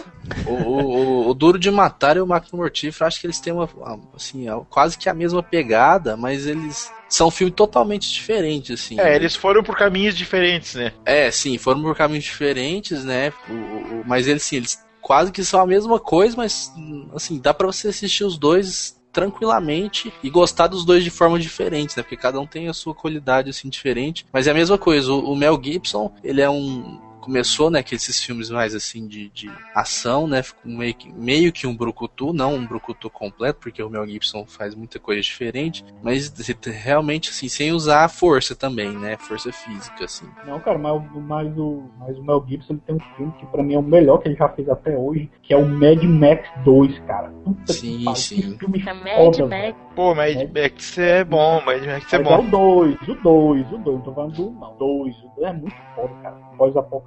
[0.45, 3.53] O, o, o- o Duro de Matar e o Máquina Mortífera, acho que eles têm
[3.53, 3.69] uma,
[4.15, 8.99] assim, é quase que a mesma pegada, mas eles são filmes totalmente diferentes, assim.
[8.99, 10.91] É, eles foram por caminhos diferentes, né?
[11.05, 13.31] É, sim, foram por caminhos diferentes, né?
[13.49, 17.07] O- o- o- mas eles, sim, eles quase que são a mesma coisa, mas, hum,
[17.15, 21.95] assim, dá pra você assistir os dois tranquilamente e gostar dos dois de forma diferente,
[21.95, 22.03] né?
[22.03, 24.25] Porque cada um tem a sua qualidade, assim, diferente.
[24.31, 26.99] Mas é a mesma coisa, o, o Mel Gibson, ele é um...
[27.25, 30.43] Começou, né, que esses filmes mais, assim, de, de ação, né?
[30.43, 34.45] Ficou meio que, meio que um brucutu, não um brucutu completo, porque o Mel Gibson
[34.45, 36.31] faz muita coisa diferente, mas
[36.67, 39.17] realmente, assim, sem usar a força também, né?
[39.17, 40.27] Força física, assim.
[40.45, 43.45] Não, cara, mas, o- mas, o, mas o Mel Gibson ele tem um filme que
[43.47, 46.03] pra mim é o melhor que ele já fez até hoje, que é o Mad
[46.03, 47.29] Max 2, cara.
[47.43, 48.35] Puta Sim, que sim.
[48.51, 49.77] que filme É Mad foda, Max.
[49.95, 52.43] Pô, Mad Max é bom, Mad Max é Mas é bom.
[52.45, 54.73] o 2, o 2, o 2, não tô falando do 1 não.
[54.73, 56.35] O 2, o 2 é muito foda, cara.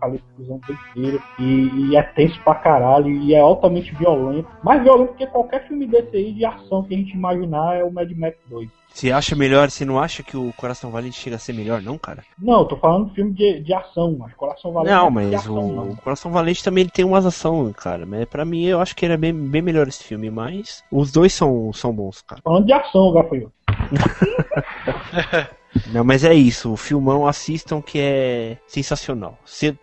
[0.09, 1.23] Pós-apocalíptico inteiro.
[1.39, 3.09] E, e é tenso pra caralho.
[3.09, 4.49] E é altamente violento.
[4.63, 7.93] Mais violento que qualquer filme desse aí de ação que a gente imaginar é o
[7.93, 8.69] Mad Max 2.
[8.93, 11.97] Você acha melhor, você não acha que o Coração Valente chega a ser melhor, não,
[11.97, 12.25] cara?
[12.37, 15.35] Não, eu tô falando de filme de, de ação, mas Coração Valente Não, é mas
[15.35, 15.91] ação, o, não.
[15.91, 18.05] o Coração Valente também ele tem umas ações, cara.
[18.05, 21.13] Mas pra mim eu acho que ele é bem, bem melhor esse filme, mas os
[21.13, 22.43] dois são, são bons, cara.
[22.43, 23.53] Falando de ação, Gafanhoto.
[25.93, 29.39] Não, mas é isso, o filmão assistam que é sensacional.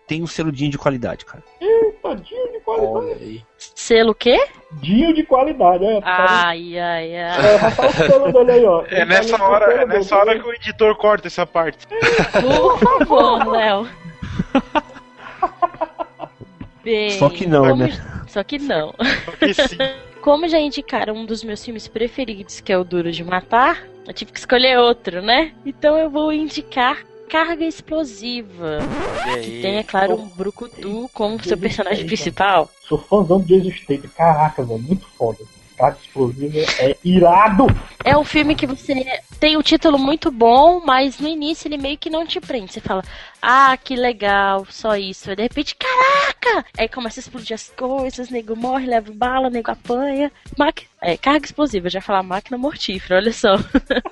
[0.06, 1.42] Tem um seludinho de qualidade, cara.
[2.02, 3.46] Tadinho de qualidade.
[3.56, 4.46] Selo o quê?
[4.72, 6.00] Dinho de qualidade, é.
[6.00, 7.54] tá Ai, ai, ai.
[7.54, 8.84] É, tá selo dele aí, ó.
[8.90, 11.86] É nessa hora, é nessa hora que o editor corta essa parte.
[11.86, 13.88] Por favor, Léo.
[16.84, 18.24] Bem, Só que não, como- né?
[18.28, 18.94] Só que não.
[19.24, 19.76] Porque sim.
[20.26, 24.12] Como já indicaram um dos meus filmes preferidos, que é o Duro de Matar, eu
[24.12, 25.52] tive que escolher outro, né?
[25.64, 28.80] Então eu vou indicar Carga Explosiva.
[29.40, 32.68] Que tem, é claro, um Brucutu como seu personagem principal.
[32.88, 34.10] Sou fãzão do Jason Statham.
[34.16, 35.38] Caraca, velho, muito foda.
[35.78, 37.66] Carga explosiva é irado.
[38.02, 38.94] É um filme que você
[39.38, 42.72] tem o título muito bom, mas no início ele meio que não te prende.
[42.72, 43.04] Você fala,
[43.48, 45.30] ah, que legal, só isso.
[45.30, 46.66] Aí de repente, caraca!
[46.76, 50.32] Aí começa a explodir as coisas, nego morre, leva bala, nego apanha.
[50.58, 50.88] Maqui...
[51.00, 53.54] É, carga explosiva, já falar máquina mortífera, olha só.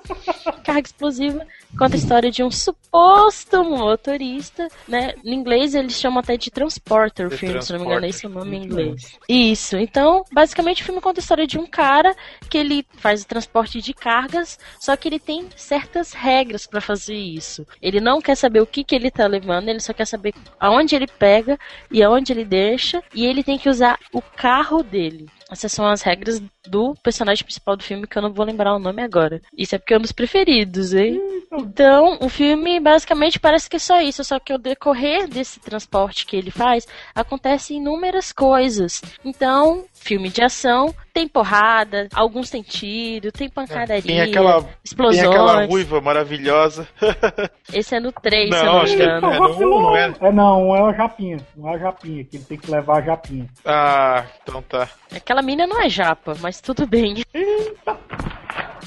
[0.62, 1.44] carga explosiva
[1.76, 5.14] conta a história de um suposto motorista, né?
[5.24, 8.28] Em inglês eles chamam até de transporter o filme, se não me engano, esse é
[8.28, 9.18] o nome em inglês.
[9.28, 9.76] Isso.
[9.76, 12.14] Então, basicamente o filme conta a história de um cara
[12.48, 17.16] que ele faz o transporte de cargas, só que ele tem certas regras pra fazer
[17.16, 17.66] isso.
[17.82, 20.94] Ele não quer saber o que que ele tá levando, ele só quer saber aonde
[20.94, 21.58] ele pega
[21.90, 25.26] e aonde ele deixa, e ele tem que usar o carro dele.
[25.50, 28.78] Essas são as regras do personagem principal do filme, que eu não vou lembrar o
[28.78, 29.40] nome agora.
[29.56, 31.33] Isso é porque é um dos preferidos, hein?
[31.58, 36.26] Então, o filme basicamente parece que é só isso, só que ao decorrer desse transporte
[36.26, 39.00] que ele faz, acontecem inúmeras coisas.
[39.24, 45.20] Então, filme de ação, tem porrada, alguns tem tiro, tem pancadaria, Tem aquela, explosões.
[45.20, 46.88] tem aquela ruiva maravilhosa.
[47.72, 49.32] Esse é no 3, Não, se eu não me acho que é- engano.
[49.32, 50.14] é no um, não é?
[50.20, 51.38] É não, é uma japinha.
[51.56, 53.46] Não é a japinha, que ele tem que levar a japinha.
[53.64, 54.88] Ah, então tá.
[55.14, 57.22] Aquela mina não é japa, mas tudo bem.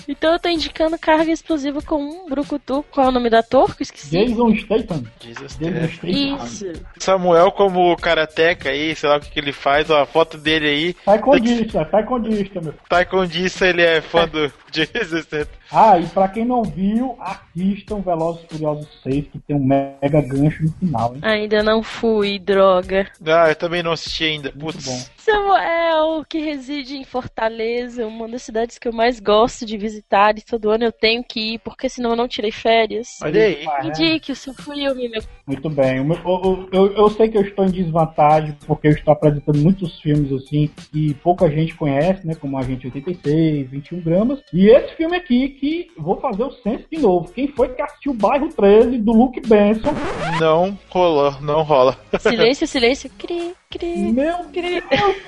[0.07, 2.83] Então eu tô indicando carga explosiva com um brucutu.
[2.91, 3.75] Qual é o nome do ator?
[3.75, 4.09] Que eu esqueci.
[4.09, 5.03] Jason Statham.
[5.19, 5.87] Jesus Jason.
[5.87, 6.45] Statham.
[6.45, 6.65] Isso.
[6.99, 10.67] Samuel como karateca aí, sei lá o que, que ele faz, ó, a foto dele
[10.67, 10.93] aí.
[10.93, 12.73] Taekwondista, taekwondista, meu.
[12.89, 15.57] Taekwondista, ele é fã do Jesus Statham.
[15.71, 20.21] Ah, e pra quem não viu, assistam Velozes e Furiosos 6, que tem um mega
[20.21, 21.21] gancho no final, hein?
[21.21, 23.07] Ainda não fui, droga.
[23.25, 24.51] Ah, eu também não assisti ainda.
[24.55, 24.85] Muito Putz.
[24.85, 25.16] bom.
[25.31, 30.41] Samuel, que reside em Fortaleza, uma das cidades que eu mais gosto de visitar e
[30.41, 33.17] todo ano eu tenho que ir, porque senão eu não tirei férias.
[33.21, 33.65] Olha aí.
[33.67, 33.87] Ah, é.
[33.87, 35.21] Indique o seu filme, meu.
[35.45, 35.99] Muito bem.
[35.99, 39.57] O o- o- eu, eu sei que eu estou em desvantagem, porque eu estou apresentando
[39.59, 42.33] muitos filmes assim que pouca gente conhece, né?
[42.35, 44.39] Como Agente 86, 21 gramas.
[44.53, 47.31] E esse filme aqui, que vou fazer o censo de novo.
[47.33, 49.93] Quem foi que assistiu Bairro 13 do Luke Benson?
[50.39, 51.97] Não rolou, não rola.
[52.19, 53.09] Silêncio, silêncio.
[53.17, 54.11] Cri, cri.
[54.11, 54.83] Meu Deus,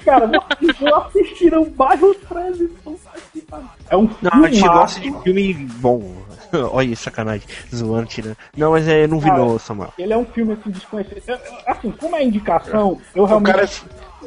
[0.05, 2.67] cara, vocês não assistiram Bairro 13.
[2.83, 2.99] puta
[3.33, 3.67] que pariu.
[3.89, 6.15] É um Não, a gente gosta de filme bom.
[6.71, 7.47] Olha, sacanagem.
[7.73, 8.37] Zoando, tirando.
[8.57, 9.93] Não, mas é, não vi Cara, não, Samuel.
[9.97, 11.21] Ele é um filme assim desconhecido.
[11.27, 13.53] Eu- eu- Assim, como é indicação, eu O realmente.
[13.53, 13.69] cara,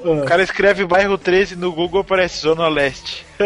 [0.05, 0.09] Ah.
[0.23, 3.27] o cara escreve bairro 13 no Google, aparece Zona Leste.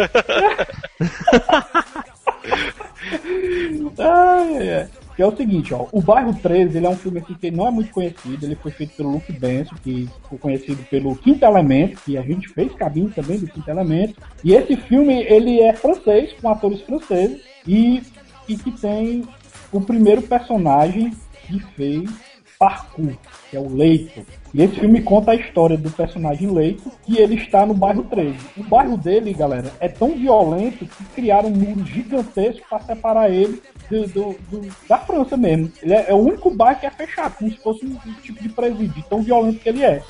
[3.99, 7.33] Ai, ai, Que é o seguinte, ó, o Bairro 13, ele é um filme assim,
[7.33, 11.17] que não é muito conhecido, ele foi feito pelo Luke Benson, que ficou conhecido pelo
[11.17, 14.15] Quinto Elemento, que a gente fez cabine também do Quinto Elemento,
[14.45, 18.03] e esse filme, ele é francês, com atores franceses, e,
[18.47, 19.25] e que tem
[19.73, 21.11] o primeiro personagem
[21.47, 22.11] que fez
[22.59, 23.13] parkour,
[23.51, 24.25] que é o Leito.
[24.53, 28.37] E esse filme conta a história do personagem Leito, que ele está no bairro 13.
[28.57, 33.61] O bairro dele, galera, é tão violento que criaram um muro gigantesco para separar ele
[33.91, 35.71] do, do- do- da França mesmo.
[35.83, 38.43] Ele é, é o único bairro que é fechado, como se fosse um, um tipo
[38.43, 40.03] de presídio, tão violento que ele é.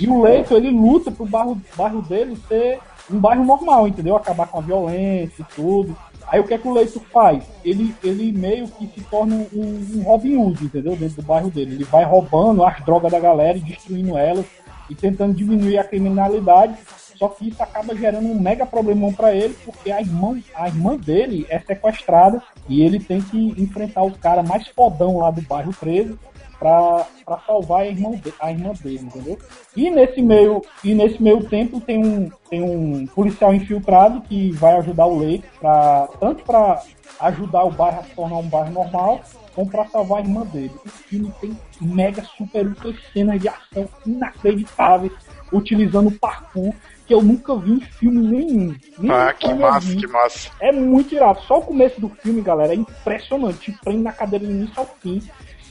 [0.00, 2.78] E o Leito, ele luta pro bairro, bairro dele ser
[3.10, 4.14] um bairro normal, entendeu?
[4.16, 5.96] Acabar com a violência e tudo.
[6.28, 7.42] Aí o que é que o Leito faz?
[7.64, 10.94] Ele, ele meio que se torna um, um Robin Hood, entendeu?
[10.94, 11.74] Dentro do bairro dele.
[11.74, 14.44] Ele vai roubando as drogas da galera e destruindo elas
[14.88, 16.74] e tentando diminuir a criminalidade.
[17.20, 20.96] Só que isso acaba gerando um mega problemão pra ele, porque a irmã, a irmã
[20.96, 25.70] dele é sequestrada e ele tem que enfrentar o cara mais fodão lá do bairro
[25.78, 26.18] 13
[26.58, 29.38] pra, pra salvar a irmã, de- a irmã dele, entendeu?
[29.76, 34.76] E nesse meio, e nesse meio tempo tem um, tem um policial infiltrado que vai
[34.78, 36.82] ajudar o Leite pra, tanto para
[37.20, 39.20] ajudar o bairro a se tornar um bairro normal,
[39.54, 40.72] como pra salvar a irmã dele.
[40.86, 42.66] O filme tem mega super
[43.12, 45.12] cenas de ação inacreditáveis,
[45.52, 46.72] utilizando parkour
[47.06, 48.74] que eu nunca vi em filme nenhum.
[48.98, 49.96] Nem Ah, que massa, vi.
[49.96, 50.50] que massa.
[50.60, 51.40] É muito irado.
[51.42, 53.72] Só o começo do filme, galera, é impressionante.
[53.72, 55.20] Te prende na cadeira do início ao fim.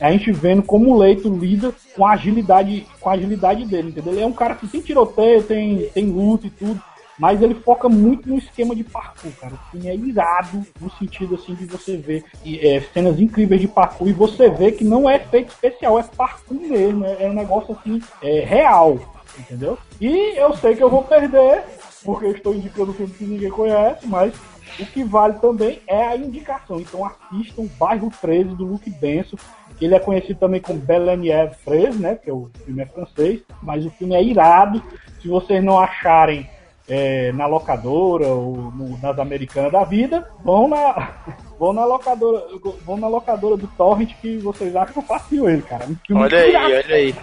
[0.00, 4.12] A gente vendo como o Leito lida com a agilidade, com a agilidade dele, entendeu?
[4.12, 6.80] Ele é um cara que tem tiroteio, tem, tem luta e tudo.
[7.18, 9.52] Mas ele foca muito no esquema de parkour, cara.
[9.52, 13.68] O filme é irado no sentido assim de você ver e, é, cenas incríveis de
[13.68, 17.04] parkour e você vê que não é efeito especial, é parkour mesmo.
[17.04, 18.98] É, é um negócio assim, é, real,
[19.38, 19.78] entendeu?
[20.00, 21.64] E eu sei que eu vou perder,
[22.04, 24.34] porque eu estou indicando filme que ninguém conhece, mas
[24.78, 26.80] o que vale também é a indicação.
[26.80, 29.36] Então assistam Bairro 13 do Luke Benson.
[29.80, 32.14] Ele é conhecido também como Belenier 13, né?
[32.14, 34.82] Que o filme é francês, mas o filme é irado.
[35.22, 36.48] Se vocês não acharem
[36.90, 41.12] é, na locadora ou no- nas americanas da vida, vão na,
[41.58, 42.44] vão na locadora,
[42.84, 45.86] vão na locadora do Torrent que vocês acham fácil ele, cara.
[46.10, 47.14] Um Olha aí, olha aí.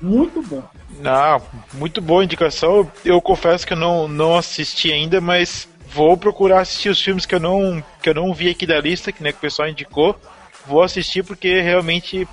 [0.00, 0.62] muito bom.
[0.98, 1.40] Não,
[1.74, 2.86] muito boa indicação.
[3.04, 7.34] Eu confesso que eu não, não assisti ainda, mas vou procurar assistir os filmes que
[7.34, 10.14] eu não, que eu não vi aqui da lista, que, né, que o pessoal indicou.
[10.66, 12.28] Vou assistir porque realmente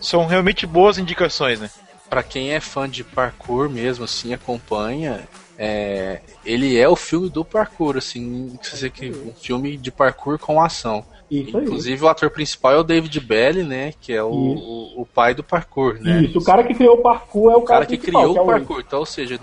[0.00, 1.68] são realmente boas indicações, né?
[2.08, 5.20] Pra quem é fã de parkour mesmo, assim, acompanha.
[5.64, 10.36] É, ele é o filme do parkour, assim, quer dizer que um filme de parkour
[10.36, 11.04] com ação.
[11.30, 11.62] Isso aí.
[11.62, 13.94] Inclusive o ator principal é o David Belly, né?
[14.00, 16.24] Que é o, o, o pai do parkour, né?
[16.24, 18.40] Isso, o cara que criou o parkour é o, O cara que principal, criou é
[18.40, 19.38] o parkour, então, ou seja,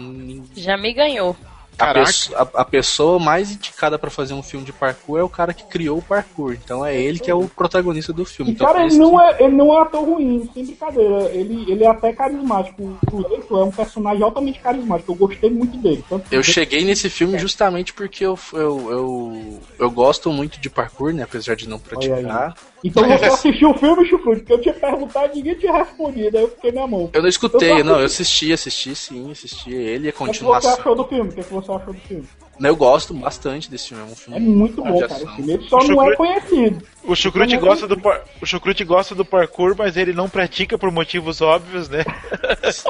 [0.58, 1.38] Já me ganhou.
[1.80, 5.30] A, pesso- a- a pessoa mais indicada pra fazer um filme de parkour é o
[5.30, 6.54] cara que criou o parkour.
[6.54, 8.52] Então é ele que é o protagonista do filme.
[8.52, 11.24] E Então, cara, ele não, que- é, ele não é ator ruim, sem brincadeira.
[11.32, 12.98] Ele, ele é até carismático.
[13.12, 15.12] O Leito é um personagem altamente carismático.
[15.12, 16.04] Eu gostei muito dele.
[16.10, 20.70] Tanto Eu que- cheguei nesse filme justamente porque eu, eu, eu, eu gosto muito de
[20.70, 21.24] parkour, né?
[21.24, 22.56] Apesar de não praticar.
[22.84, 26.38] Então você assistiu o filme, Chucrute, que eu tinha perguntado e ninguém tinha respondido.
[26.38, 27.10] Aí eu fiquei na mão.
[27.14, 28.54] Eu não escutei, Eu não, eu assisti.
[28.54, 30.74] assisti, sim, assisti ele, a O que, é que você continuação.
[30.74, 31.30] achou do filme?
[31.30, 32.24] O que, é você achou do filme?
[32.62, 35.14] Eu gosto bastante desse filme, é um filme É muito bom, cara.
[35.14, 35.54] Esse filme.
[35.54, 36.86] Ele só não é conhecido.
[37.06, 38.22] O Chucrute é gosta do par...
[38.42, 42.04] o Chucrute gosta do parkour, mas ele não pratica por motivos óbvios, né?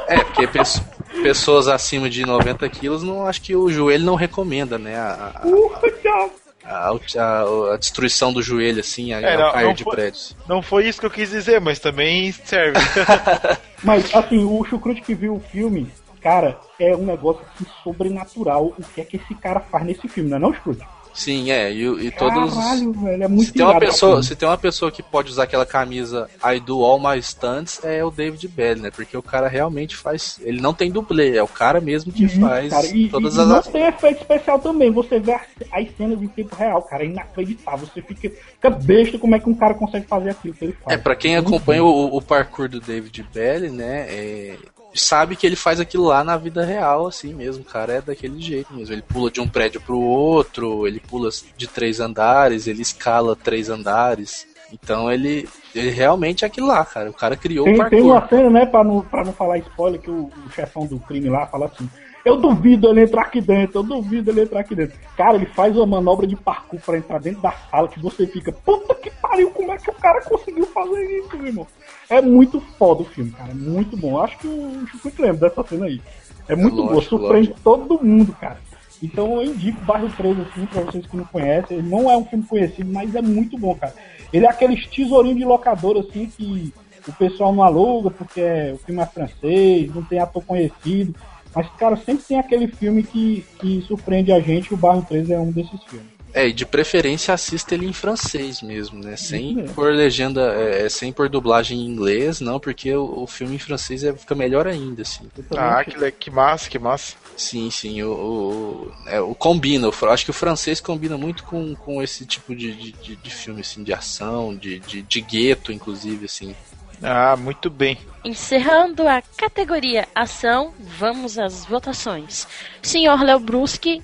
[0.07, 0.83] É, porque pesso-
[1.21, 4.97] pessoas acima de 90 quilos, não acho que o joelho não recomenda, né?
[4.97, 6.29] A, a- Porra, cara.
[6.69, 6.89] A,
[7.21, 10.35] a- a destruição do joelho, assim, a, É, não- cair não de foi- prédios.
[10.47, 12.77] Não foi isso que eu quis dizer, mas também serve.
[13.83, 15.89] Mas, assim, o Chucrute que viu o filme,
[16.21, 18.73] cara, é um negócio assim, sobrenatural.
[18.77, 20.85] O que é que esse cara faz nesse filme, não é não, Chucrute?
[21.19, 22.53] Sim, é, e, e todos.
[22.53, 25.43] Caralho, velho, é muito Se tem, uma pessoa, se tem uma pessoa que pode usar
[25.43, 28.89] aquela camisa I do all my stunts, é o David Bell, né?
[28.89, 30.39] Porque o cara realmente faz.
[30.41, 33.41] Ele não tem dublê, é o cara mesmo que Isso, faz cara, e, todas e
[33.41, 34.91] as não tem efeito especial também.
[34.91, 35.41] Você vê as,
[35.73, 37.85] as cenas em tempo real, cara, é inacreditável.
[37.85, 40.97] Você fica, fica besta como é que um cara consegue fazer aquilo que ele faz.
[40.97, 44.05] É, pra quem acompanha o, o parkour do David Bell, né?
[44.09, 44.55] é,
[44.93, 47.61] sabe que ele faz aquilo lá na vida real, assim mesmo.
[47.63, 48.93] O cara é daquele jeito mesmo.
[48.93, 53.69] Ele pula de um prédio pro outro, ele pula de três andares, ele escala três
[53.69, 54.47] andares.
[54.71, 57.09] Então ele, ele realmente é aquilo lá, cara.
[57.09, 57.99] O cara criou o Tem, parkour.
[57.99, 60.99] tem uma cena, né, pra não, pra não falar spoiler, que o, o chefão do
[60.99, 61.89] crime lá fala assim:
[62.23, 64.95] Eu duvido ele entrar aqui dentro, eu duvido ele entrar aqui dentro.
[65.17, 68.51] Cara, ele faz uma manobra de parkour pra entrar dentro da sala que você fica,
[68.51, 71.67] puta que pariu, como é que o cara conseguiu fazer isso, meu irmão?
[72.09, 74.11] É muito foda o filme, cara, é muito bom.
[74.11, 76.01] Eu Acho que o Chico lembra dessa cena aí.
[76.47, 77.59] É muito bom, lógico, surpreende lógico.
[77.63, 78.57] todo mundo, cara.
[79.01, 81.77] Então eu indico Bairro 3 assim, pra vocês que não conhecem.
[81.77, 83.93] Ele não é um filme conhecido, mas é muito bom, cara.
[84.33, 86.73] Ele é aqueles tesourinhos de locador assim que
[87.07, 91.15] o pessoal não aluga porque é- o filme é francês, não tem ator conhecido.
[91.55, 95.29] Mas, cara, sempre tem aquele filme que, que surpreende a gente, e o Bairro 3
[95.31, 96.07] é um desses filmes.
[96.33, 99.15] É, e de preferência assista ele em francês mesmo, né?
[99.15, 99.73] Sem mesmo.
[99.73, 103.59] por legenda, é, é, sem por dublagem em inglês, não, porque o, o filme em
[103.59, 105.27] francês é, fica melhor ainda, assim.
[105.51, 107.15] Eu ah, que, que massa, que massa.
[107.35, 111.43] Sim, sim, o, o, é, o combina, o fr- acho que o francês combina muito
[111.43, 115.21] com, com esse tipo de, de, de- de filme, assim, de ação, de, de, de
[115.21, 116.53] gueto, inclusive, assim.
[117.01, 117.97] Ah, muito bem.
[118.25, 122.45] Encerrando a categoria ação, vamos às votações.
[122.81, 124.03] Senhor Léo Bruschi,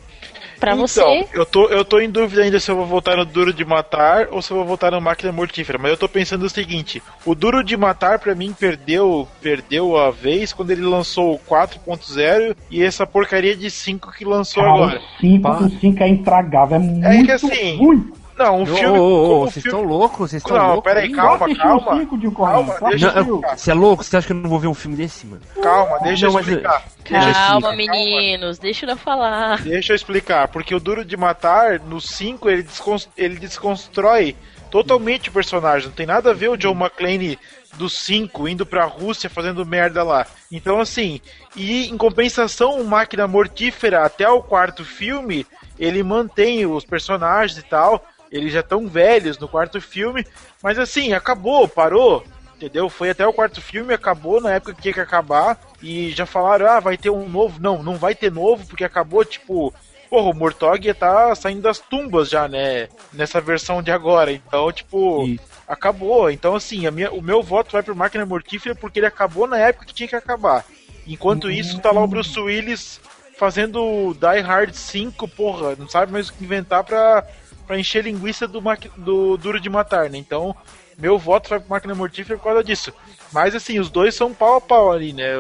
[0.59, 3.25] pra então, você, Eu tô, eu tô em dúvida ainda se eu vou votar no
[3.25, 5.77] Duro de Matar ou se eu vou votar no Máquina Mortífera.
[5.77, 10.11] Mas eu tô pensando o seguinte: o Duro de Matar, pra mim, perdeu perdeu a
[10.11, 14.99] vez quando ele lançou o 4.0 e essa porcaria de 5 que lançou Cara, agora.
[14.99, 15.57] o 5 Pá.
[15.57, 18.11] o 5 é intragável, é muito que assim, ruim.
[18.37, 18.99] Não, um filme.
[18.99, 20.83] ô, ô, vocês estão loucos, vocês estão Não, loucos.
[20.83, 21.11] peraí, aí?
[21.13, 21.93] calma, calma.
[21.95, 24.03] o 5 de um Calma, deixa eu- Você é louco?
[24.03, 25.41] Você acha que eu não vou ver um filme desse, mano?
[25.61, 26.83] Calma, deixa Não, eu mas- explicar.
[27.09, 29.61] Deixa eu calma explicar, meninos, deixa eu falar.
[29.61, 34.35] Deixa eu explicar, porque o Duro de Matar, no 5, ele, descons- ele desconstrói
[34.69, 35.87] totalmente o personagem.
[35.87, 37.39] Não tem nada a ver o John McClane
[37.75, 40.25] do 5 indo pra Rússia fazendo merda lá.
[40.51, 41.21] Então, assim,
[41.55, 45.45] e em compensação, o Máquina Mortífera, até o quarto filme,
[45.79, 48.03] ele mantém os personagens e tal.
[48.35, 50.25] Eles já estão velhos no quarto filme,
[50.61, 52.23] mas assim, acabou, parou.
[52.55, 52.89] Entendeu?
[52.89, 55.57] Foi até o quarto filme, acabou na época que tinha que acabar.
[55.81, 57.61] E já falaram, ah, vai ter um novo.
[57.61, 59.73] Não, não vai ter novo, porque acabou, tipo.
[60.09, 62.87] Porra, o Mortog tá saindo das tumbas já, né?
[63.11, 64.31] Nessa versão de agora.
[64.31, 65.25] Então, tipo,
[65.67, 66.29] acabou.
[66.29, 69.57] Então, assim, a minha, o meu voto vai pro Máquina Mortífera porque ele acabou na
[69.57, 70.63] época que tinha que acabar.
[71.07, 73.01] Enquanto isso, tá lá o Bruce Willis
[73.37, 77.27] fazendo o Die Hard 5, porra, não sabe mais o que inventar pra,
[77.65, 78.61] pra encher linguiça do,
[78.97, 80.17] do Duro de Matar, né?
[80.17, 80.55] Então,
[80.97, 82.93] meu voto vai pro Máquina Mortífera por causa disso.
[83.31, 85.33] Mas, assim, os dois são pau a pau ali, né?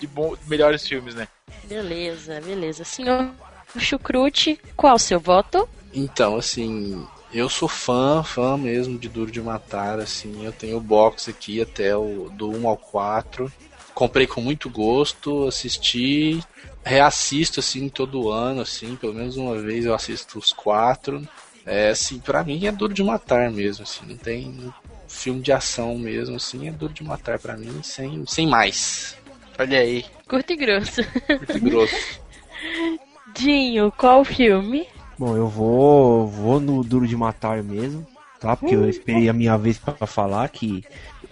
[0.00, 1.28] De bom, melhores filmes, né?
[1.64, 2.84] Beleza, beleza.
[2.84, 3.30] Senhor
[3.78, 5.68] Chucrute, qual o seu voto?
[5.94, 10.80] Então, assim, eu sou fã, fã mesmo de Duro de Matar, assim, eu tenho o
[10.80, 13.52] box aqui até o do 1 ao 4.
[13.94, 16.42] Comprei com muito gosto, assisti,
[16.82, 21.26] reassisto assim todo ano, assim, pelo menos uma vez eu assisto os quatro.
[21.64, 24.72] É, assim, pra mim é Duro de Matar mesmo, assim, não tem
[25.08, 29.16] filme de ação mesmo, assim, é Duro de Matar pra mim, sem, sem mais.
[29.58, 30.04] Olha aí.
[30.26, 31.02] Curto e grosso.
[31.04, 32.20] Curto e grosso.
[33.34, 34.86] Dinho, qual o filme?
[35.18, 38.06] Bom, eu vou, vou no Duro de Matar mesmo.
[38.40, 38.56] tá?
[38.56, 40.84] Porque eu esperei a minha vez pra falar que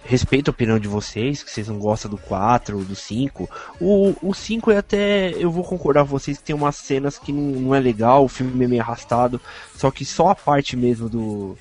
[0.03, 3.49] respeito a opinião de vocês, que vocês não gostam do 4, do 5.
[3.79, 5.31] O, o 5 é até.
[5.31, 8.29] Eu vou concordar com vocês que tem umas cenas que não, não é legal, o
[8.29, 9.39] filme é meio arrastado.
[9.75, 11.57] Só que só a parte mesmo do.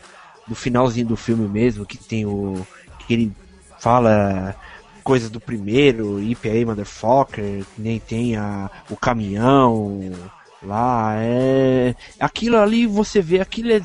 [0.48, 2.66] Do finalzinho do filme mesmo, que tem o.
[3.06, 3.32] que ele
[3.78, 4.56] fala
[5.04, 10.12] coisas do primeiro, IPA Motherfucker, nem tem a, o caminhão
[10.62, 11.94] lá, é.
[12.18, 13.82] Aquilo ali você vê, aquilo é,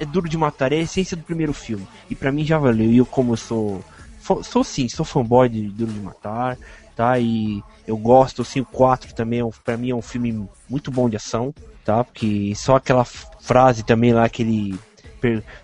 [0.00, 1.86] é duro de matar, é a essência do primeiro filme.
[2.08, 2.90] E pra mim já valeu.
[2.90, 3.84] E eu como eu sou.
[4.42, 6.58] Sou sim, sou fanboy de Duro de Matar,
[6.96, 7.18] tá?
[7.18, 10.90] E eu gosto, assim, o 4 também, é um- pra mim é um filme muito
[10.90, 12.02] bom de ação, tá?
[12.02, 14.78] Porque só aquela frase também lá que ele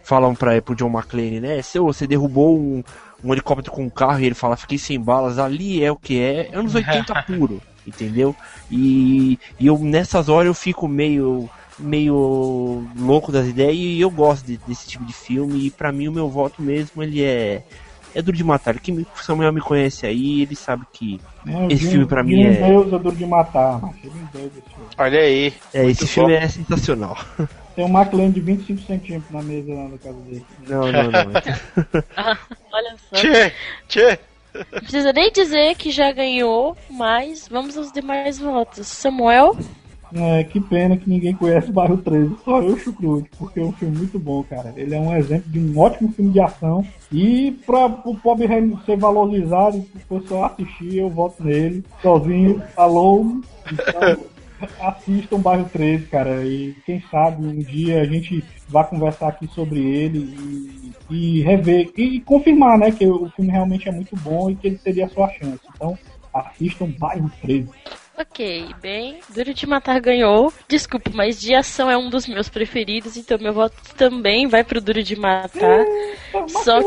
[0.02, 1.62] falam pra, pro John McClane, né?
[1.62, 2.82] Seu, você derrubou um,
[3.22, 6.18] um helicóptero com um carro e ele fala, fiquei sem balas, ali é o que
[6.20, 8.34] é, anos 80 puro, entendeu?
[8.70, 14.44] E, e eu nessas horas eu fico meio meio louco das ideias e eu gosto
[14.44, 17.62] de- desse tipo de filme e pra mim o meu voto mesmo ele é
[18.14, 18.78] é duro de matar.
[18.80, 22.86] Quem Samuel me conhece aí, ele sabe que É, Esse filme pra mim é- Deus
[22.92, 24.50] é duro de matar, Deus filme.
[24.98, 25.52] Olha aí.
[25.72, 26.38] é, esse filme bom.
[26.44, 27.16] é sensacional.
[27.76, 30.44] Tem um McLaren de 25 centímetros na mesa lá na casa dele.
[30.68, 32.02] Não, não, não.
[32.16, 32.36] Ah,
[32.72, 33.16] olha só.
[33.16, 33.52] Tchê,
[33.88, 34.18] tchê.
[34.52, 38.86] Não precisa nem dizer que já ganhou, mas vamos aos demais votos.
[38.88, 39.56] Samuel,
[40.12, 43.72] É, que pena que ninguém conhece o Bairro 13, só eu chucrude, porque é um
[43.72, 44.72] filme muito bom, cara.
[44.76, 46.84] Ele é um exemplo de um ótimo filme de ação.
[47.12, 48.48] E pra o pobre
[48.84, 53.42] ser valorizado, o pessoal assistir, eu voto nele, sozinho, alone.
[53.72, 54.24] Então,
[54.80, 56.44] assistam o Bairro 13, cara.
[56.44, 60.18] E quem sabe um dia a gente vai conversar aqui sobre ele
[61.10, 64.56] e, e rever, e, e confirmar, né, que o filme realmente é muito bom e
[64.56, 65.60] que ele teria a sua chance.
[65.74, 65.96] Então,
[66.32, 67.68] assistam Bairro 13.
[68.20, 70.52] Ok, bem, Duro de Matar ganhou.
[70.68, 74.80] Desculpa, mas de ação é um dos meus preferidos, então meu voto também vai pro
[74.80, 75.84] Duro de Matar.
[76.48, 76.80] Só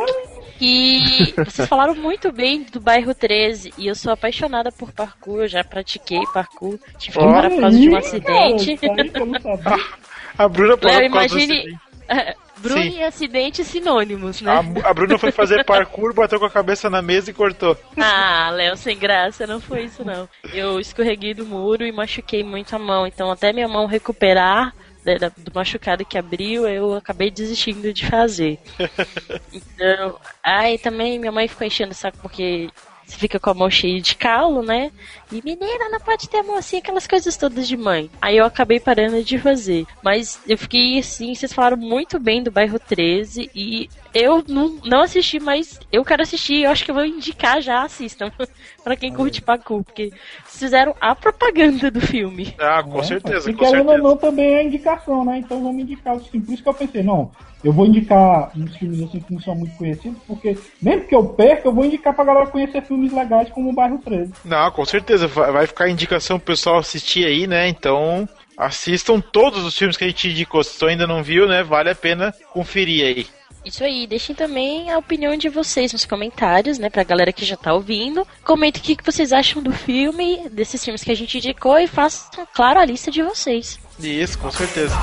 [0.57, 5.47] que vocês falaram muito bem do bairro 13 e eu sou apaixonada por parkour, eu
[5.47, 8.77] já pratiquei parkour, tive que parar por causa de um acidente.
[8.77, 9.84] cara.
[10.38, 11.80] A Bruna parou Léo, por causa do imagine.
[12.10, 12.38] acidente.
[12.64, 12.98] Bruno Sim.
[12.98, 14.52] e acidente sinônimos, né?
[14.52, 17.77] A, a Bruna foi fazer parkour, bateu com a cabeça na mesa e cortou.
[17.98, 20.27] Ah, Léo, sem graça, não foi isso não.
[20.53, 24.73] Eu escorreguei do muro e machuquei muito a mão, então até minha mão recuperar
[25.06, 28.57] né, da- do machucado que abriu, eu acabei desistindo de fazer.
[29.52, 32.69] Então, aí também minha mãe ficou enchendo o saco porque
[33.06, 34.91] você fica com a mão cheia de calo, né?
[35.34, 38.10] E menina, não pode ter mão assim, aquelas coisas todas de mãe.
[38.22, 39.85] Aí eu acabei parando de fazer.
[40.03, 45.01] Mas eu fiquei assim, vocês falaram muito bem do bairro 13 e eu não, não
[45.01, 46.64] assisti, mas eu quero assistir.
[46.64, 48.31] Eu acho que eu vou indicar já, assistam.
[48.84, 50.10] pra quem curte parkour, porque
[50.45, 52.53] vocês fizeram a propaganda do filme.
[52.60, 54.07] Ah, com É, certeza, E com querendo ou certeza.
[54.10, 55.39] não, também é indicação, né?
[55.39, 56.45] Então vamos indicar os filmes.
[56.47, 57.31] Por isso que eu pensei, não,
[57.64, 61.23] eu vou indicar uns filmes assim que não são muito conhecidos, porque mesmo que eu
[61.30, 64.34] perca, eu vou indicar pra galera conhecer filmes legais como o Bairro 13.
[64.45, 65.23] Não, com certeza.
[65.28, 67.68] Vai vai ficar indicação pro pessoal assistir aí, né?
[67.68, 68.28] Então,
[68.58, 70.64] assistam todos os filmes que a gente indicou.
[70.64, 71.64] Se tu ainda não viu, né?
[71.64, 73.28] Vale a pena conferir aí.
[73.66, 77.56] Isso aí, deixem também a opinião de vocês nos comentários, né, pra galera que já
[77.56, 78.28] tá ouvindo.
[78.44, 81.88] Comentem o que, que vocês acham do filme, desses filmes que a gente indicou e
[81.88, 83.80] façam, claro, a lista de vocês.
[84.00, 84.94] Isso, com certeza.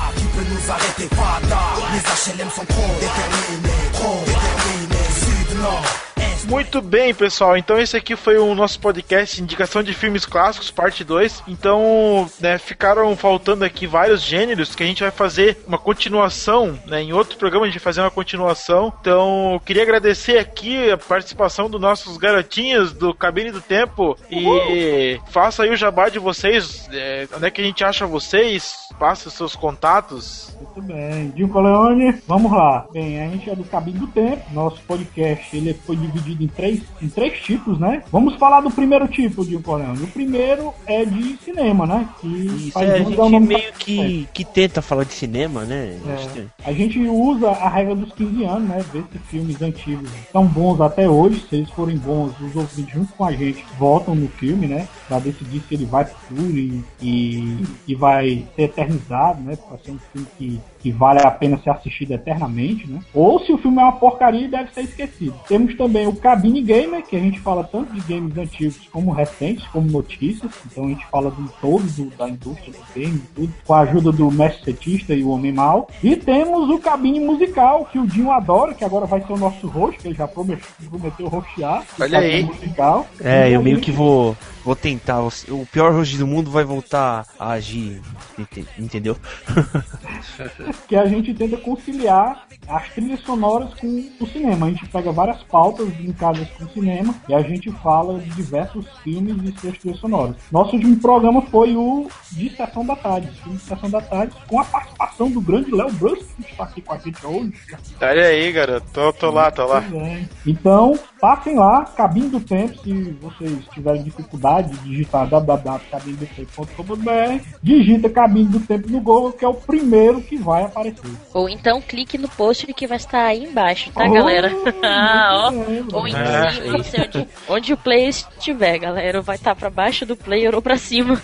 [6.47, 7.55] Muito bem, pessoal.
[7.55, 11.43] Então esse aqui foi o nosso podcast Indicação de Filmes Clássicos, parte 2.
[11.47, 17.01] Então, né, ficaram faltando aqui vários gêneros que a gente vai fazer uma continuação, né?
[17.01, 18.91] Em outro programa a gente vai fazer uma continuação.
[18.99, 25.19] Então, eu queria agradecer aqui a participação dos nossos garotinhos do Cabine do Tempo e
[25.29, 29.27] faça aí o jabá de vocês, é, onde é que a gente acha vocês, passe
[29.27, 30.55] os seus contatos.
[30.59, 31.29] Muito bem.
[31.29, 32.85] Dinho Leone, vamos lá.
[32.91, 34.41] Bem, a gente é do Cabine do Tempo.
[34.51, 38.03] Nosso podcast ele foi dividido em três, em três tipos, né?
[38.11, 40.03] Vamos falar do primeiro tipo, Dinho Leone.
[40.03, 42.09] O primeiro é de cinema, né?
[42.19, 45.97] Que Isso, é, a gente meio que, que tenta falar de cinema, né?
[46.05, 46.71] A gente É.
[46.71, 48.85] A gente usa a regra dos 15 anos, né?
[48.93, 51.43] Ver se filmes antigos são bons até hoje.
[51.49, 54.87] Se eles forem bons, os ouvintes junto com a gente votam no filme, né?
[55.07, 59.55] Pra decidir se ele vai pro e, e, e vai ser eternizado, né?
[59.55, 62.99] Pra ser um filme que, que vale a pena ser assistido eternamente, né?
[63.13, 65.35] Ou se o filme é uma porcaria e deve ser esquecido.
[65.47, 69.65] Temos também o Cabine Gamer, que a gente fala tanto de games antigos como recentes,
[69.67, 70.51] como notícias.
[70.65, 74.11] Então a gente fala do todo do, da indústria do game, tudo, com a ajuda
[74.11, 75.87] do mestre setista e o Homem Mal.
[76.03, 79.67] E temos o Cabine Musical, que o Dinho adora, que agora vai ser o nosso
[79.67, 81.83] host, que ele já prometeu, prometeu rostear.
[81.99, 82.43] Olha aí.
[82.43, 83.07] Musical.
[83.19, 85.21] É, E eu meio que vou, vou tentar.
[85.21, 88.01] O pior host do mundo vai voltar a agir.
[88.37, 89.17] ente- Entendeu?
[90.87, 94.67] que a gente tenta conciliar as trilhas sonoras com o cinema.
[94.67, 98.85] A gente pega várias pautas linkadas com o cinema e a gente fala de diversos
[99.03, 100.35] filmes e suas trilhas sonoras.
[100.51, 104.33] Nosso último programa foi o de Sessão da Tarde, o filme de Sessão da Tarde,
[104.47, 107.53] com a participação do grande Léo Brusco, que está aqui com a gente hoje.
[108.01, 108.87] Olha aí, garoto.
[108.93, 109.83] Tô, tô lá, tô lá.
[109.93, 110.25] É.
[110.45, 118.45] Então, passem lá, Cabine do Tempo, se vocês tiverem dificuldade de digitar www.cabinedotempo.com.br, digita Cabine
[118.49, 121.11] do Tempo no Google, que é o primeiro que vai aparecer.
[121.33, 124.51] Ou então clique no post que vai estar aí embaixo, tá, Oh, galera?
[124.83, 125.97] ah, ó.
[125.97, 126.51] Ou em É.
[126.51, 129.21] cima, não sei onde, onde o player estiver, galera.
[129.21, 131.21] Vai estar pra baixo do player ou pra cima.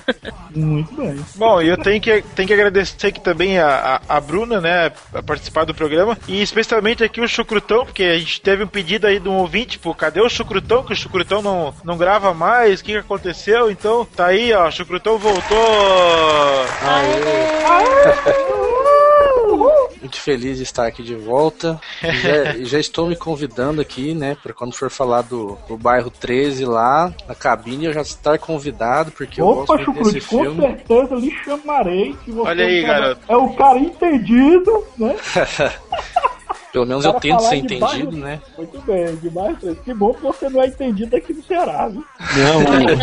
[0.55, 1.17] Muito bem.
[1.35, 4.91] Bom, e eu tenho que, tenho que agradecer aqui também a, a, a Bruna, né,
[5.13, 9.07] a participar do programa, e especialmente aqui o Chucrutão, porque a gente teve um pedido
[9.07, 10.83] aí de um ouvinte, tipo, cadê o Chucrutão?
[10.83, 13.71] Que o Chucrutão não, não grava mais, o que, que aconteceu?
[13.71, 15.57] Então, tá aí, ó, o Chucrutão voltou!
[19.99, 21.79] Muito feliz de estar aqui de volta.
[22.03, 26.09] E Já, já estou me convidando aqui, né, para quando for falar do, do bairro
[26.09, 30.45] 13 lá, na cabine, eu já estar convidado, porque eu Opa, gosto muito desse Chucrute,
[30.49, 30.77] com filme.
[30.77, 32.15] certeza lhe chamarei.
[32.23, 33.21] Que você Olha aí, é o cara- garoto.
[33.27, 35.15] É o cara entendido, né?
[36.77, 38.39] Pelo menos eu tento ser entendido, bairro- né?
[38.57, 39.57] Muito bem, demais.
[39.83, 42.03] Que bom que você não é entendido aqui no Ceará, viu?
[42.37, 42.97] Não, também.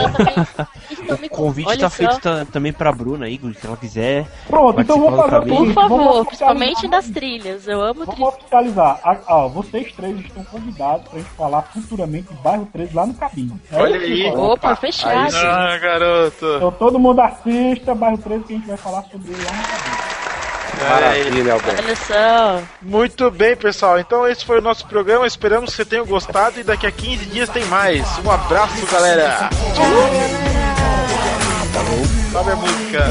[0.93, 1.97] Então, me o convite olha tá só.
[1.97, 4.27] feito ta- também pra Bruna aí, se ela quiser.
[4.47, 5.57] Pronto, então vou fazer do o caminho.
[5.59, 5.75] seguinte.
[5.75, 7.67] Por favor, vamos principalmente das trilhas.
[7.69, 8.35] Eu amo Vamos trilhas.
[8.35, 9.01] oficializar.
[9.05, 13.15] Ah, ó, vocês três estão convidados pra gente falar futuramente de bairro 13 lá no
[13.15, 13.61] cabine.
[13.73, 14.27] É Olha aí.
[14.35, 15.35] Opa, fechado.
[15.37, 16.47] Ah, garoto!
[16.57, 19.63] Então todo mundo assista bairro 13 que a gente vai falar sobre ele lá no
[19.63, 20.24] cabine.
[20.89, 21.83] Maravilha, Alberto.
[21.83, 22.63] Olha só.
[22.83, 23.99] Muito bem, pessoal.
[23.99, 25.27] Então esse foi o nosso programa.
[25.27, 28.07] Esperamos que vocês tenham gostado e daqui a 15 dias tem mais.
[28.25, 29.49] Um abraço, galera.
[29.75, 29.85] Tchau.
[32.33, 33.05] Sabe a música.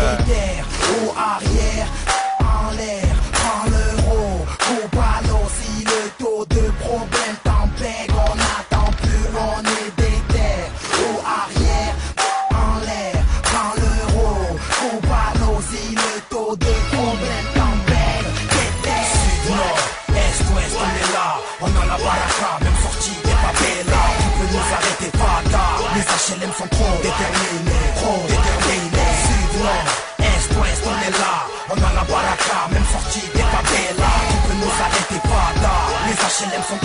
[36.44, 36.83] Chilling from